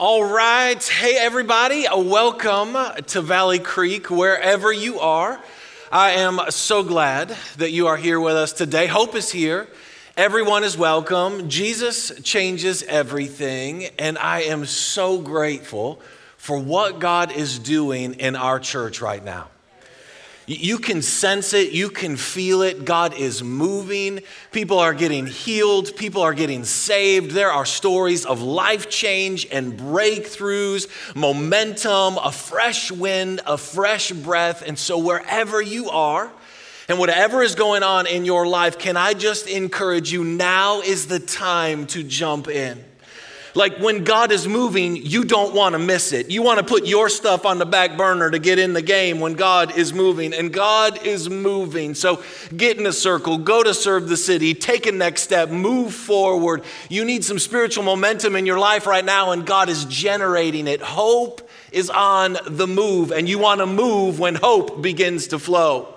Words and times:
All 0.00 0.22
right. 0.22 0.80
Hey, 0.80 1.16
everybody. 1.16 1.84
Welcome 1.92 2.76
to 3.06 3.20
Valley 3.20 3.58
Creek, 3.58 4.08
wherever 4.08 4.72
you 4.72 5.00
are. 5.00 5.40
I 5.90 6.12
am 6.12 6.38
so 6.50 6.84
glad 6.84 7.36
that 7.56 7.72
you 7.72 7.88
are 7.88 7.96
here 7.96 8.20
with 8.20 8.36
us 8.36 8.52
today. 8.52 8.86
Hope 8.86 9.16
is 9.16 9.32
here. 9.32 9.66
Everyone 10.16 10.62
is 10.62 10.78
welcome. 10.78 11.48
Jesus 11.48 12.12
changes 12.22 12.84
everything. 12.84 13.86
And 13.98 14.16
I 14.18 14.42
am 14.42 14.66
so 14.66 15.18
grateful 15.20 16.00
for 16.36 16.56
what 16.60 17.00
God 17.00 17.32
is 17.32 17.58
doing 17.58 18.14
in 18.14 18.36
our 18.36 18.60
church 18.60 19.00
right 19.00 19.24
now. 19.24 19.48
You 20.50 20.78
can 20.78 21.02
sense 21.02 21.52
it, 21.52 21.72
you 21.72 21.90
can 21.90 22.16
feel 22.16 22.62
it. 22.62 22.86
God 22.86 23.12
is 23.12 23.42
moving. 23.42 24.20
People 24.50 24.78
are 24.78 24.94
getting 24.94 25.26
healed, 25.26 25.94
people 25.94 26.22
are 26.22 26.32
getting 26.32 26.64
saved. 26.64 27.32
There 27.32 27.52
are 27.52 27.66
stories 27.66 28.24
of 28.24 28.40
life 28.40 28.88
change 28.88 29.46
and 29.52 29.78
breakthroughs, 29.78 30.88
momentum, 31.14 32.16
a 32.16 32.32
fresh 32.32 32.90
wind, 32.90 33.42
a 33.44 33.58
fresh 33.58 34.10
breath. 34.10 34.66
And 34.66 34.78
so, 34.78 34.96
wherever 34.96 35.60
you 35.60 35.90
are, 35.90 36.32
and 36.88 36.98
whatever 36.98 37.42
is 37.42 37.54
going 37.54 37.82
on 37.82 38.06
in 38.06 38.24
your 38.24 38.46
life, 38.46 38.78
can 38.78 38.96
I 38.96 39.12
just 39.12 39.48
encourage 39.48 40.10
you? 40.10 40.24
Now 40.24 40.80
is 40.80 41.08
the 41.08 41.20
time 41.20 41.86
to 41.88 42.02
jump 42.02 42.48
in. 42.48 42.87
Like 43.54 43.78
when 43.78 44.04
God 44.04 44.32
is 44.32 44.46
moving, 44.46 44.96
you 44.96 45.24
don't 45.24 45.54
want 45.54 45.74
to 45.74 45.78
miss 45.78 46.12
it. 46.12 46.30
You 46.30 46.42
want 46.42 46.58
to 46.58 46.64
put 46.64 46.86
your 46.86 47.08
stuff 47.08 47.46
on 47.46 47.58
the 47.58 47.66
back 47.66 47.96
burner 47.96 48.30
to 48.30 48.38
get 48.38 48.58
in 48.58 48.72
the 48.72 48.82
game 48.82 49.20
when 49.20 49.34
God 49.34 49.76
is 49.76 49.92
moving. 49.92 50.34
And 50.34 50.52
God 50.52 51.06
is 51.06 51.28
moving. 51.28 51.94
So 51.94 52.22
get 52.56 52.78
in 52.78 52.86
a 52.86 52.92
circle, 52.92 53.38
go 53.38 53.62
to 53.62 53.74
serve 53.74 54.08
the 54.08 54.16
city, 54.16 54.54
take 54.54 54.86
a 54.86 54.92
next 54.92 55.22
step, 55.22 55.50
move 55.50 55.94
forward. 55.94 56.62
You 56.88 57.04
need 57.04 57.24
some 57.24 57.38
spiritual 57.38 57.84
momentum 57.84 58.36
in 58.36 58.46
your 58.46 58.58
life 58.58 58.86
right 58.86 59.04
now, 59.04 59.32
and 59.32 59.46
God 59.46 59.68
is 59.68 59.84
generating 59.86 60.66
it. 60.66 60.80
Hope 60.80 61.48
is 61.72 61.90
on 61.90 62.38
the 62.46 62.66
move, 62.66 63.12
and 63.12 63.28
you 63.28 63.38
want 63.38 63.60
to 63.60 63.66
move 63.66 64.18
when 64.18 64.34
hope 64.34 64.80
begins 64.82 65.28
to 65.28 65.38
flow. 65.38 65.94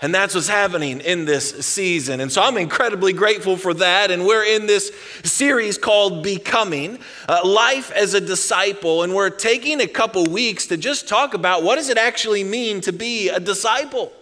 And 0.00 0.14
that's 0.14 0.34
what's 0.34 0.48
happening 0.48 1.00
in 1.00 1.24
this 1.24 1.66
season. 1.66 2.20
And 2.20 2.30
so 2.30 2.40
I'm 2.40 2.56
incredibly 2.56 3.12
grateful 3.12 3.56
for 3.56 3.74
that. 3.74 4.12
And 4.12 4.24
we're 4.24 4.44
in 4.44 4.66
this 4.66 4.92
series 5.24 5.76
called 5.76 6.22
Becoming 6.22 7.00
uh, 7.28 7.40
Life 7.44 7.90
as 7.90 8.14
a 8.14 8.20
Disciple. 8.20 9.02
And 9.02 9.12
we're 9.12 9.30
taking 9.30 9.80
a 9.80 9.88
couple 9.88 10.24
weeks 10.24 10.68
to 10.68 10.76
just 10.76 11.08
talk 11.08 11.34
about 11.34 11.64
what 11.64 11.76
does 11.76 11.88
it 11.88 11.98
actually 11.98 12.44
mean 12.44 12.80
to 12.82 12.92
be 12.92 13.28
a 13.28 13.40
disciple? 13.40 14.12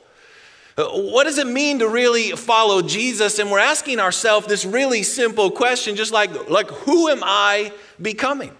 Uh, 0.79 0.87
what 0.87 1.25
does 1.25 1.37
it 1.37 1.47
mean 1.47 1.79
to 1.81 1.89
really 1.89 2.31
follow 2.31 2.81
Jesus? 2.81 3.39
And 3.39 3.51
we're 3.51 3.59
asking 3.59 4.01
ourselves 4.01 4.47
this 4.47 4.65
really 4.65 5.03
simple 5.03 5.51
question, 5.51 5.95
just 5.95 6.13
like, 6.13 6.49
like 6.49 6.71
who 6.71 7.09
am 7.09 7.21
I 7.23 7.73
becoming? 8.01 8.57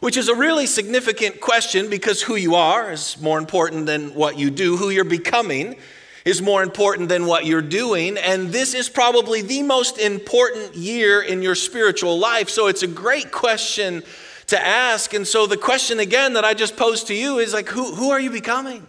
Which 0.00 0.16
is 0.16 0.28
a 0.28 0.34
really 0.34 0.66
significant 0.66 1.40
question 1.40 1.88
because 1.88 2.22
who 2.22 2.36
you 2.36 2.54
are 2.54 2.92
is 2.92 3.20
more 3.20 3.38
important 3.38 3.86
than 3.86 4.14
what 4.14 4.38
you 4.38 4.50
do. 4.50 4.76
Who 4.76 4.90
you're 4.90 5.04
becoming 5.04 5.76
is 6.24 6.42
more 6.42 6.62
important 6.62 7.08
than 7.08 7.26
what 7.26 7.46
you're 7.46 7.62
doing. 7.62 8.18
And 8.18 8.48
this 8.48 8.74
is 8.74 8.88
probably 8.88 9.42
the 9.42 9.62
most 9.62 9.98
important 9.98 10.74
year 10.74 11.22
in 11.22 11.40
your 11.40 11.54
spiritual 11.54 12.18
life. 12.18 12.48
So 12.50 12.66
it's 12.66 12.82
a 12.82 12.88
great 12.88 13.30
question 13.30 14.02
to 14.48 14.60
ask. 14.60 15.14
And 15.14 15.26
so 15.26 15.46
the 15.46 15.56
question 15.56 16.00
again 16.00 16.34
that 16.34 16.44
I 16.44 16.54
just 16.54 16.76
posed 16.76 17.06
to 17.08 17.14
you 17.14 17.38
is 17.38 17.52
like, 17.52 17.68
who, 17.68 17.94
who 17.94 18.10
are 18.10 18.20
you 18.20 18.30
becoming? 18.30 18.86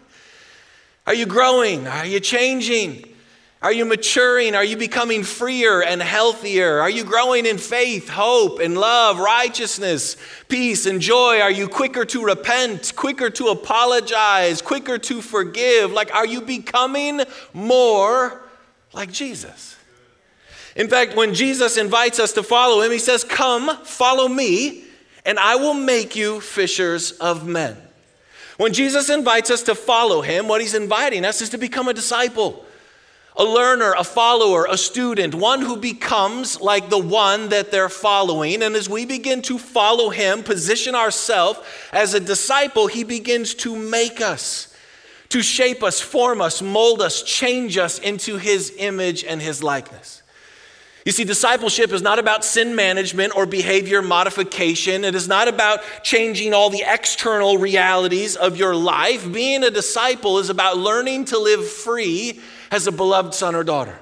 Are 1.06 1.14
you 1.14 1.26
growing? 1.26 1.88
Are 1.88 2.06
you 2.06 2.20
changing? 2.20 3.14
Are 3.60 3.74
you 3.74 3.86
maturing? 3.86 4.54
Are 4.54 4.64
you 4.64 4.78
becoming 4.78 5.24
freer 5.24 5.82
and 5.82 6.00
healthier? 6.00 6.80
Are 6.80 6.90
you 6.90 7.04
growing 7.04 7.48
in 7.48 7.58
faith, 7.58 8.08
hope, 8.08 8.60
and 8.60 8.78
love, 8.78 9.18
righteousness, 9.18 10.16
peace, 10.48 10.86
and 10.86 11.02
joy? 11.02 11.42
Are 11.42 11.52
you 11.52 11.68
quicker 11.68 12.06
to 12.06 12.24
repent, 12.24 12.94
quicker 12.96 13.32
to 13.32 13.48
apologize, 13.48 14.62
quicker 14.62 15.00
to 15.00 15.24
forgive? 15.24 15.92
Like, 15.92 16.14
are 16.14 16.26
you 16.26 16.42
becoming 16.42 17.22
more 17.52 18.44
like 18.94 19.12
Jesus? 19.12 19.76
In 20.76 20.88
fact, 20.88 21.16
when 21.16 21.34
Jesus 21.34 21.78
invites 21.78 22.20
us 22.20 22.34
to 22.34 22.44
follow 22.44 22.82
him, 22.82 22.92
he 22.92 23.00
says, 23.00 23.24
Come, 23.24 23.76
follow 23.84 24.28
me, 24.28 24.84
and 25.26 25.40
I 25.40 25.56
will 25.56 25.74
make 25.74 26.16
you 26.16 26.42
fishers 26.42 27.14
of 27.14 27.48
men. 27.48 27.76
When 28.58 28.72
Jesus 28.72 29.10
invites 29.10 29.50
us 29.50 29.64
to 29.64 29.74
follow 29.74 30.22
him, 30.22 30.48
what 30.48 30.62
he's 30.62 30.76
inviting 30.76 31.26
us 31.26 31.42
is 31.42 31.50
to 31.50 31.58
become 31.58 31.88
a 31.88 31.94
disciple 31.94 32.64
a 33.38 33.44
learner, 33.44 33.94
a 33.94 34.04
follower, 34.04 34.66
a 34.70 34.78
student, 34.78 35.36
one 35.36 35.62
who 35.62 35.78
becomes 35.78 36.60
like 36.60 36.90
the 36.90 36.98
one 36.98 37.50
that 37.50 37.72
they're 37.72 37.90
following. 37.90 38.64
And 38.64 38.76
as 38.76 38.90
we 38.90 39.06
begin 39.06 39.42
to 39.44 39.60
follow 39.60 40.10
him, 40.10 40.44
position 40.44 40.96
ourselves 40.96 41.60
as 41.94 42.14
a 42.14 42.20
disciple, 42.20 42.88
he 42.88 43.04
begins 43.04 43.54
to 43.56 43.76
make 43.76 44.22
us, 44.22 44.74
to 45.30 45.42
shape 45.44 45.84
us, 45.84 46.02
form 46.02 46.42
us, 46.42 46.62
mold 46.62 47.02
us, 47.02 47.22
change 47.22 47.78
us 47.78 48.00
into 48.00 48.38
his 48.38 48.74
image 48.78 49.24
and 49.24 49.42
his 49.42 49.62
likeness. 49.62 50.24
You 51.08 51.14
see, 51.14 51.24
discipleship 51.24 51.94
is 51.94 52.02
not 52.02 52.20
about 52.20 52.44
sin 52.44 52.76
management 52.76 53.34
or 53.34 53.46
behavior 53.46 54.02
modification. 54.02 55.06
It 55.06 55.16
is 55.16 55.26
not 55.26 55.48
about 55.48 55.80
changing 56.04 56.54
all 56.54 56.70
the 56.70 56.84
external 56.86 57.58
realities 57.58 58.36
of 58.36 58.58
your 58.58 58.76
life. 58.76 59.32
Being 59.32 59.64
a 59.64 59.72
disciple 59.72 60.38
is 60.38 60.50
about 60.50 60.78
learning 60.78 61.24
to 61.26 61.40
live 61.40 61.66
free 61.66 62.42
as 62.72 62.88
a 62.88 62.92
beloved 62.92 63.34
son 63.34 63.56
or 63.56 63.64
daughter. 63.64 63.98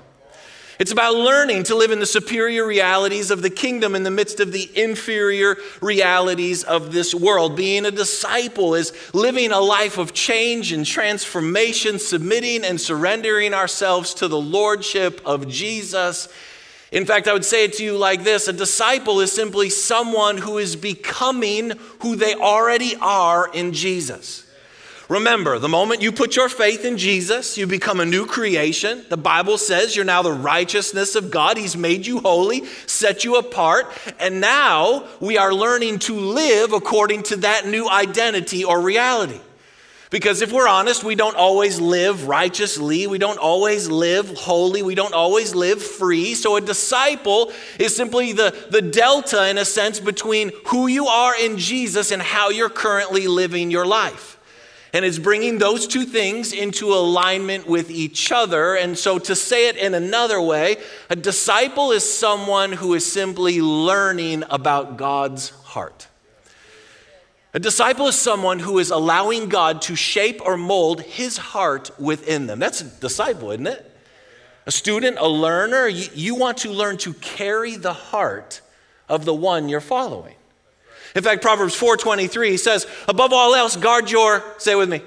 It's 0.79 0.91
about 0.91 1.13
learning 1.13 1.65
to 1.65 1.75
live 1.75 1.91
in 1.91 1.99
the 1.99 2.07
superior 2.07 2.65
realities 2.65 3.29
of 3.29 3.43
the 3.43 3.51
kingdom 3.51 3.93
in 3.93 4.01
the 4.01 4.09
midst 4.09 4.39
of 4.39 4.51
the 4.51 4.67
inferior 4.75 5.57
realities 5.81 6.63
of 6.63 6.91
this 6.91 7.13
world. 7.13 7.55
Being 7.55 7.85
a 7.85 7.91
disciple 7.91 8.73
is 8.73 8.93
living 9.13 9.51
a 9.51 9.59
life 9.59 9.99
of 9.99 10.13
change 10.13 10.71
and 10.71 10.83
transformation, 10.83 11.99
submitting 11.99 12.65
and 12.65 12.81
surrendering 12.81 13.53
ourselves 13.53 14.15
to 14.15 14.27
the 14.27 14.41
lordship 14.41 15.21
of 15.23 15.47
Jesus. 15.47 16.29
In 16.91 17.05
fact, 17.05 17.27
I 17.27 17.33
would 17.33 17.45
say 17.45 17.65
it 17.65 17.73
to 17.73 17.83
you 17.83 17.97
like 17.97 18.23
this 18.23 18.47
a 18.47 18.53
disciple 18.53 19.19
is 19.19 19.31
simply 19.31 19.69
someone 19.69 20.37
who 20.37 20.57
is 20.57 20.75
becoming 20.75 21.73
who 21.99 22.15
they 22.15 22.35
already 22.35 22.95
are 23.01 23.49
in 23.51 23.73
Jesus. 23.73 24.45
Remember, 25.07 25.59
the 25.59 25.69
moment 25.69 26.01
you 26.01 26.11
put 26.11 26.35
your 26.35 26.49
faith 26.49 26.83
in 26.83 26.97
Jesus, 26.97 27.59
you 27.59 27.67
become 27.67 27.99
a 27.99 28.05
new 28.05 28.25
creation. 28.25 29.05
The 29.09 29.17
Bible 29.17 29.59
says 29.59 29.95
you're 29.95 30.03
now 30.03 30.23
the 30.23 30.31
righteousness 30.31 31.15
of 31.15 31.29
God. 31.29 31.57
He's 31.57 31.77
made 31.77 32.07
you 32.07 32.21
holy, 32.21 32.65
set 32.87 33.23
you 33.23 33.35
apart, 33.35 33.85
and 34.19 34.41
now 34.41 35.07
we 35.19 35.37
are 35.37 35.53
learning 35.53 35.99
to 35.99 36.15
live 36.15 36.73
according 36.73 37.21
to 37.23 37.35
that 37.37 37.67
new 37.67 37.87
identity 37.87 38.63
or 38.63 38.81
reality. 38.81 39.39
Because 40.11 40.41
if 40.41 40.51
we're 40.51 40.67
honest, 40.67 41.03
we 41.03 41.15
don't 41.15 41.35
always 41.35 41.79
live 41.79 42.27
righteously. 42.27 43.07
We 43.07 43.17
don't 43.17 43.39
always 43.39 43.89
live 43.89 44.37
holy. 44.37 44.83
We 44.83 44.95
don't 44.95 45.13
always 45.13 45.55
live 45.55 45.81
free. 45.81 46.35
So 46.35 46.55
a 46.55 46.61
disciple 46.61 47.51
is 47.79 47.95
simply 47.95 48.31
the, 48.31 48.55
the 48.69 48.81
delta, 48.81 49.49
in 49.49 49.57
a 49.57 49.65
sense, 49.65 49.99
between 49.99 50.51
who 50.67 50.87
you 50.87 51.07
are 51.07 51.33
in 51.39 51.57
Jesus 51.57 52.11
and 52.11 52.21
how 52.21 52.49
you're 52.49 52.69
currently 52.69 53.27
living 53.27 53.71
your 53.71 53.85
life 53.85 54.35
and 54.95 55.03
it's 55.03 55.19
bringing 55.19 55.57
those 55.57 55.87
two 55.87 56.05
things 56.05 56.53
into 56.53 56.93
alignment 56.93 57.67
with 57.67 57.91
each 57.91 58.31
other. 58.31 58.75
And 58.75 58.97
so, 58.97 59.19
to 59.19 59.35
say 59.35 59.67
it 59.67 59.75
in 59.75 59.93
another 59.93 60.39
way, 60.39 60.77
a 61.09 61.17
disciple 61.17 61.91
is 61.91 62.09
someone 62.09 62.71
who 62.71 62.93
is 62.93 63.05
simply 63.05 63.59
learning 63.59 64.45
about 64.49 64.95
God's 64.95 65.49
heart. 65.49 66.07
A 67.55 67.59
disciple 67.59 68.07
is 68.07 68.19
someone 68.19 68.59
who 68.59 68.79
is 68.79 68.91
allowing 68.91 69.47
God 69.47 69.81
to 69.83 69.95
shape 69.95 70.41
or 70.45 70.57
mold 70.57 70.99
his 70.99 71.37
heart 71.37 71.89
within 71.97 72.47
them. 72.47 72.59
That's 72.59 72.81
a 72.81 72.83
disciple, 72.83 73.49
isn't 73.51 73.65
it? 73.65 73.91
A 74.65 74.71
student, 74.71 75.17
a 75.17 75.27
learner, 75.29 75.87
you, 75.87 76.09
you 76.13 76.35
want 76.35 76.57
to 76.59 76.69
learn 76.69 76.97
to 76.97 77.13
carry 77.13 77.77
the 77.77 77.93
heart 77.93 78.59
of 79.07 79.23
the 79.23 79.33
one 79.33 79.69
you're 79.69 79.79
following. 79.79 80.35
In 81.15 81.23
fact, 81.23 81.41
Proverbs 81.41 81.73
4:23 81.75 82.57
says, 82.57 82.87
"Above 83.07 83.31
all 83.31 83.55
else, 83.55 83.77
guard 83.77 84.11
your 84.11 84.43
say 84.57 84.75
with 84.75 84.89
me, 84.89 85.01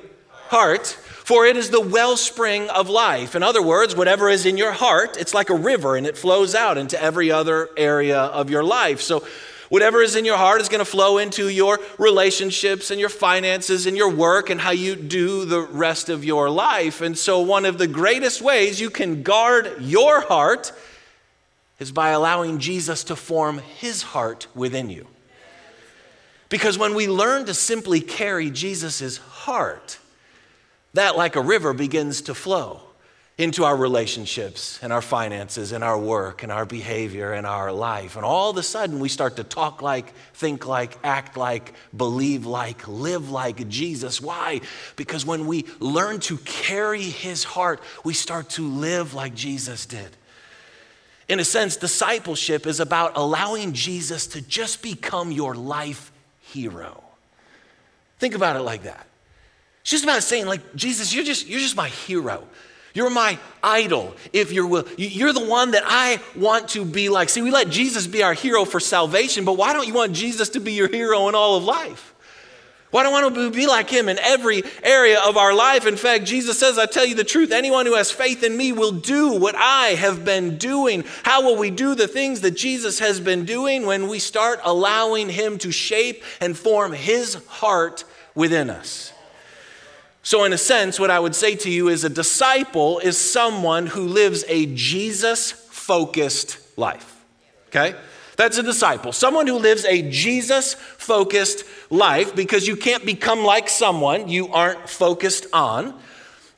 heart, 0.48 0.86
for 0.86 1.44
it 1.44 1.54
is 1.54 1.68
the 1.68 1.82
wellspring 1.82 2.70
of 2.70 2.88
life." 2.88 3.34
In 3.34 3.42
other 3.42 3.60
words, 3.60 3.94
whatever 3.94 4.30
is 4.30 4.46
in 4.46 4.56
your 4.56 4.72
heart, 4.72 5.18
it's 5.18 5.34
like 5.34 5.50
a 5.50 5.54
river 5.54 5.96
and 5.96 6.06
it 6.06 6.16
flows 6.16 6.54
out 6.54 6.78
into 6.78 6.98
every 7.02 7.30
other 7.30 7.68
area 7.76 8.18
of 8.18 8.48
your 8.48 8.64
life. 8.64 9.02
So 9.02 9.22
Whatever 9.68 10.00
is 10.00 10.16
in 10.16 10.24
your 10.24 10.36
heart 10.36 10.60
is 10.60 10.68
going 10.68 10.78
to 10.78 10.90
flow 10.90 11.18
into 11.18 11.48
your 11.48 11.78
relationships 11.98 12.90
and 12.90 12.98
your 12.98 13.10
finances 13.10 13.86
and 13.86 13.96
your 13.96 14.10
work 14.10 14.48
and 14.48 14.60
how 14.60 14.70
you 14.70 14.96
do 14.96 15.44
the 15.44 15.60
rest 15.60 16.08
of 16.08 16.24
your 16.24 16.48
life. 16.48 17.00
And 17.02 17.16
so, 17.18 17.40
one 17.40 17.64
of 17.64 17.76
the 17.76 17.86
greatest 17.86 18.40
ways 18.40 18.80
you 18.80 18.88
can 18.88 19.22
guard 19.22 19.76
your 19.80 20.22
heart 20.22 20.72
is 21.78 21.92
by 21.92 22.10
allowing 22.10 22.58
Jesus 22.58 23.04
to 23.04 23.16
form 23.16 23.58
his 23.58 24.02
heart 24.02 24.46
within 24.54 24.88
you. 24.88 25.06
Because 26.48 26.78
when 26.78 26.94
we 26.94 27.06
learn 27.06 27.44
to 27.44 27.54
simply 27.54 28.00
carry 28.00 28.50
Jesus' 28.50 29.18
heart, 29.18 29.98
that 30.94 31.16
like 31.16 31.36
a 31.36 31.42
river 31.42 31.74
begins 31.74 32.22
to 32.22 32.34
flow. 32.34 32.88
Into 33.38 33.64
our 33.64 33.76
relationships 33.76 34.81
and 34.82 34.93
our 34.93 35.00
finances 35.00 35.70
and 35.70 35.85
our 35.85 35.96
work 35.96 36.43
and 36.43 36.50
our 36.50 36.67
behavior 36.67 37.32
and 37.32 37.46
our 37.46 37.70
life. 37.70 38.17
And 38.17 38.25
all 38.25 38.50
of 38.50 38.56
a 38.56 38.64
sudden, 38.64 38.99
we 38.99 39.08
start 39.08 39.37
to 39.37 39.44
talk 39.44 39.81
like, 39.81 40.12
think 40.35 40.67
like, 40.67 40.99
act 41.05 41.37
like, 41.37 41.73
believe 41.96 42.46
like, 42.46 42.88
live 42.88 43.31
like 43.31 43.69
Jesus. 43.69 44.20
Why? 44.20 44.61
Because 44.96 45.25
when 45.25 45.46
we 45.46 45.67
learn 45.79 46.19
to 46.20 46.37
carry 46.38 47.02
his 47.02 47.44
heart, 47.44 47.81
we 48.02 48.12
start 48.12 48.50
to 48.50 48.67
live 48.67 49.14
like 49.14 49.37
Jesus 49.37 49.87
did. 49.87 50.17
In 51.29 51.38
a 51.38 51.44
sense, 51.44 51.76
discipleship 51.76 52.67
is 52.67 52.81
about 52.81 53.17
allowing 53.17 53.73
Jesus 53.73 54.26
to 54.29 54.40
just 54.40 54.82
become 54.82 55.31
your 55.31 55.55
life 55.55 56.11
hero. 56.40 57.05
Think 58.19 58.35
about 58.35 58.56
it 58.56 58.62
like 58.62 58.82
that. 58.82 59.06
It's 59.82 59.93
just 59.93 60.02
about 60.02 60.25
saying, 60.25 60.46
like, 60.46 60.75
Jesus, 60.75 61.14
you're 61.14 61.25
just, 61.25 61.46
you're 61.46 61.61
just 61.61 61.76
my 61.76 61.88
hero. 61.88 62.43
You're 62.94 63.11
my 63.11 63.38
idol, 63.62 64.17
if 64.32 64.52
you 64.52 64.67
will. 64.67 64.87
You're 64.96 65.32
the 65.32 65.46
one 65.46 65.73
that 65.73 65.82
I 65.87 66.20
want 66.35 66.70
to 66.70 66.85
be 66.85 67.08
like. 67.08 67.29
See, 67.29 67.43
we 67.43 67.50
let 67.50 67.69
Jesus 67.69 68.06
be 68.06 68.23
our 68.23 68.35
hero 68.35 68.64
for 68.64 68.81
salvation, 68.81 69.44
but 69.44 69.56
why 69.56 69.73
don't 69.73 69.87
you 69.87 69.94
want 69.94 70.12
Jesus 70.12 70.49
to 70.50 70.61
be 70.61 70.73
your 70.73 70.88
hero 70.88 71.29
in 71.29 71.35
all 71.35 71.56
of 71.56 71.64
life? 71.64 72.14
Why 72.90 73.02
don't 73.02 73.12
I 73.12 73.23
want 73.23 73.35
to 73.35 73.50
be 73.50 73.67
like 73.67 73.90
him 73.90 74.08
in 74.08 74.19
every 74.19 74.62
area 74.82 75.20
of 75.20 75.37
our 75.37 75.52
life? 75.52 75.87
In 75.87 75.96
fact, 75.96 76.25
Jesus 76.25 76.58
says, 76.58 76.79
I 76.79 76.87
tell 76.87 77.05
you 77.05 77.14
the 77.14 77.23
truth, 77.23 77.52
anyone 77.52 77.85
who 77.85 77.94
has 77.94 78.11
faith 78.11 78.43
in 78.43 78.56
me 78.56 78.73
will 78.73 78.93
do 78.93 79.32
what 79.32 79.55
I 79.55 79.88
have 79.88 80.25
been 80.25 80.56
doing. 80.56 81.05
How 81.23 81.43
will 81.43 81.56
we 81.56 81.70
do 81.70 81.94
the 81.94 82.08
things 82.08 82.40
that 82.40 82.52
Jesus 82.52 82.99
has 83.00 83.20
been 83.20 83.44
doing? 83.44 83.85
When 83.85 84.08
we 84.08 84.19
start 84.19 84.61
allowing 84.64 85.29
him 85.29 85.58
to 85.58 85.70
shape 85.70 86.25
and 86.40 86.56
form 86.56 86.93
his 86.93 87.35
heart 87.46 88.05
within 88.35 88.70
us. 88.70 89.12
So, 90.22 90.44
in 90.44 90.52
a 90.52 90.58
sense, 90.58 90.98
what 91.00 91.10
I 91.10 91.18
would 91.18 91.34
say 91.34 91.54
to 91.56 91.70
you 91.70 91.88
is 91.88 92.04
a 92.04 92.08
disciple 92.08 92.98
is 92.98 93.16
someone 93.16 93.86
who 93.86 94.06
lives 94.06 94.44
a 94.48 94.66
Jesus 94.74 95.52
focused 95.52 96.58
life. 96.76 97.24
Okay? 97.68 97.94
That's 98.36 98.56
a 98.56 98.62
disciple. 98.62 99.12
Someone 99.12 99.48
who 99.48 99.58
lives 99.58 99.84
a 99.84 100.08
Jesus 100.10 100.74
focused 100.74 101.64
life 101.90 102.36
because 102.36 102.68
you 102.68 102.76
can't 102.76 103.04
become 103.04 103.42
like 103.42 103.68
someone 103.68 104.28
you 104.28 104.48
aren't 104.52 104.88
focused 104.88 105.46
on. 105.52 105.98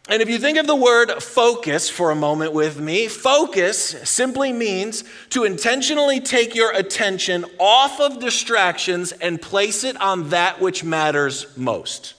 And 0.08 0.20
if 0.20 0.28
you 0.28 0.38
think 0.38 0.58
of 0.58 0.66
the 0.66 0.76
word 0.76 1.10
focus 1.22 1.88
for 1.88 2.10
a 2.10 2.14
moment 2.14 2.52
with 2.52 2.78
me, 2.80 3.06
focus 3.06 3.78
simply 3.78 4.52
means 4.52 5.04
to 5.30 5.44
intentionally 5.44 6.20
take 6.20 6.54
your 6.54 6.72
attention 6.72 7.46
off 7.58 7.98
of 7.98 8.18
distractions 8.18 9.12
and 9.12 9.40
place 9.40 9.82
it 9.82 9.98
on 10.00 10.30
that 10.30 10.60
which 10.60 10.84
matters 10.84 11.56
most. 11.56 12.14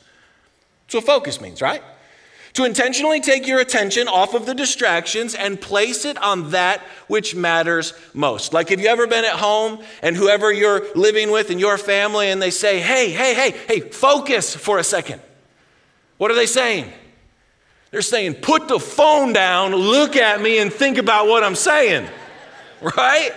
That's 0.92 1.06
what 1.06 1.14
focus 1.14 1.40
means, 1.40 1.62
right? 1.62 1.82
To 2.56 2.66
intentionally 2.66 3.22
take 3.22 3.48
your 3.48 3.62
attention 3.62 4.10
off 4.10 4.34
of 4.34 4.46
the 4.46 4.54
distractions 4.54 5.34
and 5.36 5.60
place 5.60 6.04
it 6.04 6.18
on 6.18 6.52
that 6.52 6.82
which 7.08 7.34
matters 7.34 7.94
most. 8.14 8.52
Like, 8.52 8.68
have 8.70 8.82
you 8.82 8.88
ever 8.90 9.08
been 9.08 9.24
at 9.24 9.36
home 9.36 9.82
and 10.04 10.18
whoever 10.18 10.52
you're 10.52 10.94
living 10.94 11.32
with 11.32 11.50
in 11.50 11.60
your 11.60 11.78
family 11.78 12.28
and 12.30 12.42
they 12.42 12.52
say, 12.52 12.82
hey, 12.82 13.10
hey, 13.10 13.34
hey, 13.34 13.52
hey, 13.70 13.80
focus 13.80 14.54
for 14.54 14.80
a 14.80 14.84
second? 14.84 15.22
What 16.18 16.30
are 16.30 16.36
they 16.36 16.46
saying? 16.46 16.92
They're 17.92 18.02
saying, 18.02 18.36
put 18.36 18.68
the 18.68 18.80
phone 18.80 19.32
down, 19.32 19.74
look 19.74 20.18
at 20.18 20.42
me, 20.42 20.60
and 20.60 20.74
think 20.74 20.98
about 20.98 21.28
what 21.28 21.42
I'm 21.42 21.56
saying, 21.56 22.06
right? 22.82 23.32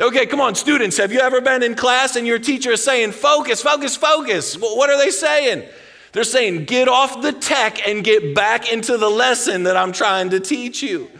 Okay, 0.00 0.26
come 0.26 0.40
on, 0.40 0.56
students, 0.56 0.96
have 0.96 1.12
you 1.12 1.20
ever 1.20 1.40
been 1.40 1.62
in 1.62 1.76
class 1.76 2.16
and 2.16 2.26
your 2.26 2.40
teacher 2.40 2.72
is 2.72 2.82
saying, 2.82 3.12
focus, 3.12 3.62
focus, 3.62 3.96
focus? 3.96 4.56
What 4.56 4.90
are 4.90 4.98
they 4.98 5.10
saying? 5.10 5.68
They're 6.14 6.22
saying, 6.22 6.66
get 6.66 6.86
off 6.86 7.22
the 7.22 7.32
tech 7.32 7.86
and 7.86 8.04
get 8.04 8.36
back 8.36 8.72
into 8.72 8.96
the 8.96 9.10
lesson 9.10 9.64
that 9.64 9.76
I'm 9.76 9.90
trying 9.90 10.30
to 10.30 10.38
teach 10.38 10.80
you. 10.80 11.10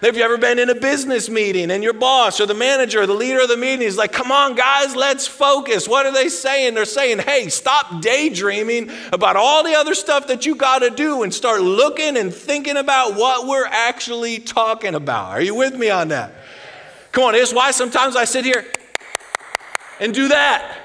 Have 0.00 0.16
you 0.16 0.24
ever 0.24 0.38
been 0.38 0.58
in 0.58 0.70
a 0.70 0.74
business 0.74 1.28
meeting 1.28 1.70
and 1.70 1.84
your 1.84 1.92
boss 1.92 2.40
or 2.40 2.46
the 2.46 2.54
manager 2.54 3.02
or 3.02 3.06
the 3.06 3.14
leader 3.14 3.40
of 3.42 3.48
the 3.48 3.56
meeting 3.56 3.86
is 3.86 3.96
like, 3.96 4.12
come 4.12 4.32
on, 4.32 4.56
guys, 4.56 4.96
let's 4.96 5.28
focus? 5.28 5.86
What 5.86 6.04
are 6.04 6.12
they 6.12 6.28
saying? 6.28 6.74
They're 6.74 6.84
saying, 6.84 7.20
hey, 7.20 7.48
stop 7.48 8.02
daydreaming 8.02 8.90
about 9.12 9.36
all 9.36 9.62
the 9.62 9.74
other 9.74 9.94
stuff 9.94 10.26
that 10.26 10.46
you 10.46 10.56
got 10.56 10.80
to 10.80 10.90
do 10.90 11.22
and 11.22 11.32
start 11.32 11.60
looking 11.60 12.16
and 12.16 12.34
thinking 12.34 12.76
about 12.76 13.14
what 13.14 13.46
we're 13.46 13.66
actually 13.66 14.38
talking 14.40 14.96
about. 14.96 15.30
Are 15.30 15.42
you 15.42 15.54
with 15.54 15.76
me 15.76 15.90
on 15.90 16.08
that? 16.08 16.32
Come 17.12 17.22
on, 17.24 17.34
it's 17.36 17.54
why 17.54 17.70
sometimes 17.70 18.16
I 18.16 18.24
sit 18.24 18.44
here 18.44 18.66
and 20.00 20.12
do 20.12 20.28
that. 20.28 20.79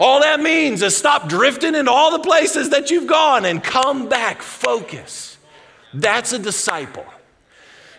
All 0.00 0.20
that 0.20 0.40
means 0.40 0.80
is 0.80 0.96
stop 0.96 1.28
drifting 1.28 1.74
into 1.74 1.90
all 1.90 2.10
the 2.10 2.24
places 2.24 2.70
that 2.70 2.90
you've 2.90 3.06
gone 3.06 3.44
and 3.44 3.62
come 3.62 4.08
back, 4.08 4.40
focus. 4.40 5.36
That's 5.92 6.32
a 6.32 6.38
disciple. 6.38 7.04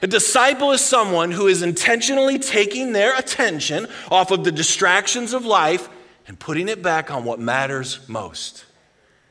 A 0.01 0.07
disciple 0.07 0.71
is 0.71 0.81
someone 0.81 1.29
who 1.29 1.45
is 1.45 1.61
intentionally 1.61 2.39
taking 2.39 2.91
their 2.91 3.15
attention 3.15 3.87
off 4.09 4.31
of 4.31 4.43
the 4.43 4.51
distractions 4.51 5.31
of 5.33 5.45
life 5.45 5.89
and 6.27 6.39
putting 6.39 6.67
it 6.67 6.81
back 6.81 7.11
on 7.11 7.23
what 7.23 7.39
matters 7.39 7.99
most 8.09 8.65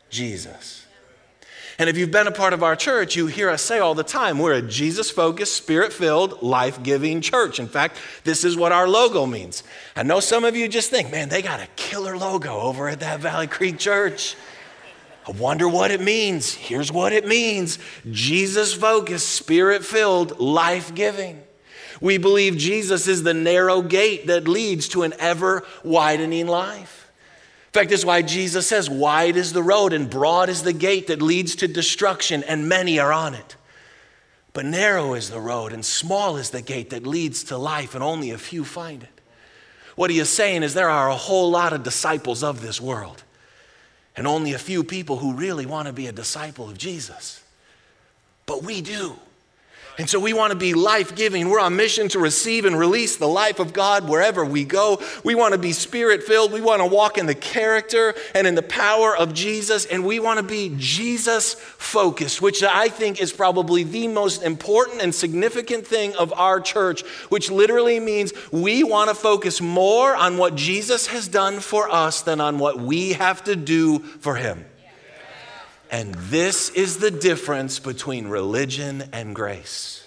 Jesus. 0.08 0.86
And 1.80 1.88
if 1.88 1.96
you've 1.96 2.10
been 2.10 2.26
a 2.26 2.32
part 2.32 2.52
of 2.52 2.62
our 2.62 2.76
church, 2.76 3.16
you 3.16 3.26
hear 3.26 3.48
us 3.48 3.62
say 3.62 3.78
all 3.78 3.94
the 3.94 4.04
time 4.04 4.38
we're 4.38 4.52
a 4.52 4.60
Jesus 4.60 5.10
focused, 5.10 5.56
spirit 5.56 5.94
filled, 5.94 6.42
life 6.42 6.82
giving 6.82 7.22
church. 7.22 7.58
In 7.58 7.68
fact, 7.68 7.96
this 8.22 8.44
is 8.44 8.54
what 8.54 8.70
our 8.70 8.86
logo 8.86 9.24
means. 9.24 9.62
I 10.00 10.02
know 10.02 10.20
some 10.20 10.46
of 10.46 10.56
you 10.56 10.66
just 10.66 10.88
think, 10.88 11.12
man, 11.12 11.28
they 11.28 11.42
got 11.42 11.60
a 11.60 11.66
killer 11.76 12.16
logo 12.16 12.58
over 12.58 12.88
at 12.88 13.00
that 13.00 13.20
Valley 13.20 13.46
Creek 13.46 13.78
Church. 13.78 14.34
I 15.28 15.32
wonder 15.32 15.68
what 15.68 15.90
it 15.90 16.00
means. 16.00 16.54
Here's 16.54 16.90
what 16.90 17.12
it 17.12 17.26
means 17.26 17.78
Jesus 18.10 18.72
focused, 18.72 19.28
spirit 19.28 19.84
filled, 19.84 20.40
life 20.40 20.94
giving. 20.94 21.42
We 22.00 22.16
believe 22.16 22.56
Jesus 22.56 23.08
is 23.08 23.24
the 23.24 23.34
narrow 23.34 23.82
gate 23.82 24.28
that 24.28 24.48
leads 24.48 24.88
to 24.88 25.02
an 25.02 25.12
ever 25.18 25.66
widening 25.84 26.46
life. 26.46 27.12
In 27.66 27.72
fact, 27.72 27.90
that's 27.90 28.02
why 28.02 28.22
Jesus 28.22 28.66
says, 28.66 28.88
Wide 28.88 29.36
is 29.36 29.52
the 29.52 29.62
road 29.62 29.92
and 29.92 30.08
broad 30.08 30.48
is 30.48 30.62
the 30.62 30.72
gate 30.72 31.08
that 31.08 31.20
leads 31.20 31.56
to 31.56 31.68
destruction, 31.68 32.42
and 32.44 32.70
many 32.70 32.98
are 32.98 33.12
on 33.12 33.34
it. 33.34 33.54
But 34.54 34.64
narrow 34.64 35.12
is 35.12 35.28
the 35.28 35.40
road 35.40 35.74
and 35.74 35.84
small 35.84 36.38
is 36.38 36.48
the 36.48 36.62
gate 36.62 36.88
that 36.88 37.06
leads 37.06 37.44
to 37.44 37.58
life, 37.58 37.94
and 37.94 38.02
only 38.02 38.30
a 38.30 38.38
few 38.38 38.64
find 38.64 39.02
it. 39.02 39.19
What 40.00 40.08
he 40.08 40.18
is 40.18 40.30
saying 40.30 40.62
is 40.62 40.72
there 40.72 40.88
are 40.88 41.10
a 41.10 41.14
whole 41.14 41.50
lot 41.50 41.74
of 41.74 41.82
disciples 41.82 42.42
of 42.42 42.62
this 42.62 42.80
world, 42.80 43.22
and 44.16 44.26
only 44.26 44.54
a 44.54 44.58
few 44.58 44.82
people 44.82 45.18
who 45.18 45.34
really 45.34 45.66
want 45.66 45.88
to 45.88 45.92
be 45.92 46.06
a 46.06 46.12
disciple 46.12 46.70
of 46.70 46.78
Jesus. 46.78 47.44
But 48.46 48.62
we 48.62 48.80
do. 48.80 49.16
And 50.00 50.08
so 50.08 50.18
we 50.18 50.32
want 50.32 50.50
to 50.50 50.58
be 50.58 50.72
life 50.72 51.14
giving. 51.14 51.50
We're 51.50 51.60
on 51.60 51.76
mission 51.76 52.08
to 52.08 52.18
receive 52.18 52.64
and 52.64 52.74
release 52.74 53.18
the 53.18 53.28
life 53.28 53.58
of 53.58 53.74
God 53.74 54.08
wherever 54.08 54.46
we 54.46 54.64
go. 54.64 54.98
We 55.24 55.34
want 55.34 55.52
to 55.52 55.58
be 55.58 55.72
spirit 55.72 56.22
filled. 56.22 56.52
We 56.52 56.62
want 56.62 56.80
to 56.80 56.86
walk 56.86 57.18
in 57.18 57.26
the 57.26 57.34
character 57.34 58.14
and 58.34 58.46
in 58.46 58.54
the 58.54 58.62
power 58.62 59.14
of 59.14 59.34
Jesus. 59.34 59.84
And 59.84 60.06
we 60.06 60.18
want 60.18 60.38
to 60.38 60.42
be 60.42 60.74
Jesus 60.78 61.52
focused, 61.52 62.40
which 62.40 62.62
I 62.62 62.88
think 62.88 63.20
is 63.20 63.30
probably 63.30 63.82
the 63.82 64.08
most 64.08 64.42
important 64.42 65.02
and 65.02 65.14
significant 65.14 65.86
thing 65.86 66.16
of 66.16 66.32
our 66.32 66.62
church, 66.62 67.02
which 67.28 67.50
literally 67.50 68.00
means 68.00 68.32
we 68.50 68.82
want 68.82 69.10
to 69.10 69.14
focus 69.14 69.60
more 69.60 70.16
on 70.16 70.38
what 70.38 70.54
Jesus 70.54 71.08
has 71.08 71.28
done 71.28 71.60
for 71.60 71.90
us 71.90 72.22
than 72.22 72.40
on 72.40 72.58
what 72.58 72.80
we 72.80 73.12
have 73.12 73.44
to 73.44 73.54
do 73.54 73.98
for 73.98 74.36
him. 74.36 74.64
And 75.90 76.14
this 76.14 76.70
is 76.70 76.98
the 76.98 77.10
difference 77.10 77.80
between 77.80 78.28
religion 78.28 79.04
and 79.12 79.34
grace. 79.34 80.06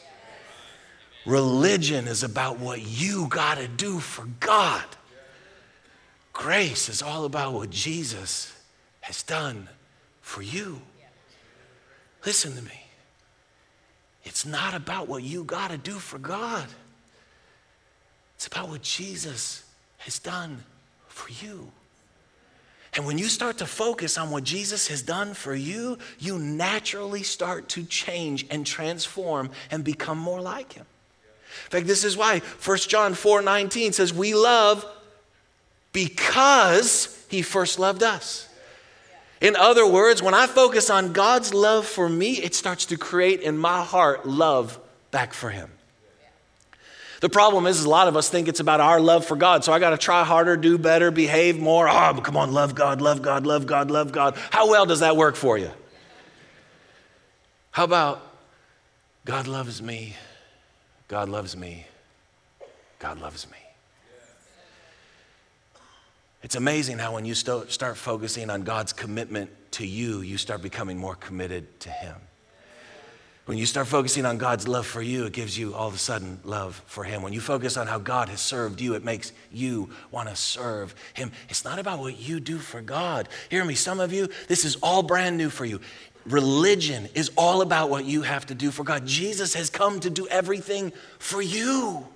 Religion 1.25 2.07
is 2.07 2.23
about 2.23 2.59
what 2.59 2.81
you 2.81 3.27
got 3.27 3.57
to 3.57 3.67
do 3.67 3.99
for 3.99 4.25
God. 4.39 4.83
Grace 6.31 6.89
is 6.89 7.01
all 7.01 7.25
about 7.25 7.53
what 7.53 7.69
Jesus 7.69 8.53
has 9.01 9.23
done 9.23 9.67
for 10.21 10.41
you. 10.41 10.81
Listen 12.25 12.55
to 12.55 12.61
me. 12.61 12.85
It's 14.23 14.45
not 14.45 14.73
about 14.73 15.09
what 15.09 15.23
you 15.23 15.43
got 15.43 15.71
to 15.71 15.77
do 15.77 15.93
for 15.93 16.17
God. 16.17 16.67
It's 18.35 18.47
about 18.47 18.69
what 18.69 18.81
Jesus 18.81 19.63
has 19.99 20.19
done 20.19 20.63
for 21.07 21.29
you. 21.45 21.71
And 22.95 23.05
when 23.07 23.17
you 23.17 23.25
start 23.25 23.57
to 23.57 23.65
focus 23.65 24.17
on 24.17 24.29
what 24.29 24.43
Jesus 24.43 24.87
has 24.87 25.01
done 25.01 25.33
for 25.33 25.55
you, 25.55 25.97
you 26.19 26.37
naturally 26.37 27.23
start 27.23 27.67
to 27.69 27.83
change 27.83 28.45
and 28.51 28.65
transform 28.65 29.49
and 29.71 29.83
become 29.83 30.19
more 30.19 30.41
like 30.41 30.73
him. 30.73 30.85
In 31.65 31.69
fact, 31.71 31.87
this 31.87 32.03
is 32.03 32.15
why 32.15 32.39
1 32.39 32.77
John 32.79 33.13
4 33.13 33.41
19 33.41 33.93
says, 33.93 34.13
We 34.13 34.35
love 34.35 34.85
because 35.91 37.25
he 37.29 37.41
first 37.41 37.79
loved 37.79 38.03
us. 38.03 38.47
In 39.41 39.55
other 39.55 39.85
words, 39.85 40.21
when 40.21 40.33
I 40.33 40.47
focus 40.47 40.89
on 40.89 41.13
God's 41.13 41.53
love 41.53 41.85
for 41.85 42.07
me, 42.07 42.33
it 42.33 42.55
starts 42.55 42.85
to 42.87 42.97
create 42.97 43.41
in 43.41 43.57
my 43.57 43.83
heart 43.83 44.25
love 44.25 44.79
back 45.11 45.33
for 45.33 45.49
him. 45.49 45.69
The 47.23 47.29
problem 47.29 47.67
is, 47.67 47.79
is 47.79 47.85
a 47.85 47.89
lot 47.89 48.09
of 48.09 48.17
us 48.17 48.27
think 48.27 48.49
it's 48.49 48.59
about 48.59 48.81
our 48.81 48.99
love 48.99 49.25
for 49.25 49.37
God. 49.37 49.63
So 49.63 49.71
I 49.71 49.79
got 49.79 49.91
to 49.91 49.97
try 49.97 50.25
harder, 50.25 50.57
do 50.57 50.77
better, 50.77 51.09
behave 51.09 51.57
more. 51.57 51.87
Oh, 51.87 52.19
come 52.21 52.35
on, 52.35 52.51
love 52.51 52.75
God, 52.75 52.99
love 52.99 53.21
God, 53.21 53.45
love 53.45 53.65
God, 53.65 53.89
love 53.89 54.11
God. 54.11 54.37
How 54.49 54.69
well 54.69 54.85
does 54.85 54.99
that 54.99 55.15
work 55.15 55.37
for 55.37 55.57
you? 55.57 55.71
How 57.71 57.85
about 57.85 58.21
God 59.23 59.47
loves 59.47 59.81
me. 59.81 60.17
God 61.07 61.29
loves 61.29 61.55
me. 61.55 61.85
God 62.99 63.21
loves 63.21 63.49
me. 63.49 63.57
It's 66.41 66.55
amazing 66.55 66.97
how 66.97 67.13
when 67.13 67.23
you 67.23 67.35
start 67.35 67.95
focusing 67.95 68.49
on 68.49 68.63
God's 68.63 68.91
commitment 68.91 69.49
to 69.71 69.87
you, 69.87 70.19
you 70.19 70.37
start 70.37 70.61
becoming 70.61 70.97
more 70.97 71.15
committed 71.15 71.79
to 71.79 71.89
Him. 71.89 72.17
When 73.45 73.57
you 73.57 73.65
start 73.65 73.87
focusing 73.87 74.25
on 74.25 74.37
God's 74.37 74.69
love 74.69 74.85
for 74.85 75.01
you, 75.01 75.25
it 75.25 75.33
gives 75.33 75.57
you 75.57 75.73
all 75.75 75.89
of 75.89 75.95
a 75.95 75.97
sudden 75.97 76.39
love 76.45 76.81
for 76.85 77.03
Him. 77.03 77.21
When 77.21 77.33
you 77.33 77.41
focus 77.41 77.75
on 77.75 77.87
how 77.87 77.99
God 77.99 78.29
has 78.29 78.39
served 78.39 78.79
you, 78.79 78.93
it 78.93 79.03
makes 79.03 79.33
you 79.51 79.89
want 80.11 80.29
to 80.29 80.35
serve 80.35 80.95
Him. 81.13 81.29
It's 81.49 81.65
not 81.65 81.77
about 81.77 81.99
what 81.99 82.17
you 82.17 82.39
do 82.39 82.57
for 82.57 82.81
God. 82.81 83.27
Hear 83.49 83.65
me, 83.65 83.75
some 83.75 83.99
of 83.99 84.13
you, 84.13 84.29
this 84.47 84.63
is 84.63 84.77
all 84.77 85.03
brand 85.03 85.37
new 85.37 85.49
for 85.49 85.65
you. 85.65 85.81
Religion 86.25 87.09
is 87.15 87.31
all 87.35 87.61
about 87.61 87.89
what 87.89 88.05
you 88.05 88.21
have 88.21 88.45
to 88.45 88.55
do 88.55 88.71
for 88.71 88.85
God. 88.85 89.05
Jesus 89.05 89.53
has 89.55 89.69
come 89.69 89.99
to 89.99 90.09
do 90.09 90.25
everything 90.29 90.93
for 91.19 91.41
you. 91.41 92.07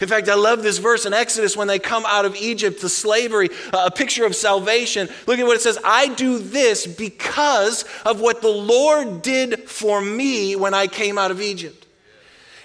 In 0.00 0.08
fact, 0.08 0.28
I 0.28 0.34
love 0.34 0.62
this 0.62 0.78
verse 0.78 1.06
in 1.06 1.14
Exodus 1.14 1.56
when 1.56 1.68
they 1.68 1.78
come 1.78 2.04
out 2.06 2.24
of 2.24 2.36
Egypt 2.36 2.80
to 2.80 2.88
slavery, 2.88 3.48
uh, 3.72 3.84
a 3.86 3.90
picture 3.90 4.26
of 4.26 4.36
salvation. 4.36 5.08
Look 5.26 5.38
at 5.38 5.46
what 5.46 5.56
it 5.56 5.62
says 5.62 5.78
I 5.84 6.08
do 6.08 6.38
this 6.38 6.86
because 6.86 7.84
of 8.04 8.20
what 8.20 8.42
the 8.42 8.48
Lord 8.48 9.22
did 9.22 9.68
for 9.68 10.00
me 10.00 10.56
when 10.56 10.74
I 10.74 10.86
came 10.86 11.18
out 11.18 11.30
of 11.30 11.40
Egypt. 11.40 11.86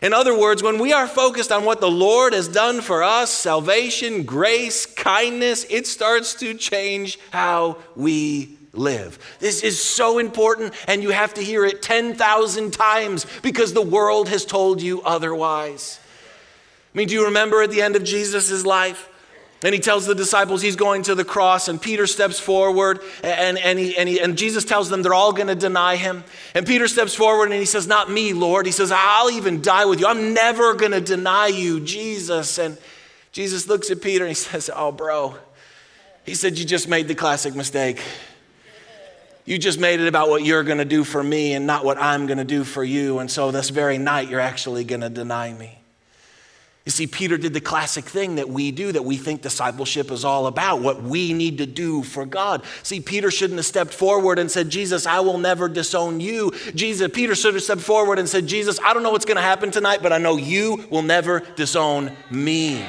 In 0.01 0.13
other 0.13 0.38
words, 0.38 0.63
when 0.63 0.79
we 0.79 0.93
are 0.93 1.07
focused 1.07 1.51
on 1.51 1.63
what 1.63 1.79
the 1.79 1.91
Lord 1.91 2.33
has 2.33 2.47
done 2.47 2.81
for 2.81 3.03
us 3.03 3.29
salvation, 3.29 4.23
grace, 4.23 4.85
kindness 4.85 5.65
it 5.69 5.85
starts 5.85 6.33
to 6.35 6.55
change 6.55 7.19
how 7.31 7.77
we 7.95 8.57
live. 8.73 9.19
This 9.39 9.61
is 9.63 9.81
so 9.81 10.17
important, 10.17 10.73
and 10.88 11.03
you 11.03 11.11
have 11.11 11.35
to 11.35 11.41
hear 11.41 11.65
it 11.65 11.81
10,000 11.81 12.71
times 12.71 13.27
because 13.41 13.73
the 13.73 13.81
world 13.81 14.27
has 14.29 14.43
told 14.43 14.81
you 14.81 15.01
otherwise. 15.03 16.00
I 16.93 16.98
mean, 16.98 17.07
do 17.07 17.13
you 17.13 17.25
remember 17.25 17.62
at 17.62 17.71
the 17.71 17.81
end 17.81 17.95
of 17.95 18.03
Jesus' 18.03 18.65
life? 18.65 19.07
And 19.63 19.75
he 19.75 19.79
tells 19.79 20.07
the 20.07 20.15
disciples 20.15 20.63
he's 20.63 20.75
going 20.75 21.03
to 21.03 21.13
the 21.13 21.24
cross, 21.24 21.67
and 21.67 21.79
Peter 21.79 22.07
steps 22.07 22.39
forward, 22.39 23.00
and, 23.24 23.60
and, 23.60 23.77
he, 23.77 23.95
and, 23.95 24.10
he, 24.10 24.19
and 24.19 24.36
Jesus 24.36 24.65
tells 24.65 24.89
them 24.89 25.03
they're 25.03 25.13
all 25.13 25.33
going 25.33 25.50
to 25.50 25.55
deny 25.55 25.98
him. 25.98 26.24
And 26.55 26.65
Peter 26.65 26.88
steps 26.88 27.13
forward 27.13 27.45
and 27.45 27.53
he 27.53 27.65
says, 27.65 27.86
Not 27.86 28.10
me, 28.10 28.33
Lord. 28.33 28.65
He 28.65 28.71
says, 28.71 28.91
I'll 28.91 29.29
even 29.29 29.62
die 29.62 29.86
with 29.86 30.00
you. 30.00 30.07
I'm 30.07 30.33
never 30.33 30.74
going 30.74 30.93
to 30.93 31.01
deny 31.01 31.48
you, 31.48 31.79
Jesus. 31.79 32.57
And 32.57 32.75
Jesus 33.31 33.67
looks 33.67 33.91
at 33.91 34.01
Peter 34.01 34.24
and 34.24 34.31
he 34.31 34.36
says, 34.36 34.69
Oh, 34.74 34.91
bro. 34.91 35.36
He 36.25 36.33
said, 36.33 36.57
You 36.57 36.65
just 36.65 36.88
made 36.88 37.07
the 37.07 37.15
classic 37.15 37.53
mistake. 37.53 38.01
You 39.45 39.60
just 39.60 39.79
made 39.79 40.00
it 40.00 40.07
about 40.07 40.29
what 40.29 40.43
you're 40.43 40.63
going 40.63 40.77
to 40.79 40.86
do 40.86 41.03
for 41.03 41.21
me 41.21 41.53
and 41.53 41.67
not 41.67 41.86
what 41.86 42.00
I'm 42.00 42.25
going 42.25 42.38
to 42.38 42.43
do 42.43 42.63
for 42.63 42.83
you. 42.83 43.19
And 43.19 43.29
so 43.29 43.51
this 43.51 43.69
very 43.69 44.00
night, 44.00 44.29
you're 44.29 44.39
actually 44.39 44.83
going 44.86 45.01
to 45.01 45.10
deny 45.10 45.53
me. 45.53 45.80
You 46.85 46.91
see, 46.91 47.05
Peter 47.05 47.38
did 47.38 47.53
the 47.53 47.61
classic 47.61 48.05
thing 48.05 48.35
that 48.35 48.50
we 48.50 48.71
do, 48.71 48.91
that 48.91 49.05
we 49.05 49.15
think 49.15 49.43
discipleship 49.43 50.09
is 50.09 50.25
all 50.25 50.47
about, 50.47 50.81
what 50.81 51.03
we 51.03 51.31
need 51.31 51.59
to 51.59 51.67
do 51.67 52.01
for 52.01 52.25
God. 52.25 52.63
See, 52.81 53.00
Peter 53.00 53.29
shouldn't 53.29 53.59
have 53.59 53.67
stepped 53.67 53.93
forward 53.93 54.39
and 54.39 54.50
said, 54.50 54.69
Jesus, 54.69 55.05
I 55.05 55.19
will 55.19 55.38
never 55.38 55.69
disown 55.69 56.19
you. 56.19 56.51
Jesus, 56.73 57.11
Peter 57.13 57.35
should 57.35 57.53
have 57.53 57.61
stepped 57.61 57.81
forward 57.81 58.17
and 58.17 58.27
said, 58.27 58.47
Jesus, 58.47 58.79
I 58.83 58.95
don't 58.95 59.03
know 59.03 59.11
what's 59.11 59.25
going 59.25 59.38
to 59.38 59.43
happen 59.43 59.69
tonight, 59.69 60.00
but 60.01 60.11
I 60.11 60.17
know 60.17 60.38
you 60.38 60.85
will 60.89 61.03
never 61.03 61.41
disown 61.55 62.15
me. 62.31 62.83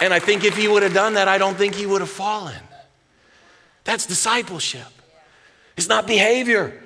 And 0.00 0.12
I 0.12 0.18
think 0.18 0.44
if 0.44 0.54
he 0.54 0.68
would 0.68 0.82
have 0.82 0.94
done 0.94 1.14
that, 1.14 1.28
I 1.28 1.38
don't 1.38 1.56
think 1.56 1.74
he 1.74 1.86
would 1.86 2.02
have 2.02 2.10
fallen. 2.10 2.60
That's 3.84 4.04
discipleship. 4.04 4.86
It's 5.78 5.88
not 5.88 6.06
behavior. 6.06 6.82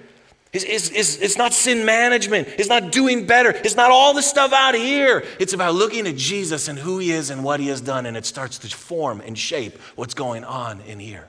It's, 0.52 0.64
it's, 0.64 0.90
it's, 0.90 1.16
it's, 1.16 1.38
not 1.38 1.54
sin 1.54 1.86
management. 1.86 2.46
It's 2.58 2.68
not 2.68 2.92
doing 2.92 3.26
better. 3.26 3.50
It's 3.50 3.74
not 3.74 3.90
all 3.90 4.12
the 4.12 4.20
stuff 4.20 4.52
out 4.52 4.74
here. 4.74 5.24
It's 5.38 5.54
about 5.54 5.74
looking 5.74 6.06
at 6.06 6.16
Jesus 6.16 6.68
and 6.68 6.78
who 6.78 6.98
he 6.98 7.10
is 7.10 7.30
and 7.30 7.42
what 7.42 7.58
he 7.58 7.68
has 7.68 7.80
done, 7.80 8.04
and 8.04 8.18
it 8.18 8.26
starts 8.26 8.58
to 8.58 8.68
form 8.68 9.22
and 9.22 9.38
shape 9.38 9.78
what's 9.96 10.12
going 10.12 10.44
on 10.44 10.82
in 10.82 10.98
here. 10.98 11.28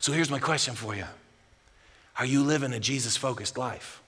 So 0.00 0.12
here's 0.12 0.30
my 0.30 0.38
question 0.38 0.74
for 0.74 0.94
you 0.94 1.06
Are 2.18 2.26
you 2.26 2.42
living 2.42 2.74
a 2.74 2.80
Jesus 2.80 3.16
focused 3.16 3.56
life? 3.56 4.02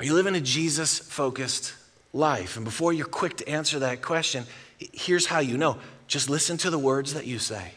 Are 0.00 0.04
you 0.04 0.14
living 0.14 0.34
a 0.34 0.40
Jesus 0.40 0.98
focused 0.98 1.72
life? 2.12 2.56
And 2.56 2.64
before 2.64 2.92
you're 2.92 3.06
quick 3.06 3.36
to 3.36 3.48
answer 3.48 3.78
that 3.78 4.02
question, 4.02 4.44
here's 4.78 5.26
how 5.26 5.38
you 5.38 5.56
know 5.56 5.78
just 6.08 6.28
listen 6.28 6.56
to 6.58 6.70
the 6.70 6.78
words 6.78 7.14
that 7.14 7.26
you 7.26 7.38
say 7.38 7.74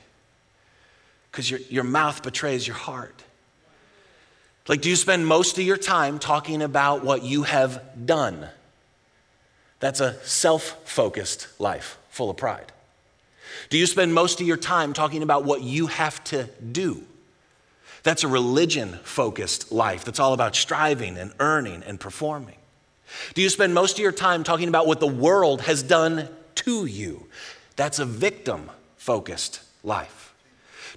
because 1.37 1.51
your, 1.51 1.59
your 1.69 1.83
mouth 1.83 2.23
betrays 2.23 2.65
your 2.65 2.75
heart. 2.75 3.23
Like, 4.67 4.81
do 4.81 4.89
you 4.89 4.95
spend 4.95 5.27
most 5.27 5.59
of 5.59 5.63
your 5.63 5.77
time 5.77 6.17
talking 6.17 6.63
about 6.63 7.03
what 7.03 7.21
you 7.21 7.43
have 7.43 7.79
done? 8.07 8.47
That's 9.79 9.99
a 9.99 10.15
self 10.25 10.83
focused 10.89 11.47
life 11.59 11.99
full 12.09 12.31
of 12.31 12.37
pride. 12.37 12.71
Do 13.69 13.77
you 13.77 13.85
spend 13.85 14.15
most 14.15 14.41
of 14.41 14.47
your 14.47 14.57
time 14.57 14.93
talking 14.93 15.21
about 15.21 15.45
what 15.45 15.61
you 15.61 15.85
have 15.85 16.23
to 16.23 16.45
do? 16.71 17.03
That's 18.01 18.23
a 18.23 18.27
religion 18.27 18.97
focused 19.03 19.71
life 19.71 20.05
that's 20.05 20.19
all 20.19 20.33
about 20.33 20.55
striving 20.55 21.19
and 21.19 21.33
earning 21.39 21.83
and 21.83 21.99
performing. 21.99 22.57
Do 23.35 23.43
you 23.43 23.49
spend 23.49 23.75
most 23.75 23.93
of 23.93 23.99
your 23.99 24.11
time 24.11 24.43
talking 24.43 24.69
about 24.69 24.87
what 24.87 24.99
the 24.99 25.05
world 25.05 25.61
has 25.61 25.83
done 25.83 26.29
to 26.55 26.87
you? 26.87 27.27
That's 27.75 27.99
a 27.99 28.05
victim 28.05 28.71
focused 28.95 29.61
life. 29.83 30.16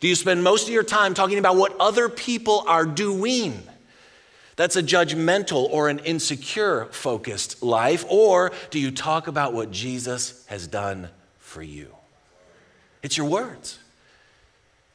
Do 0.00 0.08
you 0.08 0.14
spend 0.14 0.42
most 0.42 0.66
of 0.66 0.72
your 0.72 0.82
time 0.82 1.14
talking 1.14 1.38
about 1.38 1.56
what 1.56 1.76
other 1.78 2.08
people 2.08 2.64
are 2.66 2.86
doing? 2.86 3.62
That's 4.56 4.76
a 4.76 4.82
judgmental 4.82 5.68
or 5.70 5.88
an 5.88 6.00
insecure 6.00 6.86
focused 6.86 7.62
life. 7.62 8.04
Or 8.08 8.52
do 8.70 8.78
you 8.78 8.90
talk 8.90 9.26
about 9.26 9.52
what 9.52 9.70
Jesus 9.70 10.44
has 10.48 10.66
done 10.66 11.08
for 11.38 11.62
you? 11.62 11.94
It's 13.02 13.16
your 13.16 13.26
words. 13.26 13.78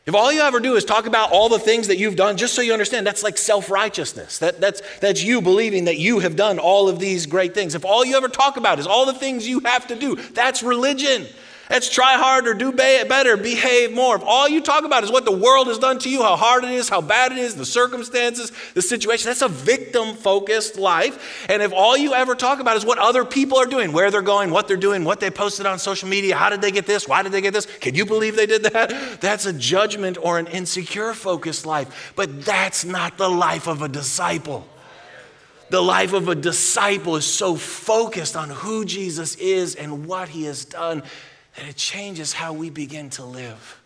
If 0.05 0.13
all 0.13 0.31
you 0.31 0.41
ever 0.41 0.59
do 0.59 0.75
is 0.75 0.85
talk 0.85 1.07
about 1.07 1.31
all 1.31 1.49
the 1.49 1.57
things 1.57 1.87
that 1.87 1.97
you've 1.97 2.15
done, 2.15 2.37
just 2.37 2.53
so 2.53 2.61
you 2.61 2.73
understand, 2.73 3.07
that's 3.07 3.23
like 3.23 3.39
self 3.39 3.71
righteousness. 3.71 4.37
That, 4.37 4.61
that's, 4.61 4.83
that's 4.99 5.23
you 5.23 5.41
believing 5.41 5.85
that 5.85 5.97
you 5.97 6.19
have 6.19 6.35
done 6.35 6.59
all 6.59 6.87
of 6.87 6.99
these 6.99 7.25
great 7.25 7.55
things. 7.55 7.73
If 7.73 7.85
all 7.85 8.05
you 8.05 8.15
ever 8.15 8.27
talk 8.27 8.57
about 8.57 8.77
is 8.77 8.85
all 8.85 9.07
the 9.07 9.13
things 9.13 9.47
you 9.47 9.61
have 9.61 9.87
to 9.87 9.95
do, 9.95 10.15
that's 10.15 10.61
religion. 10.61 11.25
Let's 11.69 11.89
try 11.89 12.13
harder, 12.13 12.53
do 12.53 12.71
better, 12.71 13.37
behave 13.37 13.91
more. 13.91 14.15
If 14.15 14.23
all 14.23 14.47
you 14.47 14.61
talk 14.61 14.83
about 14.83 15.03
is 15.03 15.11
what 15.11 15.25
the 15.25 15.35
world 15.35 15.67
has 15.67 15.79
done 15.79 15.97
to 15.99 16.09
you, 16.09 16.21
how 16.21 16.35
hard 16.35 16.63
it 16.63 16.69
is, 16.69 16.89
how 16.89 17.01
bad 17.01 17.31
it 17.31 17.39
is, 17.39 17.55
the 17.55 17.65
circumstances, 17.65 18.51
the 18.75 18.83
situation, 18.83 19.29
that's 19.29 19.41
a 19.41 19.47
victim 19.47 20.15
focused 20.15 20.77
life. 20.77 21.45
And 21.49 21.63
if 21.63 21.73
all 21.73 21.97
you 21.97 22.13
ever 22.13 22.35
talk 22.35 22.59
about 22.59 22.77
is 22.77 22.85
what 22.85 22.99
other 22.99 23.25
people 23.25 23.57
are 23.57 23.65
doing, 23.65 23.93
where 23.93 24.11
they're 24.11 24.21
going, 24.21 24.51
what 24.51 24.67
they're 24.67 24.77
doing, 24.77 25.03
what 25.03 25.19
they 25.19 25.31
posted 25.31 25.65
on 25.65 25.79
social 25.79 26.07
media, 26.07 26.35
how 26.35 26.49
did 26.49 26.61
they 26.61 26.71
get 26.71 26.85
this, 26.85 27.07
why 27.07 27.23
did 27.23 27.31
they 27.31 27.41
get 27.41 27.53
this, 27.53 27.65
can 27.65 27.95
you 27.95 28.05
believe 28.05 28.35
they 28.35 28.45
did 28.45 28.63
that? 28.63 29.17
That's 29.21 29.47
a 29.47 29.53
judgment 29.53 30.19
or 30.21 30.37
an 30.37 30.47
insecure 30.47 31.13
focused 31.13 31.65
life. 31.65 32.13
But 32.15 32.45
that's 32.45 32.85
not 32.85 33.17
the 33.17 33.29
life 33.29 33.67
of 33.67 33.81
a 33.81 33.87
disciple. 33.87 34.67
The 35.69 35.81
life 35.81 36.13
of 36.13 36.27
a 36.27 36.35
disciple 36.35 37.15
is 37.15 37.25
so 37.25 37.55
focused 37.55 38.35
on 38.35 38.49
who 38.49 38.85
Jesus 38.85 39.35
is 39.35 39.75
and 39.75 40.05
what 40.05 40.29
he 40.29 40.43
has 40.43 40.65
done 40.65 41.01
that 41.55 41.67
it 41.67 41.75
changes 41.75 42.33
how 42.33 42.53
we 42.53 42.69
begin 42.69 43.09
to 43.11 43.25
live. 43.25 43.81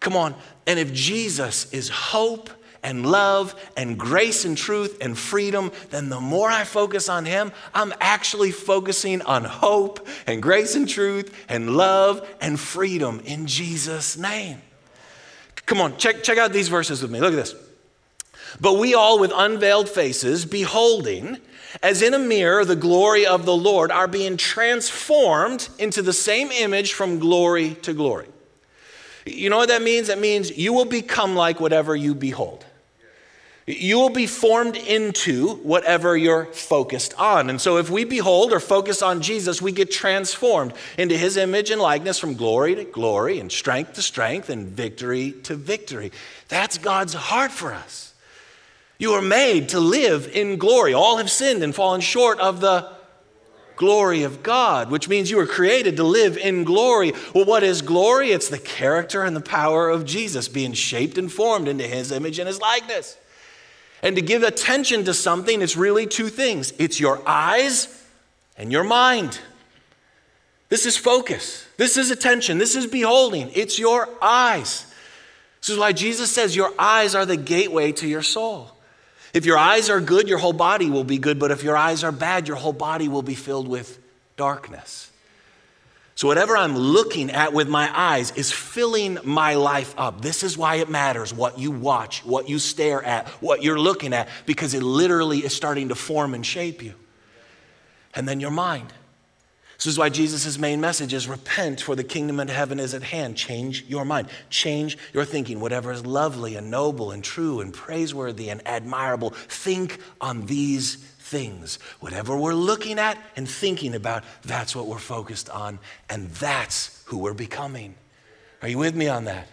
Come 0.00 0.16
on. 0.16 0.34
And 0.66 0.78
if 0.78 0.92
Jesus 0.92 1.72
is 1.72 1.88
hope 1.88 2.50
and 2.82 3.04
love 3.04 3.54
and 3.76 3.98
grace 3.98 4.44
and 4.44 4.56
truth 4.56 4.98
and 5.00 5.18
freedom, 5.18 5.72
then 5.90 6.08
the 6.08 6.20
more 6.20 6.48
I 6.48 6.64
focus 6.64 7.08
on 7.08 7.24
Him, 7.24 7.52
I'm 7.74 7.92
actually 8.00 8.52
focusing 8.52 9.22
on 9.22 9.44
hope 9.44 10.06
and 10.26 10.42
grace 10.42 10.76
and 10.76 10.88
truth 10.88 11.34
and 11.48 11.76
love 11.76 12.28
and 12.40 12.58
freedom 12.58 13.20
in 13.24 13.46
Jesus' 13.46 14.16
name. 14.16 14.62
Come 15.66 15.80
on, 15.80 15.96
check, 15.96 16.22
check 16.22 16.38
out 16.38 16.52
these 16.52 16.68
verses 16.68 17.02
with 17.02 17.10
me. 17.10 17.20
Look 17.20 17.32
at 17.32 17.36
this. 17.36 17.54
But 18.60 18.74
we 18.74 18.94
all, 18.94 19.18
with 19.18 19.32
unveiled 19.34 19.88
faces, 19.88 20.46
beholding 20.46 21.38
as 21.82 22.02
in 22.02 22.14
a 22.14 22.18
mirror 22.18 22.64
the 22.64 22.76
glory 22.76 23.26
of 23.26 23.44
the 23.44 23.56
Lord, 23.56 23.90
are 23.90 24.08
being 24.08 24.36
transformed 24.36 25.68
into 25.78 26.02
the 26.02 26.12
same 26.12 26.50
image 26.50 26.92
from 26.92 27.18
glory 27.18 27.74
to 27.82 27.92
glory. 27.92 28.28
You 29.26 29.50
know 29.50 29.58
what 29.58 29.68
that 29.68 29.82
means? 29.82 30.08
That 30.08 30.18
means 30.18 30.56
you 30.56 30.72
will 30.72 30.84
become 30.84 31.34
like 31.34 31.60
whatever 31.60 31.94
you 31.94 32.14
behold. 32.14 32.64
You 33.66 33.98
will 33.98 34.08
be 34.08 34.26
formed 34.26 34.76
into 34.76 35.56
whatever 35.56 36.16
you're 36.16 36.46
focused 36.46 37.12
on. 37.18 37.50
And 37.50 37.60
so, 37.60 37.76
if 37.76 37.90
we 37.90 38.04
behold 38.04 38.50
or 38.50 38.60
focus 38.60 39.02
on 39.02 39.20
Jesus, 39.20 39.60
we 39.60 39.72
get 39.72 39.90
transformed 39.90 40.72
into 40.96 41.18
his 41.18 41.36
image 41.36 41.70
and 41.70 41.78
likeness 41.78 42.18
from 42.18 42.34
glory 42.34 42.76
to 42.76 42.84
glory 42.84 43.38
and 43.38 43.52
strength 43.52 43.92
to 43.94 44.02
strength 44.02 44.48
and 44.48 44.68
victory 44.68 45.32
to 45.42 45.54
victory. 45.54 46.12
That's 46.48 46.78
God's 46.78 47.12
heart 47.12 47.50
for 47.50 47.74
us. 47.74 48.14
You 48.98 49.12
are 49.12 49.22
made 49.22 49.68
to 49.70 49.80
live 49.80 50.28
in 50.34 50.56
glory. 50.56 50.92
All 50.92 51.18
have 51.18 51.30
sinned 51.30 51.62
and 51.62 51.74
fallen 51.74 52.00
short 52.00 52.40
of 52.40 52.60
the 52.60 52.90
glory 53.76 54.24
of 54.24 54.42
God, 54.42 54.90
which 54.90 55.08
means 55.08 55.30
you 55.30 55.36
were 55.36 55.46
created 55.46 55.96
to 55.96 56.04
live 56.04 56.36
in 56.36 56.64
glory. 56.64 57.12
Well, 57.32 57.44
what 57.44 57.62
is 57.62 57.80
glory? 57.80 58.32
It's 58.32 58.48
the 58.48 58.58
character 58.58 59.22
and 59.22 59.36
the 59.36 59.40
power 59.40 59.88
of 59.88 60.04
Jesus 60.04 60.48
being 60.48 60.72
shaped 60.72 61.16
and 61.16 61.32
formed 61.32 61.68
into 61.68 61.84
his 61.84 62.10
image 62.10 62.40
and 62.40 62.48
his 62.48 62.60
likeness. 62.60 63.16
And 64.02 64.16
to 64.16 64.22
give 64.22 64.42
attention 64.42 65.04
to 65.04 65.14
something, 65.14 65.62
it's 65.62 65.76
really 65.76 66.06
two 66.06 66.28
things 66.28 66.72
it's 66.72 66.98
your 66.98 67.22
eyes 67.26 68.04
and 68.56 68.72
your 68.72 68.84
mind. 68.84 69.38
This 70.68 70.84
is 70.84 70.96
focus. 70.96 71.66
This 71.76 71.96
is 71.96 72.10
attention. 72.10 72.58
This 72.58 72.74
is 72.74 72.86
beholding. 72.86 73.50
It's 73.54 73.78
your 73.78 74.08
eyes. 74.20 74.92
This 75.60 75.70
is 75.70 75.78
why 75.78 75.92
Jesus 75.92 76.30
says 76.30 76.54
your 76.54 76.72
eyes 76.78 77.14
are 77.14 77.24
the 77.24 77.36
gateway 77.36 77.92
to 77.92 78.08
your 78.08 78.22
soul. 78.22 78.72
If 79.34 79.44
your 79.44 79.58
eyes 79.58 79.90
are 79.90 80.00
good, 80.00 80.28
your 80.28 80.38
whole 80.38 80.52
body 80.52 80.90
will 80.90 81.04
be 81.04 81.18
good, 81.18 81.38
but 81.38 81.50
if 81.50 81.62
your 81.62 81.76
eyes 81.76 82.02
are 82.04 82.12
bad, 82.12 82.48
your 82.48 82.56
whole 82.56 82.72
body 82.72 83.08
will 83.08 83.22
be 83.22 83.34
filled 83.34 83.68
with 83.68 83.98
darkness. 84.36 85.10
So, 86.14 86.26
whatever 86.26 86.56
I'm 86.56 86.76
looking 86.76 87.30
at 87.30 87.52
with 87.52 87.68
my 87.68 87.88
eyes 87.96 88.32
is 88.32 88.50
filling 88.50 89.18
my 89.22 89.54
life 89.54 89.94
up. 89.96 90.20
This 90.20 90.42
is 90.42 90.58
why 90.58 90.76
it 90.76 90.88
matters 90.88 91.32
what 91.32 91.60
you 91.60 91.70
watch, 91.70 92.24
what 92.24 92.48
you 92.48 92.58
stare 92.58 93.00
at, 93.04 93.28
what 93.40 93.62
you're 93.62 93.78
looking 93.78 94.12
at, 94.12 94.28
because 94.44 94.74
it 94.74 94.82
literally 94.82 95.38
is 95.38 95.54
starting 95.54 95.90
to 95.90 95.94
form 95.94 96.34
and 96.34 96.44
shape 96.44 96.82
you. 96.82 96.94
And 98.14 98.26
then 98.26 98.40
your 98.40 98.50
mind. 98.50 98.92
This 99.78 99.86
is 99.86 99.98
why 99.98 100.08
Jesus' 100.08 100.58
main 100.58 100.80
message 100.80 101.14
is 101.14 101.28
repent, 101.28 101.80
for 101.80 101.94
the 101.94 102.02
kingdom 102.02 102.40
of 102.40 102.50
heaven 102.50 102.80
is 102.80 102.94
at 102.94 103.04
hand. 103.04 103.36
Change 103.36 103.84
your 103.84 104.04
mind, 104.04 104.28
change 104.50 104.98
your 105.14 105.24
thinking. 105.24 105.60
Whatever 105.60 105.92
is 105.92 106.04
lovely 106.04 106.56
and 106.56 106.68
noble 106.68 107.12
and 107.12 107.22
true 107.22 107.60
and 107.60 107.72
praiseworthy 107.72 108.48
and 108.50 108.60
admirable, 108.66 109.30
think 109.30 110.00
on 110.20 110.46
these 110.46 110.96
things. 110.96 111.78
Whatever 112.00 112.36
we're 112.36 112.54
looking 112.54 112.98
at 112.98 113.18
and 113.36 113.48
thinking 113.48 113.94
about, 113.94 114.24
that's 114.42 114.74
what 114.74 114.86
we're 114.86 114.98
focused 114.98 115.48
on, 115.48 115.78
and 116.10 116.28
that's 116.30 117.00
who 117.04 117.18
we're 117.18 117.32
becoming. 117.32 117.94
Are 118.62 118.68
you 118.68 118.78
with 118.78 118.96
me 118.96 119.06
on 119.06 119.26
that? 119.26 119.46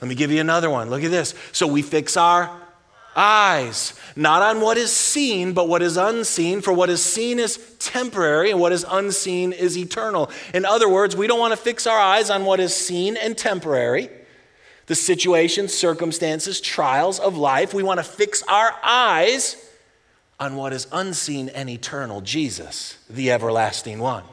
Let 0.00 0.08
me 0.08 0.16
give 0.16 0.32
you 0.32 0.40
another 0.40 0.70
one. 0.70 0.90
Look 0.90 1.04
at 1.04 1.12
this. 1.12 1.36
So 1.52 1.68
we 1.68 1.82
fix 1.82 2.16
our 2.16 2.50
eyes, 3.14 3.94
not 4.16 4.42
on 4.42 4.60
what 4.60 4.76
is 4.76 4.92
seen, 4.92 5.52
but 5.52 5.68
what 5.68 5.82
is 5.82 5.96
unseen. 5.96 6.60
For 6.60 6.72
what 6.72 6.90
is 6.90 7.02
seen 7.02 7.38
is 7.38 7.58
temporary, 7.78 8.50
and 8.50 8.60
what 8.60 8.72
is 8.72 8.84
unseen 8.88 9.52
is 9.52 9.76
eternal. 9.76 10.30
In 10.54 10.64
other 10.64 10.88
words, 10.88 11.16
we 11.16 11.26
don't 11.26 11.38
want 11.38 11.52
to 11.52 11.56
fix 11.56 11.86
our 11.86 11.98
eyes 11.98 12.30
on 12.30 12.44
what 12.44 12.60
is 12.60 12.74
seen 12.74 13.16
and 13.16 13.36
temporary, 13.36 14.08
the 14.86 14.94
situations, 14.94 15.74
circumstances, 15.74 16.60
trials 16.60 17.20
of 17.20 17.36
life. 17.36 17.74
We 17.74 17.82
want 17.82 17.98
to 17.98 18.04
fix 18.04 18.42
our 18.44 18.74
eyes 18.82 19.56
on 20.40 20.56
what 20.56 20.72
is 20.72 20.88
unseen 20.90 21.48
and 21.50 21.70
eternal 21.70 22.20
Jesus, 22.20 22.98
the 23.08 23.30
everlasting 23.30 24.00
one. 24.00 24.24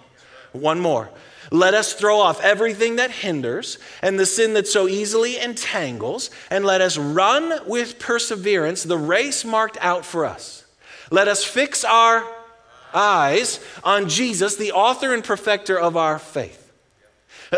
One 0.52 0.80
more. 0.80 1.10
Let 1.52 1.74
us 1.74 1.94
throw 1.94 2.20
off 2.20 2.42
everything 2.42 2.98
that 2.98 3.12
hinders 3.12 3.80
and 4.02 4.20
the 4.20 4.26
sin 4.26 4.54
that 4.54 4.68
so 4.68 4.88
easily 4.88 5.40
entangles, 5.40 6.30
and 6.52 6.66
let 6.66 6.82
us 6.82 6.98
run 6.98 7.60
with 7.66 7.98
perseverance 7.98 8.84
the 8.84 8.98
race 8.98 9.44
marked 9.44 9.78
out 9.82 10.06
for 10.06 10.26
us. 10.26 10.66
Let 11.10 11.28
us 11.28 11.44
fix 11.44 11.84
our 11.84 12.24
eyes 12.94 13.60
on 13.84 14.10
Jesus, 14.10 14.56
the 14.56 14.74
author 14.74 15.14
and 15.14 15.24
perfecter 15.24 15.80
of 15.80 15.98
our 15.98 16.20
faith. 16.20 16.72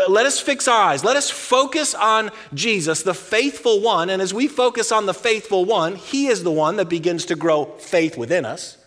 Let 0.08 0.24
us 0.24 0.40
fix 0.40 0.68
our 0.68 0.82
eyes. 0.84 1.04
Let 1.04 1.16
us 1.16 1.30
focus 1.30 1.94
on 1.94 2.30
Jesus, 2.54 3.02
the 3.02 3.12
faithful 3.12 3.82
one. 3.82 4.08
And 4.08 4.22
as 4.22 4.32
we 4.32 4.48
focus 4.48 4.90
on 4.90 5.04
the 5.04 5.12
faithful 5.12 5.66
one, 5.66 5.96
he 5.96 6.28
is 6.28 6.44
the 6.44 6.50
one 6.50 6.76
that 6.76 6.88
begins 6.88 7.26
to 7.26 7.36
grow 7.36 7.66
faith 7.78 8.16
within 8.16 8.46
us. 8.46 8.78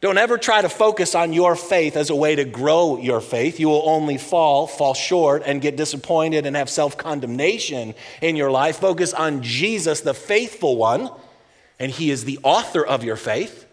Don't 0.00 0.16
ever 0.16 0.38
try 0.38 0.62
to 0.62 0.68
focus 0.70 1.14
on 1.14 1.34
your 1.34 1.54
faith 1.54 1.94
as 1.94 2.08
a 2.08 2.14
way 2.14 2.34
to 2.34 2.44
grow 2.44 2.96
your 2.96 3.20
faith. 3.20 3.60
You 3.60 3.68
will 3.68 3.82
only 3.86 4.16
fall, 4.16 4.66
fall 4.66 4.94
short, 4.94 5.42
and 5.44 5.60
get 5.60 5.76
disappointed 5.76 6.46
and 6.46 6.56
have 6.56 6.70
self 6.70 6.96
condemnation 6.96 7.94
in 8.22 8.34
your 8.34 8.50
life. 8.50 8.76
Focus 8.76 9.12
on 9.12 9.42
Jesus, 9.42 10.00
the 10.00 10.14
faithful 10.14 10.76
one, 10.76 11.10
and 11.78 11.92
He 11.92 12.10
is 12.10 12.24
the 12.24 12.38
author 12.42 12.84
of 12.84 13.04
your 13.04 13.16
faith. 13.16 13.66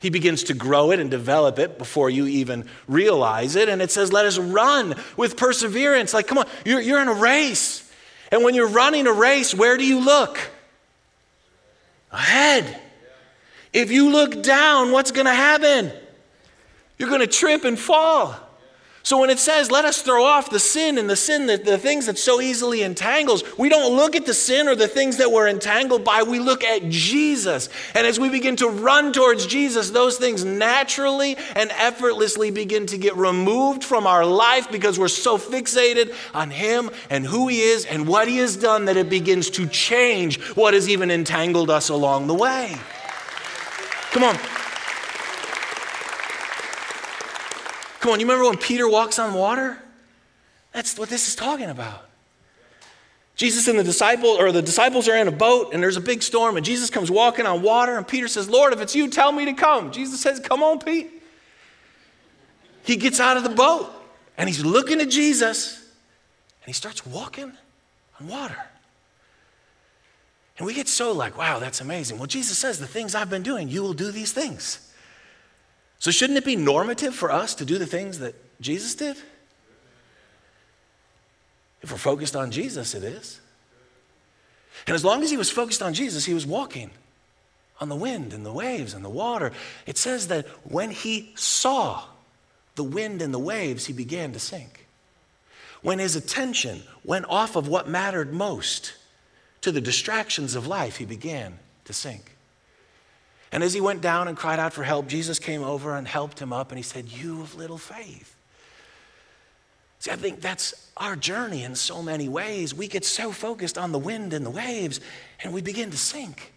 He 0.00 0.10
begins 0.10 0.44
to 0.44 0.54
grow 0.54 0.92
it 0.92 1.00
and 1.00 1.10
develop 1.10 1.58
it 1.58 1.76
before 1.76 2.08
you 2.08 2.26
even 2.26 2.68
realize 2.86 3.56
it. 3.56 3.68
And 3.68 3.82
it 3.82 3.90
says, 3.90 4.12
let 4.12 4.26
us 4.26 4.38
run 4.38 4.94
with 5.16 5.36
perseverance. 5.36 6.14
Like, 6.14 6.28
come 6.28 6.38
on, 6.38 6.46
you're, 6.64 6.80
you're 6.80 7.00
in 7.00 7.08
a 7.08 7.14
race. 7.14 7.84
And 8.30 8.44
when 8.44 8.54
you're 8.54 8.68
running 8.68 9.08
a 9.08 9.12
race, 9.12 9.52
where 9.52 9.76
do 9.76 9.84
you 9.84 9.98
look? 9.98 10.38
Ahead. 12.12 12.80
If 13.72 13.90
you 13.90 14.10
look 14.10 14.42
down, 14.42 14.92
what's 14.92 15.10
going 15.10 15.26
to 15.26 15.34
happen? 15.34 15.92
You're 16.98 17.08
going 17.08 17.20
to 17.20 17.26
trip 17.26 17.64
and 17.64 17.78
fall. 17.78 18.34
So 19.04 19.16
when 19.16 19.30
it 19.30 19.38
says, 19.38 19.70
let 19.70 19.86
us 19.86 20.02
throw 20.02 20.24
off 20.24 20.50
the 20.50 20.58
sin 20.58 20.98
and 20.98 21.08
the 21.08 21.16
sin, 21.16 21.46
the 21.46 21.78
things 21.78 22.04
that 22.06 22.18
so 22.18 22.42
easily 22.42 22.82
entangles, 22.82 23.42
we 23.56 23.70
don't 23.70 23.96
look 23.96 24.14
at 24.14 24.26
the 24.26 24.34
sin 24.34 24.68
or 24.68 24.74
the 24.74 24.88
things 24.88 25.16
that 25.16 25.32
we're 25.32 25.48
entangled 25.48 26.04
by. 26.04 26.24
We 26.24 26.40
look 26.40 26.62
at 26.62 26.90
Jesus. 26.90 27.70
And 27.94 28.06
as 28.06 28.20
we 28.20 28.28
begin 28.28 28.56
to 28.56 28.68
run 28.68 29.14
towards 29.14 29.46
Jesus, 29.46 29.88
those 29.90 30.18
things 30.18 30.44
naturally 30.44 31.38
and 31.56 31.70
effortlessly 31.70 32.50
begin 32.50 32.84
to 32.86 32.98
get 32.98 33.16
removed 33.16 33.82
from 33.82 34.06
our 34.06 34.26
life 34.26 34.70
because 34.70 34.98
we're 34.98 35.08
so 35.08 35.38
fixated 35.38 36.14
on 36.34 36.50
Him 36.50 36.90
and 37.08 37.24
who 37.24 37.48
He 37.48 37.62
is 37.62 37.86
and 37.86 38.06
what 38.06 38.28
He 38.28 38.36
has 38.38 38.58
done 38.58 38.84
that 38.86 38.98
it 38.98 39.08
begins 39.08 39.48
to 39.50 39.66
change 39.68 40.38
what 40.54 40.74
has 40.74 40.86
even 40.86 41.10
entangled 41.10 41.70
us 41.70 41.88
along 41.88 42.26
the 42.26 42.34
way. 42.34 42.76
Come 44.10 44.24
on. 44.24 44.38
Come 48.00 48.12
on, 48.12 48.20
you 48.20 48.26
remember 48.26 48.48
when 48.48 48.58
Peter 48.58 48.88
walks 48.88 49.18
on 49.18 49.34
water? 49.34 49.78
That's 50.72 50.98
what 50.98 51.08
this 51.08 51.28
is 51.28 51.34
talking 51.34 51.68
about. 51.68 52.08
Jesus 53.34 53.68
and 53.68 53.78
the 53.78 53.84
disciple 53.84 54.30
or 54.30 54.50
the 54.50 54.62
disciples 54.62 55.08
are 55.08 55.16
in 55.16 55.28
a 55.28 55.32
boat 55.32 55.72
and 55.72 55.82
there's 55.82 55.96
a 55.96 56.00
big 56.00 56.22
storm 56.22 56.56
and 56.56 56.66
Jesus 56.66 56.90
comes 56.90 57.10
walking 57.10 57.46
on 57.46 57.62
water 57.62 57.96
and 57.96 58.06
Peter 58.06 58.26
says, 58.26 58.48
"Lord, 58.48 58.72
if 58.72 58.80
it's 58.80 58.96
you, 58.96 59.08
tell 59.08 59.30
me 59.30 59.44
to 59.44 59.52
come." 59.52 59.92
Jesus 59.92 60.20
says, 60.20 60.40
"Come 60.40 60.62
on, 60.62 60.80
Pete." 60.80 61.10
He 62.82 62.96
gets 62.96 63.20
out 63.20 63.36
of 63.36 63.44
the 63.44 63.50
boat 63.50 63.92
and 64.36 64.48
he's 64.48 64.64
looking 64.64 65.00
at 65.00 65.08
Jesus 65.08 65.76
and 65.76 66.66
he 66.66 66.72
starts 66.72 67.06
walking 67.06 67.52
on 68.18 68.26
water. 68.26 68.58
And 70.58 70.66
we 70.66 70.74
get 70.74 70.88
so 70.88 71.12
like, 71.12 71.38
wow, 71.38 71.60
that's 71.60 71.80
amazing. 71.80 72.18
Well, 72.18 72.26
Jesus 72.26 72.58
says, 72.58 72.78
the 72.78 72.86
things 72.86 73.14
I've 73.14 73.30
been 73.30 73.44
doing, 73.44 73.68
you 73.68 73.82
will 73.82 73.94
do 73.94 74.10
these 74.10 74.32
things. 74.32 74.92
So 76.00 76.10
shouldn't 76.10 76.38
it 76.38 76.44
be 76.44 76.56
normative 76.56 77.14
for 77.14 77.30
us 77.30 77.54
to 77.56 77.64
do 77.64 77.78
the 77.78 77.86
things 77.86 78.18
that 78.18 78.34
Jesus 78.60 78.94
did? 78.94 79.16
If 81.80 81.92
we're 81.92 81.98
focused 81.98 82.34
on 82.34 82.50
Jesus, 82.50 82.94
it 82.94 83.04
is. 83.04 83.40
And 84.86 84.94
as 84.94 85.04
long 85.04 85.22
as 85.22 85.30
he 85.30 85.36
was 85.36 85.50
focused 85.50 85.82
on 85.82 85.94
Jesus, 85.94 86.24
he 86.24 86.34
was 86.34 86.46
walking 86.46 86.90
on 87.80 87.88
the 87.88 87.96
wind 87.96 88.32
and 88.32 88.44
the 88.44 88.52
waves 88.52 88.94
and 88.94 89.04
the 89.04 89.08
water. 89.10 89.52
It 89.86 89.96
says 89.96 90.28
that 90.28 90.46
when 90.64 90.90
he 90.90 91.32
saw 91.36 92.02
the 92.74 92.84
wind 92.84 93.22
and 93.22 93.32
the 93.32 93.38
waves, 93.38 93.86
he 93.86 93.92
began 93.92 94.32
to 94.32 94.40
sink. 94.40 94.86
When 95.82 96.00
his 96.00 96.16
attention 96.16 96.82
went 97.04 97.26
off 97.28 97.54
of 97.54 97.68
what 97.68 97.88
mattered 97.88 98.32
most, 98.32 98.94
to 99.62 99.72
the 99.72 99.80
distractions 99.80 100.54
of 100.54 100.66
life, 100.66 100.96
he 100.96 101.04
began 101.04 101.58
to 101.84 101.92
sink. 101.92 102.36
And 103.50 103.62
as 103.62 103.72
he 103.72 103.80
went 103.80 104.00
down 104.00 104.28
and 104.28 104.36
cried 104.36 104.58
out 104.58 104.72
for 104.72 104.84
help, 104.84 105.08
Jesus 105.08 105.38
came 105.38 105.62
over 105.62 105.96
and 105.96 106.06
helped 106.06 106.38
him 106.38 106.52
up 106.52 106.70
and 106.70 106.78
he 106.78 106.82
said, 106.82 107.08
You 107.08 107.40
of 107.40 107.54
little 107.54 107.78
faith. 107.78 108.34
See, 110.00 110.10
I 110.10 110.16
think 110.16 110.40
that's 110.40 110.90
our 110.96 111.16
journey 111.16 111.64
in 111.64 111.74
so 111.74 112.02
many 112.02 112.28
ways. 112.28 112.74
We 112.74 112.88
get 112.88 113.04
so 113.04 113.32
focused 113.32 113.78
on 113.78 113.90
the 113.90 113.98
wind 113.98 114.32
and 114.32 114.44
the 114.44 114.50
waves 114.50 115.00
and 115.42 115.52
we 115.52 115.62
begin 115.62 115.90
to 115.90 115.96
sink. 115.96 116.52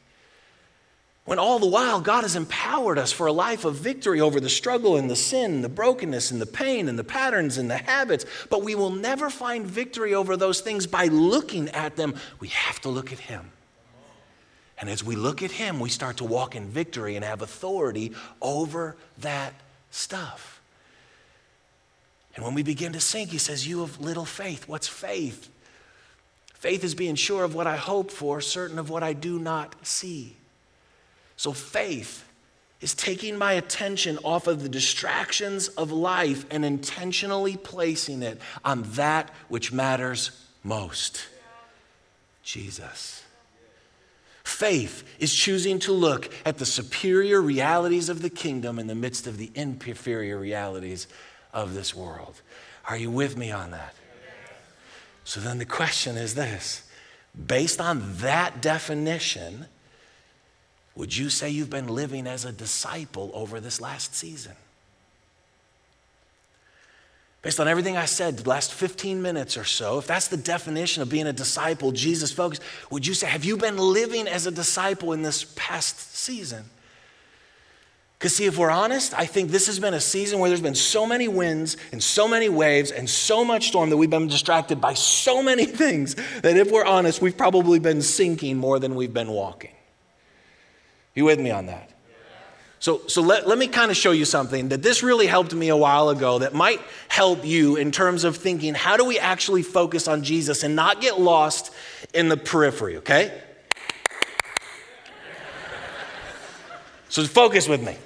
When 1.26 1.38
all 1.38 1.60
the 1.60 1.68
while, 1.68 2.02
God 2.02 2.22
has 2.22 2.36
empowered 2.36 2.98
us 2.98 3.12
for 3.12 3.28
a 3.28 3.32
life 3.32 3.64
of 3.64 3.76
victory 3.76 4.20
over 4.20 4.40
the 4.40 4.50
struggle 4.50 4.98
and 4.98 5.10
the 5.10 5.16
sin, 5.16 5.62
the 5.62 5.70
brokenness 5.70 6.32
and 6.32 6.42
the 6.42 6.48
pain 6.48 6.90
and 6.90 6.98
the 6.98 7.04
patterns 7.04 7.58
and 7.58 7.70
the 7.70 7.78
habits. 7.78 8.26
But 8.50 8.64
we 8.64 8.74
will 8.74 8.90
never 8.90 9.30
find 9.30 9.68
victory 9.68 10.16
over 10.16 10.36
those 10.36 10.62
things 10.62 10.88
by 10.88 11.06
looking 11.06 11.70
at 11.70 11.96
them. 11.96 12.16
We 12.40 12.48
have 12.48 12.82
to 12.82 12.90
look 12.90 13.14
at 13.14 13.20
Him. 13.20 13.52
And 14.80 14.90
as 14.90 15.04
we 15.04 15.16
look 15.16 15.44
at 15.44 15.52
Him, 15.52 15.80
we 15.80 15.90
start 15.90 16.18
to 16.18 16.26
walk 16.26 16.56
in 16.56 16.70
victory 16.70 17.16
and 17.16 17.24
have 17.24 17.44
authority 17.44 18.14
over 18.42 18.98
that 19.20 19.54
stuff. 19.92 20.60
And 22.36 22.44
when 22.44 22.56
we 22.56 22.64
begin 22.64 22.94
to 22.94 23.00
sink, 23.00 23.30
He 23.30 23.38
says, 23.38 23.68
You 23.68 23.82
have 23.82 24.00
little 24.00 24.26
faith. 24.26 24.68
What's 24.68 24.88
faith? 24.88 25.50
Faith 26.56 26.84
is 26.84 26.96
being 26.96 27.16
sure 27.16 27.44
of 27.44 27.54
what 27.54 27.68
I 27.68 27.78
hope 27.78 28.10
for, 28.10 28.42
certain 28.42 28.80
of 28.80 28.90
what 28.90 29.04
I 29.04 29.14
do 29.14 29.38
not 29.38 29.76
see. 29.86 30.38
So 31.42 31.54
faith 31.54 32.24
is 32.82 32.94
taking 32.94 33.36
my 33.36 33.54
attention 33.54 34.20
off 34.24 34.46
of 34.46 34.62
the 34.62 34.70
distractions 34.70 35.70
of 35.70 35.92
life 35.92 36.46
and 36.52 36.64
intentionally 36.64 37.58
placing 37.58 38.22
it 38.22 38.40
on 38.64 38.84
that 38.92 39.32
which 39.48 39.74
matters 39.74 40.30
most 40.64 41.26
Jesus. 42.44 43.24
Faith 44.44 45.04
is 45.18 45.34
choosing 45.34 45.80
to 45.80 45.92
look 45.92 46.32
at 46.46 46.60
the 46.60 46.66
superior 46.68 47.42
realities 47.42 48.08
of 48.08 48.22
the 48.22 48.30
kingdom 48.30 48.78
in 48.78 48.86
the 48.86 48.94
midst 48.94 49.26
of 49.26 49.40
the 49.40 49.50
inferior 49.56 50.38
realities 50.38 51.08
of 51.56 51.74
this 51.74 51.96
world. 51.96 52.40
Are 52.88 52.98
you 52.98 53.10
with 53.10 53.36
me 53.36 53.50
on 53.50 53.72
that? 53.72 53.96
So 55.24 55.40
then 55.40 55.58
the 55.58 55.66
question 55.66 56.18
is 56.18 56.36
this 56.36 56.88
based 57.48 57.82
on 57.82 58.18
that 58.18 58.62
definition, 58.62 59.66
would 61.02 61.18
you 61.18 61.32
say 61.32 61.50
you've 61.50 61.72
been 61.72 61.88
living 61.88 62.28
as 62.28 62.46
a 62.46 62.52
disciple 62.52 63.32
over 63.34 63.60
this 63.60 63.82
last 63.82 64.14
season? 64.14 64.52
Based 67.42 67.60
on 67.60 67.68
everything 67.68 67.98
I 67.98 68.06
said 68.06 68.38
the 68.38 68.48
last 68.48 68.72
15 68.72 69.20
minutes 69.20 69.58
or 69.58 69.64
so, 69.64 69.98
if 69.98 70.06
that's 70.06 70.28
the 70.28 70.38
definition 70.38 71.02
of 71.02 71.10
being 71.10 71.26
a 71.26 71.34
disciple, 71.34 71.92
Jesus 71.92 72.32
focused, 72.32 72.62
would 72.92 73.08
you 73.08 73.16
say, 73.16 73.26
have 73.26 73.44
you 73.44 73.58
been 73.58 73.78
living 73.80 74.28
as 74.28 74.46
a 74.46 74.52
disciple 74.52 75.12
in 75.12 75.24
this 75.24 75.44
past 75.56 76.16
season? 76.16 76.66
Because, 78.20 78.36
see, 78.36 78.46
if 78.46 78.60
we're 78.60 78.70
honest, 78.70 79.18
I 79.18 79.26
think 79.26 79.50
this 79.50 79.66
has 79.66 79.80
been 79.80 79.96
a 79.96 80.00
season 80.00 80.38
where 80.38 80.52
there's 80.52 80.62
been 80.62 80.76
so 80.76 81.08
many 81.08 81.28
winds 81.28 81.78
and 81.92 82.04
so 82.04 82.28
many 82.28 82.48
waves 82.48 82.92
and 82.92 83.10
so 83.10 83.44
much 83.44 83.70
storm 83.70 83.90
that 83.90 83.98
we've 83.98 84.08
been 84.08 84.28
distracted 84.28 84.80
by 84.80 84.94
so 84.94 85.42
many 85.42 85.66
things 85.82 86.14
that, 86.44 86.58
if 86.58 86.70
we're 86.70 86.86
honest, 86.86 87.24
we've 87.24 87.38
probably 87.38 87.80
been 87.80 88.04
sinking 88.04 88.56
more 88.56 88.78
than 88.78 88.94
we've 88.94 89.16
been 89.16 89.32
walking. 89.32 89.72
You 91.16 91.26
with 91.26 91.40
me 91.40 91.52
on 91.52 91.66
that? 91.68 91.90
So, 92.80 93.02
so 93.08 93.22
let, 93.22 93.48
let 93.48 93.60
me 93.60 93.68
kind 93.68 93.92
of 93.92 93.98
show 93.98 94.12
you 94.12 94.26
something 94.26 94.70
that 94.70 94.82
this 94.82 95.04
really 95.04 95.28
helped 95.28 95.54
me 95.54 95.70
a 95.70 95.78
while 95.78 96.10
ago 96.10 96.40
that 96.40 96.56
might 96.56 96.82
help 97.10 97.46
you 97.46 97.76
in 97.76 97.92
terms 97.92 98.24
of 98.24 98.38
thinking 98.38 98.74
how 98.74 98.98
do 98.98 99.06
we 99.06 99.20
actually 99.20 99.62
focus 99.62 100.08
on 100.08 100.24
Jesus 100.24 100.64
and 100.64 100.76
not 100.76 101.00
get 101.00 101.20
lost 101.20 101.72
in 102.12 102.28
the 102.28 102.38
periphery, 102.38 102.98
okay? 102.98 103.40
So 107.10 107.24
focus 107.26 107.68
with 107.68 107.84
me. 107.84 107.98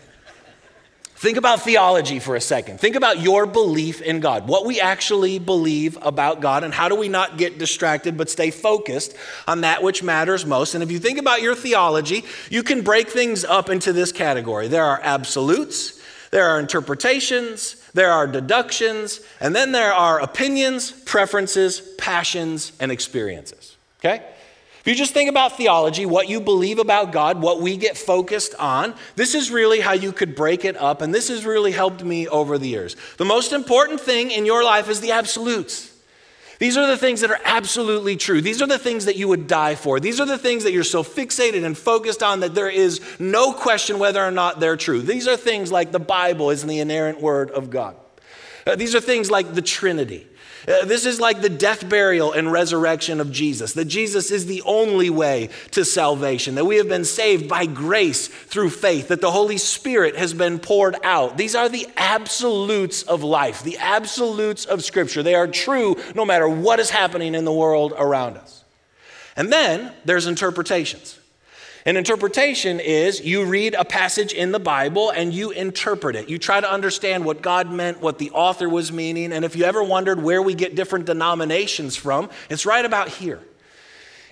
Think 1.17 1.37
about 1.37 1.61
theology 1.61 2.19
for 2.19 2.35
a 2.35 2.41
second. 2.41 2.81
Think 2.81 2.97
about 2.97 3.21
your 3.21 3.45
belief 3.45 4.01
in 4.01 4.19
God, 4.19 4.49
what 4.49 4.65
we 4.65 4.81
actually 4.81 5.39
believe 5.39 5.97
about 6.01 6.41
God, 6.41 6.65
and 6.65 6.73
how 6.73 6.89
do 6.89 6.95
we 6.95 7.07
not 7.07 7.37
get 7.37 7.57
distracted 7.57 8.17
but 8.17 8.29
stay 8.29 8.51
focused 8.51 9.15
on 9.47 9.61
that 9.61 9.81
which 9.81 10.03
matters 10.03 10.45
most. 10.45 10.75
And 10.75 10.83
if 10.83 10.91
you 10.91 10.99
think 10.99 11.17
about 11.17 11.41
your 11.41 11.55
theology, 11.55 12.25
you 12.49 12.63
can 12.63 12.81
break 12.81 13.09
things 13.09 13.45
up 13.45 13.69
into 13.69 13.93
this 13.93 14.11
category 14.11 14.67
there 14.67 14.83
are 14.83 14.99
absolutes, 15.03 16.01
there 16.31 16.49
are 16.49 16.59
interpretations, 16.59 17.81
there 17.93 18.11
are 18.11 18.27
deductions, 18.27 19.21
and 19.39 19.55
then 19.55 19.71
there 19.71 19.93
are 19.93 20.19
opinions, 20.19 20.91
preferences, 20.91 21.81
passions, 21.97 22.73
and 22.81 22.91
experiences. 22.91 23.77
Okay? 23.99 24.21
If 24.85 24.89
you 24.89 24.95
just 24.95 25.15
think 25.15 25.31
about 25.31 25.57
theology, 25.57 26.05
what 26.05 26.29
you 26.29 26.39
believe 26.39 26.77
about 26.77 27.11
God, 27.11 27.41
what 27.41 27.59
we 27.59 27.75
get 27.75 27.97
focused 27.97 28.53
on, 28.59 28.93
this 29.15 29.33
is 29.33 29.49
really 29.49 29.79
how 29.79 29.93
you 29.93 30.11
could 30.11 30.35
break 30.35 30.63
it 30.63 30.77
up, 30.77 31.01
and 31.01 31.11
this 31.11 31.29
has 31.29 31.43
really 31.43 31.71
helped 31.71 32.03
me 32.03 32.27
over 32.27 32.59
the 32.59 32.67
years. 32.67 32.95
The 33.17 33.25
most 33.25 33.51
important 33.51 33.99
thing 33.99 34.29
in 34.29 34.45
your 34.45 34.63
life 34.63 34.87
is 34.87 35.01
the 35.01 35.13
absolutes. 35.13 35.91
These 36.59 36.77
are 36.77 36.85
the 36.85 36.97
things 36.97 37.21
that 37.21 37.31
are 37.31 37.39
absolutely 37.45 38.15
true. 38.15 38.41
These 38.41 38.61
are 38.61 38.67
the 38.67 38.77
things 38.77 39.05
that 39.05 39.15
you 39.15 39.27
would 39.27 39.47
die 39.47 39.73
for. 39.73 39.99
These 39.99 40.19
are 40.19 40.25
the 40.27 40.37
things 40.37 40.63
that 40.65 40.71
you're 40.71 40.83
so 40.83 41.03
fixated 41.03 41.65
and 41.65 41.75
focused 41.75 42.21
on 42.21 42.41
that 42.41 42.53
there 42.53 42.69
is 42.69 43.01
no 43.17 43.53
question 43.53 43.97
whether 43.97 44.23
or 44.23 44.29
not 44.29 44.59
they're 44.59 44.77
true. 44.77 45.01
These 45.01 45.27
are 45.27 45.35
things 45.35 45.71
like 45.71 45.93
the 45.93 45.99
Bible 45.99 46.51
is 46.51 46.63
the 46.63 46.79
inerrant 46.79 47.19
word 47.19 47.49
of 47.49 47.71
God. 47.71 47.95
Uh, 48.67 48.75
these 48.75 48.93
are 48.93 49.01
things 49.01 49.31
like 49.31 49.55
the 49.55 49.63
Trinity. 49.63 50.27
Uh, 50.67 50.85
this 50.85 51.05
is 51.05 51.19
like 51.19 51.41
the 51.41 51.49
death, 51.49 51.87
burial, 51.87 52.31
and 52.31 52.51
resurrection 52.51 53.19
of 53.19 53.31
Jesus, 53.31 53.73
that 53.73 53.85
Jesus 53.85 54.31
is 54.31 54.45
the 54.45 54.61
only 54.63 55.09
way 55.09 55.49
to 55.71 55.85
salvation, 55.85 56.55
that 56.55 56.65
we 56.65 56.77
have 56.77 56.87
been 56.87 57.05
saved 57.05 57.47
by 57.47 57.65
grace 57.65 58.27
through 58.27 58.71
faith, 58.71 59.09
that 59.09 59.21
the 59.21 59.31
Holy 59.31 59.57
Spirit 59.57 60.15
has 60.15 60.33
been 60.33 60.57
poured 60.57 60.95
out. 61.03 61.37
These 61.37 61.55
are 61.55 61.69
the 61.69 61.87
absolutes 61.97 63.03
of 63.03 63.23
life, 63.23 63.63
the 63.63 63.77
absolutes 63.77 64.65
of 64.65 64.83
Scripture. 64.83 65.21
They 65.21 65.35
are 65.35 65.47
true 65.47 65.97
no 66.15 66.25
matter 66.25 66.49
what 66.49 66.79
is 66.79 66.89
happening 66.89 67.35
in 67.35 67.45
the 67.45 67.53
world 67.53 67.93
around 67.95 68.37
us. 68.37 68.63
And 69.35 69.51
then 69.51 69.91
there's 70.05 70.27
interpretations. 70.27 71.19
An 71.87 71.97
interpretation 71.97 72.79
is 72.79 73.23
you 73.23 73.45
read 73.45 73.75
a 73.75 73.85
passage 73.85 74.33
in 74.33 74.51
the 74.51 74.59
Bible 74.59 75.11
and 75.11 75.31
you 75.31 75.51
interpret 75.51 76.15
it. 76.15 76.27
You 76.27 76.39
try 76.39 76.59
to 76.59 76.67
understand 76.69 77.23
what 77.23 77.43
God 77.43 77.71
meant, 77.71 78.01
what 78.01 78.17
the 78.17 78.31
author 78.31 78.67
was 78.67 78.91
meaning. 78.91 79.31
And 79.31 79.45
if 79.45 79.55
you 79.55 79.65
ever 79.65 79.83
wondered 79.83 80.19
where 80.19 80.41
we 80.41 80.55
get 80.55 80.73
different 80.73 81.05
denominations 81.05 81.95
from, 81.95 82.31
it's 82.49 82.65
right 82.65 82.83
about 82.83 83.09
here. 83.09 83.39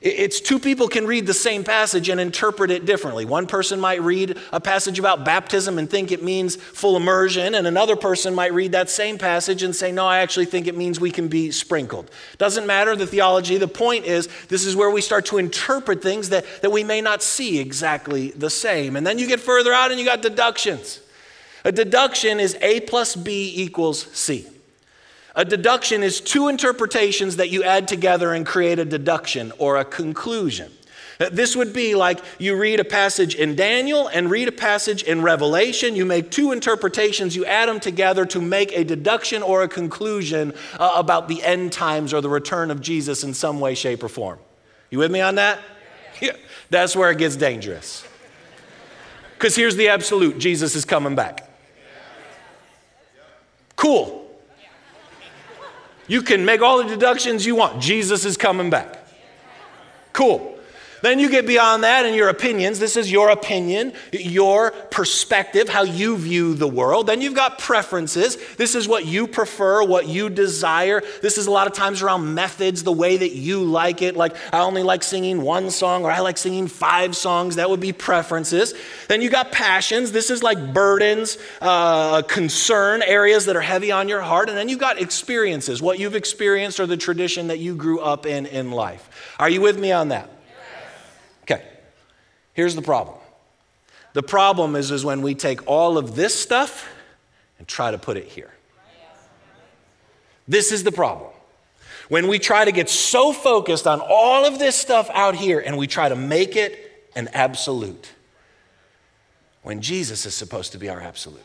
It's 0.03 0.41
two 0.41 0.59
people 0.59 0.89
can 0.89 1.07
read 1.07 1.27
the 1.27 1.33
same 1.33 1.63
passage 1.63 2.09
and 2.09 2.19
interpret 2.19 2.71
it 2.71 2.85
differently. 2.85 3.23
One 3.23 3.47
person 3.47 3.79
might 3.79 4.01
read 4.01 4.37
a 4.51 4.59
passage 4.59 4.99
about 4.99 5.23
baptism 5.23 5.79
and 5.79 5.89
think 5.89 6.11
it 6.11 6.21
means 6.21 6.57
full 6.57 6.97
immersion, 6.97 7.55
and 7.55 7.65
another 7.65 7.95
person 7.95 8.35
might 8.35 8.51
read 8.51 8.73
that 8.73 8.89
same 8.89 9.17
passage 9.17 9.63
and 9.63 9.73
say, 9.73 9.93
No, 9.93 10.05
I 10.05 10.17
actually 10.19 10.47
think 10.47 10.67
it 10.67 10.75
means 10.75 10.99
we 10.99 11.09
can 11.09 11.29
be 11.29 11.51
sprinkled. 11.51 12.11
Doesn't 12.37 12.67
matter 12.67 12.97
the 12.97 13.07
theology. 13.07 13.55
The 13.55 13.69
point 13.69 14.03
is, 14.03 14.27
this 14.49 14.65
is 14.65 14.75
where 14.75 14.91
we 14.91 14.99
start 14.99 15.25
to 15.27 15.37
interpret 15.37 16.03
things 16.03 16.27
that, 16.29 16.45
that 16.61 16.71
we 16.71 16.83
may 16.83 16.99
not 16.99 17.23
see 17.23 17.59
exactly 17.59 18.31
the 18.31 18.49
same. 18.49 18.97
And 18.97 19.07
then 19.07 19.17
you 19.17 19.25
get 19.25 19.39
further 19.39 19.71
out 19.71 19.91
and 19.91 19.97
you 19.97 20.05
got 20.05 20.21
deductions. 20.21 20.99
A 21.63 21.71
deduction 21.71 22.41
is 22.41 22.57
A 22.59 22.81
plus 22.81 23.15
B 23.15 23.53
equals 23.55 24.05
C. 24.11 24.47
A 25.35 25.43
deduction 25.43 26.03
is 26.03 26.21
two 26.21 26.47
interpretations 26.47 27.37
that 27.37 27.49
you 27.49 27.63
add 27.63 27.87
together 27.87 28.33
and 28.33 28.45
create 28.45 28.77
a 28.77 28.85
deduction 28.85 29.51
or 29.57 29.77
a 29.77 29.85
conclusion. 29.85 30.71
Uh, 31.19 31.29
this 31.31 31.55
would 31.55 31.73
be 31.73 31.95
like 31.95 32.19
you 32.39 32.55
read 32.55 32.79
a 32.79 32.83
passage 32.83 33.35
in 33.35 33.55
Daniel 33.55 34.07
and 34.07 34.29
read 34.29 34.47
a 34.47 34.51
passage 34.51 35.03
in 35.03 35.21
Revelation. 35.21 35.95
You 35.95 36.05
make 36.05 36.31
two 36.31 36.51
interpretations, 36.51 37.35
you 37.35 37.45
add 37.45 37.67
them 37.67 37.79
together 37.79 38.25
to 38.27 38.41
make 38.41 38.71
a 38.73 38.83
deduction 38.83 39.41
or 39.41 39.63
a 39.63 39.67
conclusion 39.67 40.53
uh, 40.79 40.93
about 40.95 41.27
the 41.27 41.43
end 41.43 41.71
times 41.71 42.13
or 42.13 42.21
the 42.21 42.29
return 42.29 42.71
of 42.71 42.81
Jesus 42.81 43.23
in 43.23 43.33
some 43.33 43.59
way, 43.59 43.75
shape, 43.75 44.03
or 44.03 44.09
form. 44.09 44.39
You 44.89 44.99
with 44.99 45.11
me 45.11 45.21
on 45.21 45.35
that? 45.35 45.59
Yeah. 46.21 46.33
That's 46.69 46.95
where 46.95 47.11
it 47.11 47.17
gets 47.17 47.35
dangerous. 47.35 48.05
Because 49.33 49.55
here's 49.55 49.75
the 49.75 49.89
absolute 49.89 50.39
Jesus 50.39 50.75
is 50.75 50.85
coming 50.85 51.15
back. 51.15 51.49
Cool. 53.75 54.22
You 56.07 56.21
can 56.21 56.45
make 56.45 56.61
all 56.61 56.83
the 56.83 56.89
deductions 56.89 57.45
you 57.45 57.55
want. 57.55 57.81
Jesus 57.81 58.25
is 58.25 58.37
coming 58.37 58.69
back. 58.69 58.99
Cool. 60.11 60.57
Then 61.03 61.19
you 61.19 61.29
get 61.29 61.45
beyond 61.45 61.83
that 61.83 62.05
and 62.05 62.15
your 62.15 62.29
opinions. 62.29 62.79
This 62.79 62.95
is 62.95 63.11
your 63.11 63.29
opinion, 63.29 63.91
your 64.13 64.71
perspective, 64.71 65.67
how 65.67 65.83
you 65.83 66.15
view 66.15 66.53
the 66.53 66.67
world. 66.67 67.07
Then 67.07 67.19
you've 67.19 67.35
got 67.35 67.59
preferences. 67.59 68.37
This 68.55 68.73
is 68.73 68.87
what 68.87 69.05
you 69.05 69.27
prefer, 69.27 69.83
what 69.83 70.07
you 70.07 70.29
desire. 70.29 71.01
This 71.21 71.37
is 71.37 71.45
a 71.45 71.51
lot 71.51 71.67
of 71.67 71.73
times 71.73 72.01
around 72.01 72.33
methods, 72.33 72.83
the 72.83 72.93
way 72.93 73.17
that 73.17 73.33
you 73.33 73.65
like 73.65 74.01
it. 74.01 74.15
Like, 74.15 74.37
I 74.53 74.61
only 74.61 74.81
like 74.81 75.03
singing 75.03 75.41
one 75.41 75.71
song 75.71 76.05
or 76.05 76.09
I 76.09 76.21
like 76.21 76.37
singing 76.37 76.67
five 76.67 77.17
songs. 77.17 77.57
That 77.57 77.69
would 77.69 77.81
be 77.81 77.91
preferences. 77.91 78.73
Then 79.09 79.21
you 79.21 79.29
got 79.29 79.51
passions. 79.51 80.13
This 80.13 80.29
is 80.29 80.41
like 80.41 80.73
burdens, 80.73 81.37
uh, 81.59 82.21
concern, 82.21 83.01
areas 83.01 83.43
that 83.47 83.57
are 83.57 83.61
heavy 83.61 83.91
on 83.91 84.07
your 84.07 84.21
heart. 84.21 84.47
And 84.47 84.57
then 84.57 84.69
you've 84.69 84.79
got 84.79 85.01
experiences, 85.01 85.81
what 85.81 85.99
you've 85.99 86.15
experienced 86.15 86.79
or 86.79 86.85
the 86.85 86.95
tradition 86.95 87.47
that 87.47 87.59
you 87.59 87.75
grew 87.75 87.99
up 87.99 88.25
in 88.25 88.45
in 88.45 88.71
life. 88.71 89.35
Are 89.37 89.49
you 89.49 89.59
with 89.59 89.77
me 89.77 89.91
on 89.91 90.07
that? 90.07 90.32
Here's 92.53 92.75
the 92.75 92.81
problem 92.81 93.17
the 94.13 94.23
problem 94.23 94.75
is, 94.75 94.91
is 94.91 95.03
when 95.03 95.21
we 95.21 95.33
take 95.35 95.67
all 95.67 95.97
of 95.97 96.15
this 96.15 96.39
stuff 96.39 96.87
and 97.57 97.67
try 97.67 97.91
to 97.91 97.97
put 97.97 98.15
it 98.15 98.27
here. 98.27 98.51
This 100.47 100.71
is 100.71 100.83
the 100.83 100.91
problem. 100.91 101.31
When 102.09 102.27
we 102.27 102.37
try 102.37 102.65
to 102.65 102.71
get 102.71 102.89
so 102.89 103.33
focused 103.33 103.87
on 103.87 104.01
all 104.01 104.45
of 104.45 104.59
this 104.59 104.75
stuff 104.75 105.09
out 105.13 105.35
here 105.35 105.59
and 105.59 105.77
we 105.77 105.87
try 105.87 106.09
to 106.09 106.15
make 106.15 106.55
it 106.55 107.07
an 107.15 107.29
absolute, 107.33 108.11
when 109.63 109.81
Jesus 109.81 110.25
is 110.25 110.35
supposed 110.35 110.73
to 110.73 110.77
be 110.77 110.89
our 110.89 111.01
absolute. 111.01 111.41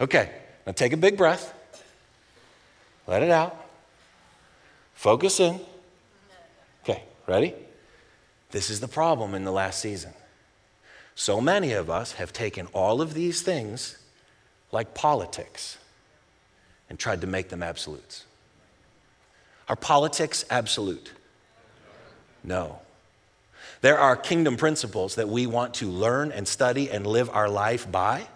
Okay, 0.00 0.30
now 0.66 0.72
take 0.72 0.92
a 0.92 0.96
big 0.96 1.16
breath, 1.16 1.54
let 3.06 3.22
it 3.22 3.30
out, 3.30 3.56
focus 4.94 5.40
in. 5.40 5.60
Okay, 6.82 7.02
ready? 7.26 7.54
This 8.50 8.70
is 8.70 8.80
the 8.80 8.88
problem 8.88 9.34
in 9.34 9.44
the 9.44 9.52
last 9.52 9.80
season. 9.80 10.12
So 11.14 11.40
many 11.40 11.72
of 11.72 11.90
us 11.90 12.12
have 12.12 12.32
taken 12.32 12.66
all 12.68 13.00
of 13.00 13.14
these 13.14 13.42
things 13.42 13.98
like 14.70 14.94
politics 14.94 15.78
and 16.88 16.98
tried 16.98 17.22
to 17.22 17.26
make 17.26 17.48
them 17.48 17.62
absolutes. 17.62 18.24
Are 19.68 19.76
politics 19.76 20.44
absolute? 20.50 21.12
No. 22.44 22.80
There 23.80 23.98
are 23.98 24.16
kingdom 24.16 24.56
principles 24.56 25.16
that 25.16 25.28
we 25.28 25.46
want 25.46 25.74
to 25.74 25.86
learn 25.86 26.32
and 26.32 26.46
study 26.46 26.90
and 26.90 27.06
live 27.06 27.28
our 27.30 27.48
life 27.48 27.90
by, 27.90 28.26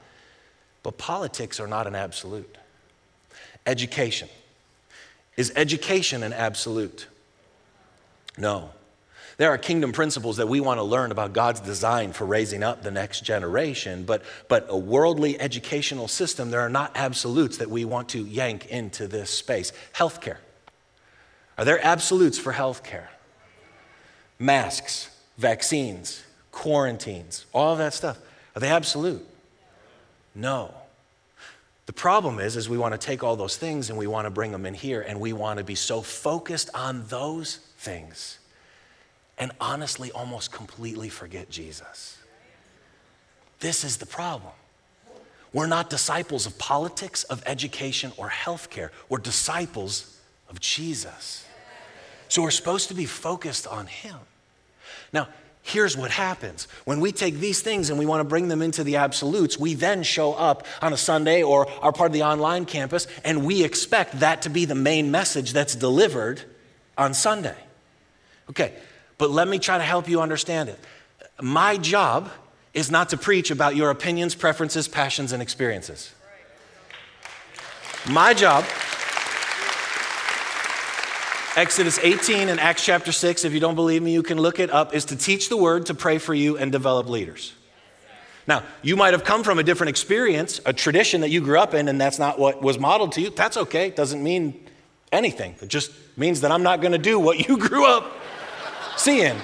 but 0.82 0.98
politics 0.98 1.60
are 1.60 1.66
not 1.66 1.86
an 1.86 1.94
absolute. 1.94 2.56
Education. 3.66 4.28
Is 5.36 5.52
education 5.54 6.22
an 6.22 6.32
absolute? 6.32 7.06
No. 8.36 8.70
There 9.40 9.48
are 9.48 9.56
kingdom 9.56 9.92
principles 9.92 10.36
that 10.36 10.48
we 10.50 10.60
want 10.60 10.80
to 10.80 10.82
learn 10.82 11.12
about 11.12 11.32
God's 11.32 11.60
design 11.60 12.12
for 12.12 12.26
raising 12.26 12.62
up 12.62 12.82
the 12.82 12.90
next 12.90 13.24
generation, 13.24 14.04
but, 14.04 14.22
but 14.48 14.66
a 14.68 14.76
worldly 14.76 15.40
educational 15.40 16.08
system, 16.08 16.50
there 16.50 16.60
are 16.60 16.68
not 16.68 16.92
absolutes 16.94 17.56
that 17.56 17.70
we 17.70 17.86
want 17.86 18.10
to 18.10 18.22
yank 18.22 18.66
into 18.66 19.08
this 19.08 19.30
space. 19.30 19.72
Healthcare. 19.94 20.36
Are 21.56 21.64
there 21.64 21.82
absolutes 21.82 22.38
for 22.38 22.52
healthcare? 22.52 23.06
Masks, 24.38 25.08
vaccines, 25.38 26.22
quarantines, 26.52 27.46
all 27.54 27.76
that 27.76 27.94
stuff. 27.94 28.18
Are 28.54 28.60
they 28.60 28.68
absolute? 28.68 29.26
No. 30.34 30.74
The 31.86 31.94
problem 31.94 32.40
is, 32.40 32.56
is 32.56 32.68
we 32.68 32.76
want 32.76 32.92
to 32.92 32.98
take 32.98 33.24
all 33.24 33.36
those 33.36 33.56
things 33.56 33.88
and 33.88 33.98
we 33.98 34.06
want 34.06 34.26
to 34.26 34.30
bring 34.30 34.52
them 34.52 34.66
in 34.66 34.74
here 34.74 35.00
and 35.00 35.18
we 35.18 35.32
want 35.32 35.56
to 35.56 35.64
be 35.64 35.76
so 35.76 36.02
focused 36.02 36.68
on 36.74 37.06
those 37.06 37.56
things 37.78 38.36
and 39.40 39.50
honestly 39.60 40.12
almost 40.12 40.52
completely 40.52 41.08
forget 41.08 41.50
Jesus. 41.50 42.18
This 43.58 43.82
is 43.82 43.96
the 43.96 44.06
problem. 44.06 44.52
We're 45.52 45.66
not 45.66 45.90
disciples 45.90 46.46
of 46.46 46.56
politics, 46.58 47.24
of 47.24 47.42
education, 47.46 48.12
or 48.16 48.28
healthcare. 48.28 48.90
We're 49.08 49.18
disciples 49.18 50.16
of 50.48 50.60
Jesus. 50.60 51.44
So 52.28 52.42
we're 52.42 52.52
supposed 52.52 52.88
to 52.88 52.94
be 52.94 53.06
focused 53.06 53.66
on 53.66 53.86
Him. 53.86 54.16
Now, 55.12 55.26
here's 55.62 55.96
what 55.96 56.12
happens. 56.12 56.68
When 56.84 57.00
we 57.00 57.10
take 57.10 57.36
these 57.36 57.62
things 57.62 57.90
and 57.90 57.98
we 57.98 58.06
want 58.06 58.20
to 58.20 58.24
bring 58.24 58.46
them 58.46 58.62
into 58.62 58.84
the 58.84 58.96
absolutes, 58.96 59.58
we 59.58 59.74
then 59.74 60.04
show 60.04 60.34
up 60.34 60.66
on 60.80 60.92
a 60.92 60.96
Sunday 60.96 61.42
or 61.42 61.68
are 61.82 61.92
part 61.92 62.10
of 62.10 62.12
the 62.12 62.22
online 62.22 62.64
campus, 62.66 63.08
and 63.24 63.44
we 63.44 63.64
expect 63.64 64.20
that 64.20 64.42
to 64.42 64.50
be 64.50 64.66
the 64.66 64.76
main 64.76 65.10
message 65.10 65.52
that's 65.52 65.74
delivered 65.74 66.42
on 66.96 67.14
Sunday. 67.14 67.56
Okay, 68.48 68.74
but 69.20 69.30
let 69.30 69.46
me 69.46 69.58
try 69.58 69.76
to 69.76 69.84
help 69.84 70.08
you 70.08 70.22
understand 70.22 70.70
it. 70.70 70.78
My 71.40 71.76
job 71.76 72.30
is 72.72 72.90
not 72.90 73.10
to 73.10 73.18
preach 73.18 73.50
about 73.50 73.76
your 73.76 73.90
opinions, 73.90 74.34
preferences, 74.34 74.88
passions, 74.88 75.32
and 75.32 75.42
experiences. 75.42 76.12
My 78.08 78.32
job, 78.32 78.64
Exodus 81.54 81.98
18 81.98 82.48
and 82.48 82.58
Acts 82.58 82.82
chapter 82.82 83.12
6, 83.12 83.44
if 83.44 83.52
you 83.52 83.60
don't 83.60 83.74
believe 83.74 84.02
me, 84.02 84.10
you 84.10 84.22
can 84.22 84.38
look 84.38 84.58
it 84.58 84.70
up, 84.70 84.94
is 84.94 85.04
to 85.06 85.16
teach 85.16 85.50
the 85.50 85.56
word, 85.56 85.86
to 85.86 85.94
pray 85.94 86.16
for 86.16 86.32
you, 86.32 86.56
and 86.56 86.72
develop 86.72 87.06
leaders. 87.06 87.52
Now, 88.46 88.62
you 88.80 88.96
might 88.96 89.12
have 89.12 89.22
come 89.22 89.44
from 89.44 89.58
a 89.58 89.62
different 89.62 89.90
experience, 89.90 90.62
a 90.64 90.72
tradition 90.72 91.20
that 91.20 91.28
you 91.28 91.42
grew 91.42 91.58
up 91.58 91.74
in, 91.74 91.88
and 91.88 92.00
that's 92.00 92.18
not 92.18 92.38
what 92.38 92.62
was 92.62 92.78
modeled 92.78 93.12
to 93.12 93.20
you. 93.20 93.28
That's 93.28 93.58
okay. 93.58 93.88
It 93.88 93.96
doesn't 93.96 94.22
mean 94.22 94.66
anything. 95.12 95.56
It 95.60 95.68
just 95.68 95.92
means 96.16 96.40
that 96.40 96.50
I'm 96.50 96.62
not 96.62 96.80
going 96.80 96.92
to 96.92 96.98
do 96.98 97.18
what 97.18 97.46
you 97.46 97.58
grew 97.68 97.86
up 97.86 98.16
seeing. 98.96 99.36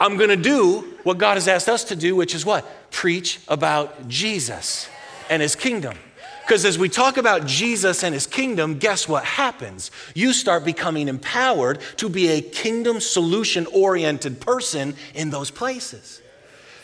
I'm 0.00 0.16
going 0.16 0.30
to 0.30 0.36
do 0.36 0.96
what 1.02 1.18
God 1.18 1.34
has 1.34 1.48
asked 1.48 1.68
us 1.68 1.84
to 1.84 1.96
do, 1.96 2.16
which 2.16 2.34
is 2.34 2.46
what? 2.46 2.90
Preach 2.90 3.40
about 3.48 4.08
Jesus 4.08 4.88
and 5.28 5.42
his 5.42 5.54
kingdom. 5.54 5.96
Because 6.50 6.64
as 6.64 6.78
we 6.78 6.88
talk 6.88 7.16
about 7.16 7.46
Jesus 7.46 8.02
and 8.02 8.12
his 8.12 8.26
kingdom, 8.26 8.78
guess 8.78 9.06
what 9.06 9.24
happens? 9.24 9.92
You 10.14 10.32
start 10.32 10.64
becoming 10.64 11.06
empowered 11.06 11.80
to 11.98 12.08
be 12.08 12.28
a 12.28 12.40
kingdom 12.40 12.98
solution 12.98 13.66
oriented 13.66 14.40
person 14.40 14.94
in 15.14 15.30
those 15.30 15.50
places. 15.50 16.20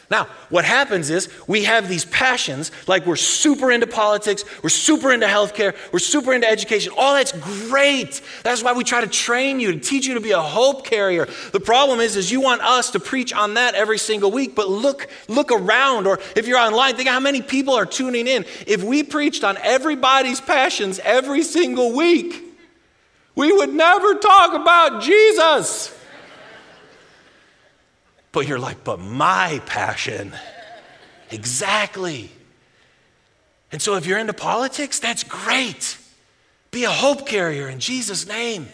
Now, 0.09 0.29
what 0.51 0.64
happens 0.64 1.11
is 1.11 1.29
we 1.49 1.64
have 1.64 1.88
these 1.88 2.05
passions, 2.05 2.71
like 2.87 3.07
we're 3.07 3.16
super 3.16 3.73
into 3.73 3.88
politics, 3.88 4.45
we're 4.62 4.69
super 4.69 5.12
into 5.12 5.27
healthcare, 5.27 5.77
we're 5.92 5.99
super 5.99 6.33
into 6.33 6.49
education. 6.49 6.92
All 6.97 7.14
that's 7.14 7.33
great. 7.33 8.21
That's 8.45 8.62
why 8.62 8.73
we 8.73 8.85
try 8.85 9.01
to 9.01 9.09
train 9.09 9.59
you, 9.59 9.73
to 9.73 9.81
teach 9.81 10.07
you 10.07 10.14
to 10.14 10.21
be 10.21 10.31
a 10.31 10.40
hope 10.40 10.85
carrier. 10.85 11.27
The 11.53 11.59
problem 11.59 11.99
is, 11.99 12.14
is 12.14 12.31
you 12.31 12.40
want 12.40 12.62
us 12.62 12.90
to 12.90 13.01
preach 13.01 13.33
on 13.33 13.55
that 13.55 13.75
every 13.75 13.99
single 13.99 14.31
week, 14.31 14.55
but 14.55 14.69
look, 14.69 15.09
look 15.27 15.51
around, 15.51 16.07
or 16.07 16.21
if 16.37 16.47
you're 16.47 16.59
online, 16.59 16.95
think 16.95 17.09
how 17.09 17.19
many 17.19 17.42
people 17.42 17.75
are 17.75 17.87
tuning 17.87 18.29
in. 18.29 18.45
If 18.66 18.85
we 18.85 19.03
preached 19.03 19.42
on 19.42 19.57
everybody's 19.59 20.40
passions 20.40 21.01
every 21.01 21.42
single 21.42 21.97
week, 21.97 22.45
we 23.35 23.53
would 23.53 23.75
never 23.75 24.14
talk 24.14 24.55
about 24.55 25.03
Jesus. 25.03 25.95
But 28.37 28.46
you're 28.46 28.59
like, 28.59 28.85
but 28.85 29.01
my 29.01 29.62
passion. 29.64 30.35
Exactly. 31.31 32.31
And 33.72 33.81
so 33.81 33.94
if 33.94 34.05
you're 34.05 34.18
into 34.18 34.35
politics, 34.35 34.99
that's 34.99 35.25
great. 35.25 35.96
Be 36.70 36.85
a 36.85 36.90
hope 36.90 37.27
carrier 37.27 37.66
in 37.66 37.81
Jesus' 37.81 38.29
name. 38.29 38.68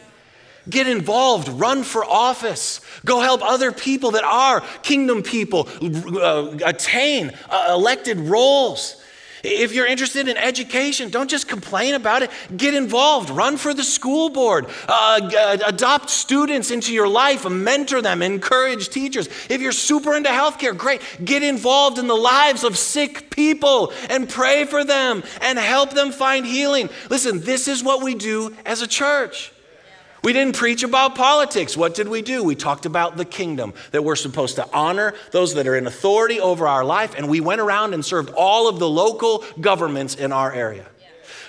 Get 0.69 0.89
involved, 0.89 1.47
run 1.47 1.85
for 1.85 2.05
office, 2.05 2.81
go 3.05 3.21
help 3.21 3.41
other 3.41 3.71
people 3.71 4.11
that 4.11 4.25
are 4.25 4.63
kingdom 4.83 5.23
people 5.23 5.69
uh, 5.81 6.59
attain 6.65 7.31
uh, 7.49 7.69
elected 7.71 8.19
roles. 8.19 9.01
If 9.43 9.73
you're 9.73 9.87
interested 9.87 10.29
in 10.29 10.37
education, 10.37 11.11
don't 11.11 11.29
just 11.29 11.49
complain 11.49 11.95
about 11.95 12.23
it. 12.23 12.31
Get 12.57 12.75
involved. 12.75 13.31
Run 13.31 13.57
for 13.57 13.75
the 13.75 13.83
school 13.83 14.29
board. 14.29 14.67
Uh, 14.89 15.59
adopt 15.67 16.11
students 16.11 16.71
into 16.71 16.93
your 16.93 17.09
life. 17.09 17.49
Mentor 17.49 18.03
them. 18.03 18.23
Encourage 18.23 18.89
teachers. 18.89 19.29
If 19.49 19.61
you're 19.61 19.73
super 19.73 20.15
into 20.15 20.29
healthcare, 20.29 20.77
great. 20.77 21.01
Get 21.25 21.43
involved 21.43 21.99
in 21.99 22.07
the 22.07 22.15
lives 22.15 22.63
of 22.63 22.79
sick 22.79 23.31
people 23.31 23.93
and 24.09 24.29
pray 24.29 24.65
for 24.65 24.85
them 24.85 25.25
and 25.41 25.59
help 25.59 25.91
them 25.91 26.13
find 26.13 26.47
healing. 26.47 26.89
Listen, 27.11 27.41
this 27.41 27.67
is 27.67 27.83
what 27.83 28.03
we 28.03 28.15
do 28.15 28.55
as 28.65 28.83
a 28.83 28.87
church. 28.87 29.53
We 30.23 30.33
didn't 30.33 30.55
preach 30.55 30.85
about 30.85 31.17
politics. 31.17 31.77
What 31.77 31.95
did 31.95 32.07
we 32.07 32.23
do? 32.23 32.45
We 32.45 32.55
talked 32.55 32.87
about 32.87 33.17
the 33.17 33.25
kingdom, 33.25 33.75
that 33.91 34.05
we're 34.05 34.15
supposed 34.15 34.55
to 34.57 34.69
honor 34.73 35.15
those 35.33 35.55
that 35.55 35.67
are 35.67 35.77
in 35.77 35.89
authority 35.89 36.39
over 36.41 36.69
our 36.69 36.85
life, 36.85 37.15
and 37.17 37.29
we 37.29 37.41
went 37.41 37.61
around 37.61 37.93
and 37.93 38.05
served 38.05 38.31
all 38.37 38.69
of 38.69 38.79
the 38.79 38.89
local 38.89 39.45
governments 39.61 40.15
in 40.15 40.31
our 40.31 40.53
area. 40.53 40.87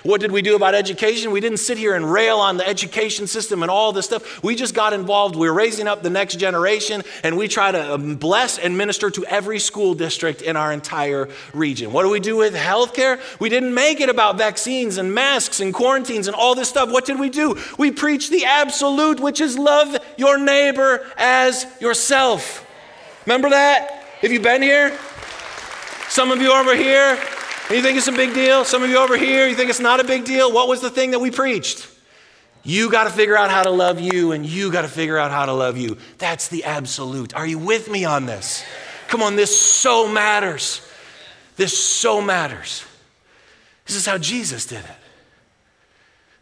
What 0.04 0.20
did 0.20 0.32
we 0.32 0.42
do 0.42 0.54
about 0.54 0.74
education? 0.74 1.30
We 1.30 1.40
didn't 1.40 1.60
sit 1.60 1.78
here 1.78 1.94
and 1.94 2.12
rail 2.12 2.38
on 2.38 2.58
the 2.58 2.68
education 2.68 3.26
system 3.26 3.62
and 3.62 3.70
all 3.70 3.90
this 3.90 4.04
stuff. 4.04 4.44
We 4.44 4.54
just 4.54 4.74
got 4.74 4.92
involved. 4.92 5.34
We're 5.34 5.54
raising 5.54 5.88
up 5.88 6.02
the 6.02 6.10
next 6.10 6.36
generation, 6.36 7.02
and 7.22 7.38
we 7.38 7.48
try 7.48 7.72
to 7.72 7.94
um, 7.94 8.16
bless 8.16 8.58
and 8.58 8.76
minister 8.76 9.08
to 9.08 9.24
every 9.24 9.58
school 9.58 9.94
district 9.94 10.42
in 10.42 10.56
our 10.56 10.74
entire 10.74 11.30
region. 11.54 11.90
What 11.90 12.02
do 12.02 12.10
we 12.10 12.20
do 12.20 12.36
with 12.36 12.54
healthcare? 12.54 13.18
We 13.40 13.48
didn't 13.48 13.72
make 13.72 14.02
it 14.02 14.10
about 14.10 14.36
vaccines 14.36 14.98
and 14.98 15.14
masks 15.14 15.60
and 15.60 15.72
quarantines 15.72 16.26
and 16.26 16.36
all 16.36 16.54
this 16.54 16.68
stuff. 16.68 16.90
What 16.90 17.06
did 17.06 17.18
we 17.18 17.30
do? 17.30 17.58
We 17.78 17.90
preached 17.90 18.30
the 18.30 18.44
absolute, 18.44 19.20
which 19.20 19.40
is 19.40 19.58
love 19.58 19.96
your 20.18 20.36
neighbor 20.36 21.00
as 21.16 21.64
yourself. 21.80 22.66
Remember 23.24 23.48
that? 23.48 23.90
Have 24.20 24.32
you 24.32 24.40
been 24.40 24.60
here? 24.60 24.98
Some 26.10 26.30
of 26.30 26.42
you 26.42 26.52
over 26.52 26.76
here, 26.76 27.18
you 27.70 27.80
think 27.80 27.96
it's 27.96 28.08
a 28.08 28.12
big 28.12 28.34
deal? 28.34 28.64
Some 28.64 28.82
of 28.82 28.90
you 28.90 28.98
over 28.98 29.16
here, 29.16 29.48
you 29.48 29.54
think 29.54 29.70
it's 29.70 29.80
not 29.80 30.00
a 30.00 30.04
big 30.04 30.24
deal? 30.24 30.52
What 30.52 30.68
was 30.68 30.80
the 30.80 30.90
thing 30.90 31.12
that 31.12 31.18
we 31.18 31.30
preached? 31.30 31.88
You 32.62 32.90
got 32.90 33.04
to 33.04 33.10
figure 33.10 33.36
out 33.36 33.50
how 33.50 33.62
to 33.62 33.70
love 33.70 34.00
you, 34.00 34.32
and 34.32 34.44
you 34.44 34.70
got 34.70 34.82
to 34.82 34.88
figure 34.88 35.18
out 35.18 35.30
how 35.30 35.46
to 35.46 35.52
love 35.52 35.76
you. 35.76 35.96
That's 36.18 36.48
the 36.48 36.64
absolute. 36.64 37.34
Are 37.34 37.46
you 37.46 37.58
with 37.58 37.90
me 37.90 38.04
on 38.04 38.26
this? 38.26 38.64
Come 39.08 39.22
on, 39.22 39.36
this 39.36 39.58
so 39.58 40.08
matters. 40.08 40.80
This 41.56 41.76
so 41.78 42.20
matters. 42.20 42.84
This 43.86 43.96
is 43.96 44.06
how 44.06 44.18
Jesus 44.18 44.66
did 44.66 44.78
it. 44.78 44.90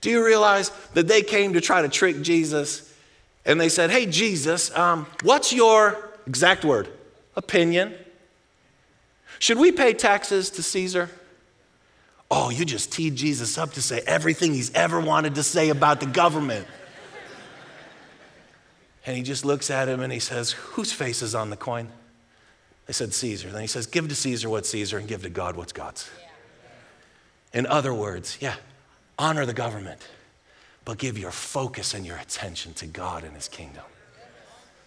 Do 0.00 0.10
you 0.10 0.24
realize 0.24 0.70
that 0.94 1.06
they 1.06 1.22
came 1.22 1.52
to 1.52 1.60
try 1.60 1.82
to 1.82 1.88
trick 1.88 2.22
Jesus 2.22 2.92
and 3.44 3.60
they 3.60 3.68
said, 3.68 3.90
Hey, 3.90 4.06
Jesus, 4.06 4.76
um, 4.76 5.06
what's 5.22 5.52
your 5.52 6.10
exact 6.26 6.64
word? 6.64 6.88
Opinion 7.36 7.94
should 9.42 9.58
we 9.58 9.72
pay 9.72 9.92
taxes 9.92 10.50
to 10.50 10.62
Caesar? 10.62 11.10
Oh, 12.30 12.50
you 12.50 12.64
just 12.64 12.92
teed 12.92 13.16
Jesus 13.16 13.58
up 13.58 13.72
to 13.72 13.82
say 13.82 14.00
everything 14.06 14.54
he's 14.54 14.72
ever 14.72 15.00
wanted 15.00 15.34
to 15.34 15.42
say 15.42 15.70
about 15.70 15.98
the 15.98 16.06
government. 16.06 16.64
And 19.04 19.16
he 19.16 19.24
just 19.24 19.44
looks 19.44 19.68
at 19.68 19.88
him 19.88 19.98
and 19.98 20.12
he 20.12 20.20
says, 20.20 20.52
Whose 20.52 20.92
face 20.92 21.22
is 21.22 21.34
on 21.34 21.50
the 21.50 21.56
coin? 21.56 21.88
They 22.86 22.92
said, 22.92 23.12
Caesar. 23.12 23.50
Then 23.50 23.62
he 23.62 23.66
says, 23.66 23.88
Give 23.88 24.06
to 24.06 24.14
Caesar 24.14 24.48
what's 24.48 24.68
Caesar 24.68 24.98
and 24.98 25.08
give 25.08 25.24
to 25.24 25.28
God 25.28 25.56
what's 25.56 25.72
God's. 25.72 26.08
In 27.52 27.66
other 27.66 27.92
words, 27.92 28.38
yeah, 28.40 28.54
honor 29.18 29.44
the 29.44 29.54
government, 29.54 30.06
but 30.84 30.98
give 30.98 31.18
your 31.18 31.32
focus 31.32 31.94
and 31.94 32.06
your 32.06 32.18
attention 32.18 32.74
to 32.74 32.86
God 32.86 33.24
and 33.24 33.34
his 33.34 33.48
kingdom. 33.48 33.82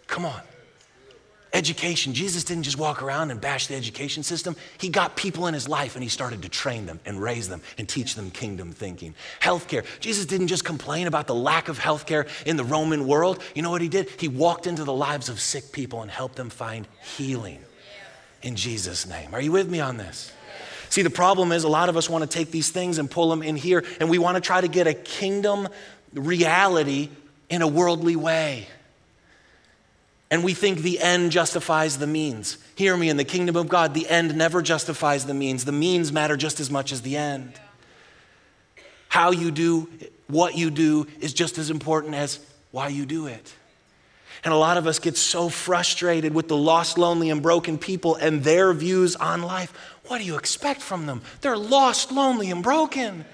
Come 0.08 0.24
on. 0.24 0.40
Education, 1.56 2.14
Jesus 2.14 2.44
didn't 2.44 2.64
just 2.64 2.78
walk 2.78 3.02
around 3.02 3.32
and 3.32 3.40
bash 3.40 3.68
the 3.68 3.76
education 3.76 4.24
system. 4.24 4.58
He 4.78 4.90
got 4.90 5.16
people 5.16 5.48
in 5.48 5.54
his 5.54 5.70
life 5.70 5.96
and 5.96 6.04
he 6.04 6.10
started 6.10 6.42
to 6.42 6.50
train 6.50 6.86
them 6.86 7.00
and 7.06 7.22
raise 7.22 7.48
them 7.48 7.62
and 7.78 7.88
teach 7.88 8.16
them 8.16 8.30
kingdom 8.30 8.74
thinking. 8.74 9.16
Healthcare, 9.40 9.86
Jesus 10.02 10.26
didn't 10.26 10.48
just 10.48 10.66
complain 10.66 11.08
about 11.08 11.28
the 11.28 11.34
lack 11.34 11.70
of 11.70 11.80
healthcare 11.80 12.28
in 12.46 12.58
the 12.58 12.66
Roman 12.66 13.08
world. 13.08 13.42
You 13.56 13.62
know 13.62 13.70
what 13.70 13.82
he 13.82 13.88
did? 13.88 14.10
He 14.20 14.28
walked 14.28 14.68
into 14.68 14.84
the 14.84 14.92
lives 14.92 15.30
of 15.30 15.40
sick 15.40 15.72
people 15.72 16.02
and 16.02 16.12
helped 16.12 16.36
them 16.36 16.50
find 16.50 16.90
healing 17.16 17.60
in 18.42 18.58
Jesus' 18.58 19.08
name. 19.08 19.34
Are 19.34 19.40
you 19.40 19.54
with 19.54 19.70
me 19.70 19.80
on 19.80 19.96
this? 19.96 20.34
See, 20.90 21.04
the 21.04 21.10
problem 21.10 21.54
is 21.54 21.64
a 21.64 21.70
lot 21.70 21.88
of 21.88 21.96
us 21.96 22.10
want 22.10 22.30
to 22.30 22.38
take 22.38 22.52
these 22.52 22.70
things 22.70 22.98
and 22.98 23.10
pull 23.10 23.30
them 23.30 23.42
in 23.42 23.56
here, 23.56 23.86
and 24.02 24.10
we 24.10 24.18
want 24.18 24.36
to 24.36 24.42
try 24.42 24.60
to 24.60 24.68
get 24.68 24.88
a 24.88 24.94
kingdom 24.94 25.70
reality 26.14 27.12
in 27.50 27.62
a 27.62 27.68
worldly 27.68 28.18
way. 28.18 28.68
And 30.32 30.44
we 30.44 30.54
think 30.54 30.80
the 30.80 31.00
end 31.00 31.32
justifies 31.32 31.98
the 31.98 32.08
means. 32.08 32.58
Hear 32.76 32.98
me, 32.98 33.10
in 33.10 33.18
the 33.18 33.24
kingdom 33.24 33.56
of 33.56 33.68
God, 33.68 33.94
the 33.94 34.08
end 34.10 34.36
never 34.36 34.62
justifies 34.62 35.26
the 35.26 35.34
means. 35.34 35.66
The 35.66 35.72
means 35.72 36.12
matter 36.12 36.36
just 36.36 36.60
as 36.60 36.72
much 36.72 36.92
as 36.92 37.02
the 37.02 37.16
end. 37.16 37.54
How 39.08 39.32
you 39.32 39.52
do 39.52 39.88
what 40.28 40.56
you 40.56 40.72
do 40.72 41.08
is 41.20 41.34
just 41.34 41.58
as 41.58 41.70
important 41.70 42.16
as 42.16 42.40
why 42.72 42.88
you 42.88 43.06
do 43.06 43.28
it. 43.28 43.54
And 44.44 44.54
a 44.54 44.58
lot 44.58 44.78
of 44.78 44.88
us 44.88 45.00
get 45.00 45.16
so 45.16 45.48
frustrated 45.48 46.34
with 46.34 46.48
the 46.48 46.58
lost, 46.58 46.98
lonely, 46.98 47.30
and 47.30 47.42
broken 47.42 47.78
people 47.78 48.16
and 48.16 48.44
their 48.44 48.74
views 48.74 49.16
on 49.16 49.44
life. 49.44 49.72
What 50.08 50.18
do 50.18 50.24
you 50.24 50.38
expect 50.38 50.82
from 50.82 51.06
them? 51.06 51.22
They're 51.42 51.58
lost, 51.58 52.12
lonely, 52.12 52.52
and 52.52 52.62
broken. 52.62 53.26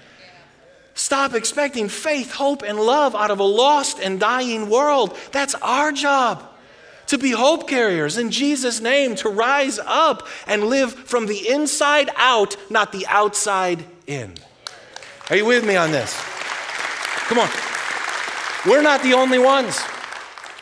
Stop 0.94 1.34
expecting 1.34 1.88
faith, 1.88 2.32
hope, 2.32 2.62
and 2.62 2.78
love 2.78 3.14
out 3.14 3.30
of 3.30 3.40
a 3.40 3.44
lost 3.44 3.98
and 3.98 4.20
dying 4.20 4.68
world. 4.68 5.18
That's 5.32 5.54
our 5.56 5.90
job 5.90 6.51
to 7.12 7.18
be 7.18 7.32
hope 7.32 7.68
carriers 7.68 8.16
in 8.16 8.30
Jesus' 8.30 8.80
name, 8.80 9.14
to 9.16 9.28
rise 9.28 9.78
up 9.84 10.26
and 10.46 10.64
live 10.64 10.94
from 10.94 11.26
the 11.26 11.46
inside 11.46 12.08
out, 12.16 12.56
not 12.70 12.90
the 12.90 13.06
outside 13.06 13.84
in. 14.06 14.32
Are 15.28 15.36
you 15.36 15.44
with 15.44 15.66
me 15.66 15.76
on 15.76 15.92
this? 15.92 16.18
Come 17.28 17.38
on. 17.38 17.50
We're 18.66 18.80
not 18.80 19.02
the 19.02 19.12
only 19.12 19.38
ones. 19.38 19.78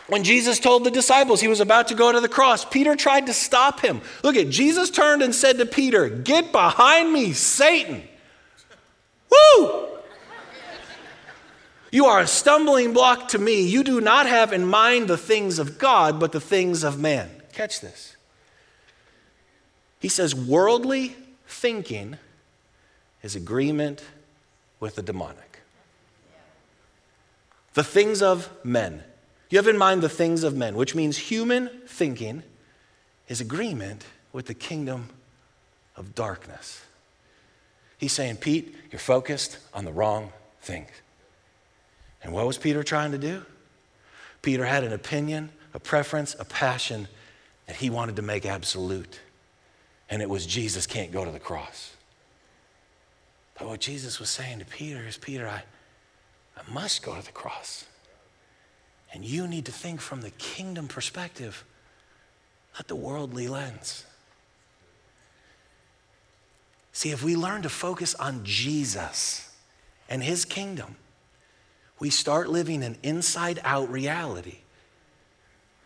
When 0.09 0.25
Jesus 0.25 0.59
told 0.59 0.83
the 0.83 0.91
disciples 0.91 1.41
he 1.41 1.47
was 1.47 1.61
about 1.61 1.87
to 1.87 1.95
go 1.95 2.11
to 2.11 2.19
the 2.19 2.29
cross, 2.29 2.65
Peter 2.65 2.97
tried 2.97 3.27
to 3.27 3.33
stop 3.33 3.79
him. 3.79 4.01
Look 4.25 4.35
at 4.35 4.49
Jesus 4.49 4.91
turned 4.91 5.23
and 5.23 5.33
said 5.33 5.59
to 5.59 5.67
Peter, 5.67 6.09
Get 6.09 6.51
behind 6.51 7.13
me, 7.13 7.33
Satan. 7.33 8.03
You 11.91 12.07
are 12.07 12.21
a 12.21 12.27
stumbling 12.27 12.93
block 12.93 13.29
to 13.29 13.39
me. 13.39 13.67
You 13.67 13.83
do 13.83 14.01
not 14.01 14.27
have 14.27 14.53
in 14.53 14.65
mind 14.65 15.09
the 15.09 15.17
things 15.17 15.59
of 15.59 15.79
God, 15.79 16.21
but 16.21 16.33
the 16.33 16.41
things 16.41 16.85
of 16.85 16.99
man. 16.99 17.29
Catch 17.53 17.81
this. 17.81 18.17
He 19.99 20.09
says, 20.09 20.35
worldly 20.35 21.17
thinking 21.47 22.17
is 23.23 23.35
agreement 23.35 24.05
with 24.79 24.95
the 24.95 25.03
demonic. 25.03 25.61
The 27.75 27.85
things 27.85 28.23
of 28.23 28.49
men. 28.65 29.03
You 29.51 29.59
have 29.59 29.69
in 29.69 29.77
mind 29.77 30.03
the 30.03 30.09
things 30.09 30.45
of 30.45 30.57
men, 30.57 30.77
which 30.77 30.95
means 30.95 31.19
human 31.19 31.69
thinking 31.87 32.45
is 33.29 33.41
agreement 33.41 34.05
with 34.33 34.47
the 34.47 34.55
kingdom 34.55 35.09
of 35.97 36.15
darkness. 36.15 36.83
He's 37.99 38.13
saying, 38.13 38.37
Pete, 38.37 38.75
you're 38.91 38.99
focused 38.99 39.59
on 39.75 39.85
the 39.85 39.93
wrong 39.93 40.33
things. 40.63 40.89
And 42.23 42.33
what 42.33 42.47
was 42.47 42.59
Peter 42.59 42.83
trying 42.83 43.13
to 43.13 43.19
do? 43.19 43.43
Peter 44.43 44.65
had 44.65 44.85
an 44.85 44.93
opinion, 44.93 45.51
a 45.75 45.81
preference, 45.81 46.37
a 46.39 46.45
passion 46.45 47.09
that 47.67 47.77
he 47.77 47.91
wanted 47.91 48.17
to 48.17 48.23
make 48.23 48.47
absolute. 48.47 49.21
And 50.09 50.21
it 50.23 50.29
was 50.29 50.47
Jesus 50.47 50.87
can't 50.87 51.13
go 51.13 51.25
to 51.25 51.31
the 51.31 51.41
cross. 51.41 51.95
But 53.59 53.69
what 53.69 53.81
Jesus 53.81 54.19
was 54.19 54.31
saying 54.31 54.59
to 54.59 54.65
Peter 54.65 55.07
is 55.07 55.17
Peter, 55.17 55.47
I, 55.47 55.63
I 56.57 56.73
must 56.73 57.03
go 57.03 57.15
to 57.15 57.25
the 57.25 57.33
cross. 57.33 57.85
And 59.13 59.25
you 59.25 59.47
need 59.47 59.67
to 59.67 59.73
think 59.73 60.01
from 60.01 60.21
the 60.23 60.31
kingdom 60.31 60.89
perspective, 60.89 61.65
not 62.75 62.89
the 62.89 62.97
worldly 62.97 63.49
lens. 63.49 64.05
See, 66.93 67.11
if 67.11 67.23
we 67.23 67.37
learn 67.37 67.63
to 67.63 67.69
focus 67.69 68.15
on 68.15 68.41
Jesus 68.45 69.51
and 70.09 70.23
his 70.23 70.45
kingdom, 70.45 70.97
we 72.01 72.11
start 72.11 72.49
living 72.49 72.83
an 72.83 72.97
inside 73.03 73.61
out 73.63 73.91
reality. 73.91 74.57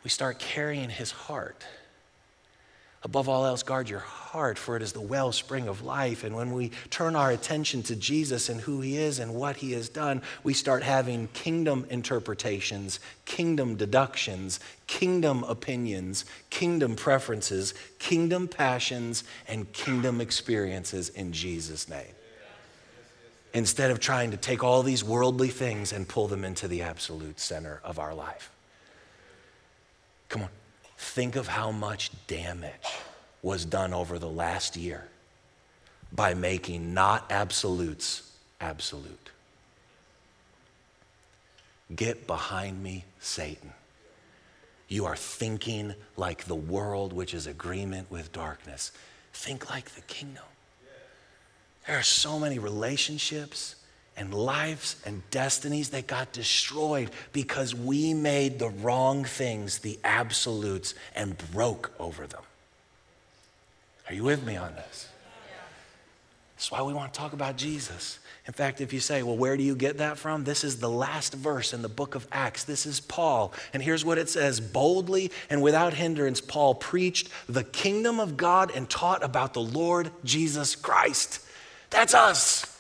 We 0.05 0.11
start 0.11 0.39
carrying 0.39 0.91
his 0.91 1.11
heart. 1.11 1.67
Above 3.03 3.29
all 3.29 3.45
else, 3.45 3.63
guard 3.63 3.91
your 3.91 3.99
heart, 3.99 4.57
for 4.57 4.77
it 4.77 4.83
is 4.83 4.93
the 4.93 5.01
wellspring 5.01 5.69
of 5.69 5.83
life. 5.83 6.25
And 6.25 6.35
when 6.35 6.53
we 6.53 6.71
turn 6.89 7.17
our 7.17 7.31
attention 7.31 7.83
to 7.85 7.97
Jesus 7.97 8.49
and 8.49 8.63
who 8.63 8.81
he 8.81 8.97
is 8.97 9.19
and 9.19 9.35
what 9.35 9.57
he 9.57 9.73
has 9.73 9.91
done, 9.91 10.23
we 10.43 10.55
start 10.55 10.83
having 10.83 11.29
kingdom 11.35 11.85
interpretations, 11.91 13.01
kingdom 13.27 13.77
deductions, 13.77 14.59
kingdom 14.87 15.45
opinions, 15.45 16.25
kingdom 16.49 16.97
preferences, 16.97 17.75
kingdom 17.99 18.49
passions, 18.49 19.25
and 19.49 19.71
kingdom 19.73 20.23
experiences 20.23 21.11
in 21.11 21.33
Jesus' 21.33 21.89
name 21.89 22.15
instead 23.55 23.93
of 23.93 24.01
trying 24.01 24.33
to 24.33 24.37
take 24.37 24.65
all 24.65 24.83
these 24.83 25.05
worldly 25.05 25.49
things 25.49 25.93
and 25.93 26.09
pull 26.09 26.27
them 26.27 26.45
into 26.45 26.67
the 26.67 26.83
absolute 26.83 27.39
center 27.39 27.81
of 27.85 28.01
our 28.01 28.13
life. 28.13 28.51
Come 30.29 30.43
on, 30.43 30.49
think 30.99 31.37
of 31.37 31.47
how 31.47 31.71
much 31.71 32.11
damage 32.27 32.73
was 33.43 33.65
done 33.65 33.95
over 33.95 34.19
the 34.19 34.29
last 34.29 34.77
year 34.77 35.07
by 36.13 36.35
making 36.35 36.93
not 36.93 37.31
absolutes 37.31 38.33
absolute. 38.61 39.31
Get 41.95 42.27
behind 42.27 42.83
me, 42.83 43.05
Satan. 43.21 43.73
You 44.89 45.07
are 45.07 45.17
thinking 45.17 45.95
like 46.17 46.45
the 46.45 46.55
world, 46.55 47.13
which 47.13 47.35
is 47.35 47.47
agreement 47.47 48.11
with 48.11 48.33
darkness. 48.33 48.91
Think 49.33 49.71
like 49.71 49.91
the 49.91 50.01
kingdom. 50.03 50.45
There 51.87 51.99
are 51.99 52.03
so 52.03 52.39
many 52.39 52.59
relationships 52.59 53.77
and 54.17 54.33
lives 54.33 54.97
and 55.05 55.29
destinies 55.31 55.91
that 55.91 56.07
got 56.07 56.33
destroyed 56.33 57.11
because 57.33 57.75
we 57.75 58.15
made 58.15 58.59
the 58.59 58.69
wrong 58.69 59.25
things 59.25 59.79
the 59.79 59.99
absolutes 60.05 60.95
and 61.15 61.37
broke 61.53 61.93
over 61.99 62.27
them. 62.27 62.43
Are 64.09 64.15
you 64.15 64.25
with 64.25 64.45
me 64.45 64.57
on 64.57 64.75
this? 64.75 65.09
That's 66.57 66.71
why 66.71 66.83
we 66.83 66.95
want 66.95 67.13
to 67.13 67.19
talk 67.19 67.33
about 67.33 67.57
Jesus. 67.57 68.21
In 68.47 68.53
fact, 68.53 68.81
if 68.81 68.93
you 68.93 69.01
say, 69.01 69.23
well, 69.23 69.37
where 69.37 69.57
do 69.57 69.63
you 69.63 69.75
get 69.75 69.99
that 69.99 70.19
from? 70.19 70.45
This 70.45 70.65
is 70.65 70.79
the 70.79 70.89
last 70.89 71.35
verse 71.35 71.73
in 71.73 71.83
the 71.83 71.89
book 71.89 72.15
of 72.15 72.29
Acts. 72.31 72.65
This 72.65 72.87
is 72.87 73.01
Paul. 73.01 73.53
And 73.73 73.83
here's 73.83 74.05
what 74.05 74.19
it 74.19 74.29
says 74.29 74.61
Boldly 74.61 75.31
and 75.51 75.63
without 75.63 75.95
hindrance, 75.95 76.41
Paul 76.41 76.75
preached 76.75 77.29
the 77.49 77.65
kingdom 77.65 78.21
of 78.21 78.37
God 78.37 78.71
and 78.75 78.89
taught 78.89 79.25
about 79.25 79.55
the 79.55 79.63
Lord 79.63 80.11
Jesus 80.25 80.77
Christ. 80.77 81.41
That's 81.95 82.13
us. 82.13 82.77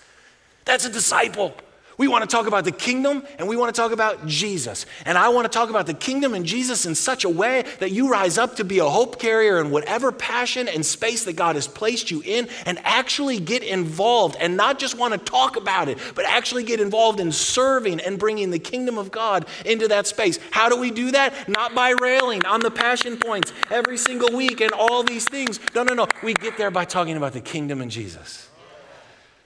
That's 0.64 0.84
a 0.84 0.90
disciple. 0.90 1.54
We 1.96 2.08
want 2.08 2.28
to 2.28 2.36
talk 2.36 2.48
about 2.48 2.64
the 2.64 2.72
kingdom 2.72 3.24
and 3.38 3.46
we 3.46 3.56
want 3.56 3.72
to 3.72 3.80
talk 3.80 3.92
about 3.92 4.26
Jesus. 4.26 4.86
And 5.06 5.16
I 5.16 5.28
want 5.28 5.44
to 5.44 5.48
talk 5.48 5.70
about 5.70 5.86
the 5.86 5.94
kingdom 5.94 6.34
and 6.34 6.44
Jesus 6.44 6.86
in 6.86 6.96
such 6.96 7.24
a 7.24 7.28
way 7.28 7.64
that 7.78 7.92
you 7.92 8.10
rise 8.10 8.36
up 8.36 8.56
to 8.56 8.64
be 8.64 8.80
a 8.80 8.84
hope 8.84 9.20
carrier 9.20 9.60
in 9.60 9.70
whatever 9.70 10.10
passion 10.10 10.66
and 10.66 10.84
space 10.84 11.24
that 11.24 11.34
God 11.34 11.54
has 11.54 11.68
placed 11.68 12.10
you 12.10 12.22
in 12.24 12.48
and 12.66 12.80
actually 12.82 13.38
get 13.38 13.62
involved 13.62 14.36
and 14.40 14.56
not 14.56 14.80
just 14.80 14.98
want 14.98 15.12
to 15.14 15.18
talk 15.18 15.56
about 15.56 15.88
it, 15.88 15.98
but 16.16 16.24
actually 16.24 16.64
get 16.64 16.80
involved 16.80 17.20
in 17.20 17.30
serving 17.30 18.00
and 18.00 18.18
bringing 18.18 18.50
the 18.50 18.58
kingdom 18.58 18.98
of 18.98 19.12
God 19.12 19.46
into 19.64 19.86
that 19.88 20.08
space. 20.08 20.40
How 20.50 20.68
do 20.68 20.76
we 20.76 20.90
do 20.90 21.12
that? 21.12 21.48
Not 21.48 21.74
by 21.74 21.90
railing 21.90 22.44
on 22.44 22.58
the 22.58 22.72
passion 22.72 23.16
points 23.16 23.52
every 23.70 23.98
single 23.98 24.36
week 24.36 24.60
and 24.60 24.72
all 24.72 25.04
these 25.04 25.28
things. 25.28 25.60
No, 25.76 25.84
no, 25.84 25.94
no. 25.94 26.08
We 26.24 26.34
get 26.34 26.56
there 26.56 26.72
by 26.72 26.86
talking 26.86 27.16
about 27.16 27.34
the 27.34 27.40
kingdom 27.40 27.80
and 27.80 27.90
Jesus. 27.90 28.48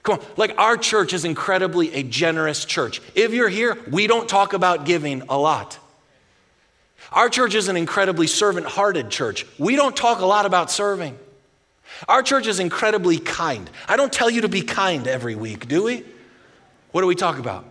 Come 0.09 0.21
on, 0.21 0.25
like 0.37 0.57
our 0.57 0.75
church 0.75 1.13
is 1.13 1.23
incredibly 1.23 1.93
a 1.93 2.01
generous 2.01 2.65
church. 2.65 2.99
If 3.13 3.31
you're 3.31 3.47
here, 3.47 3.77
we 3.91 4.07
don't 4.07 4.27
talk 4.27 4.53
about 4.53 4.85
giving 4.85 5.21
a 5.29 5.37
lot. 5.37 5.77
Our 7.11 7.29
church 7.29 7.53
is 7.53 7.67
an 7.67 7.77
incredibly 7.77 8.25
servant 8.25 8.65
hearted 8.65 9.11
church. 9.11 9.45
We 9.59 9.75
don't 9.75 9.95
talk 9.95 10.19
a 10.19 10.25
lot 10.25 10.47
about 10.47 10.71
serving. 10.71 11.19
Our 12.07 12.23
church 12.23 12.47
is 12.47 12.59
incredibly 12.59 13.19
kind. 13.19 13.69
I 13.87 13.97
don't 13.97 14.11
tell 14.11 14.31
you 14.31 14.41
to 14.41 14.49
be 14.49 14.63
kind 14.63 15.07
every 15.07 15.35
week, 15.35 15.67
do 15.67 15.83
we? 15.83 16.03
What 16.91 17.01
do 17.01 17.07
we 17.07 17.15
talk 17.15 17.37
about? 17.37 17.65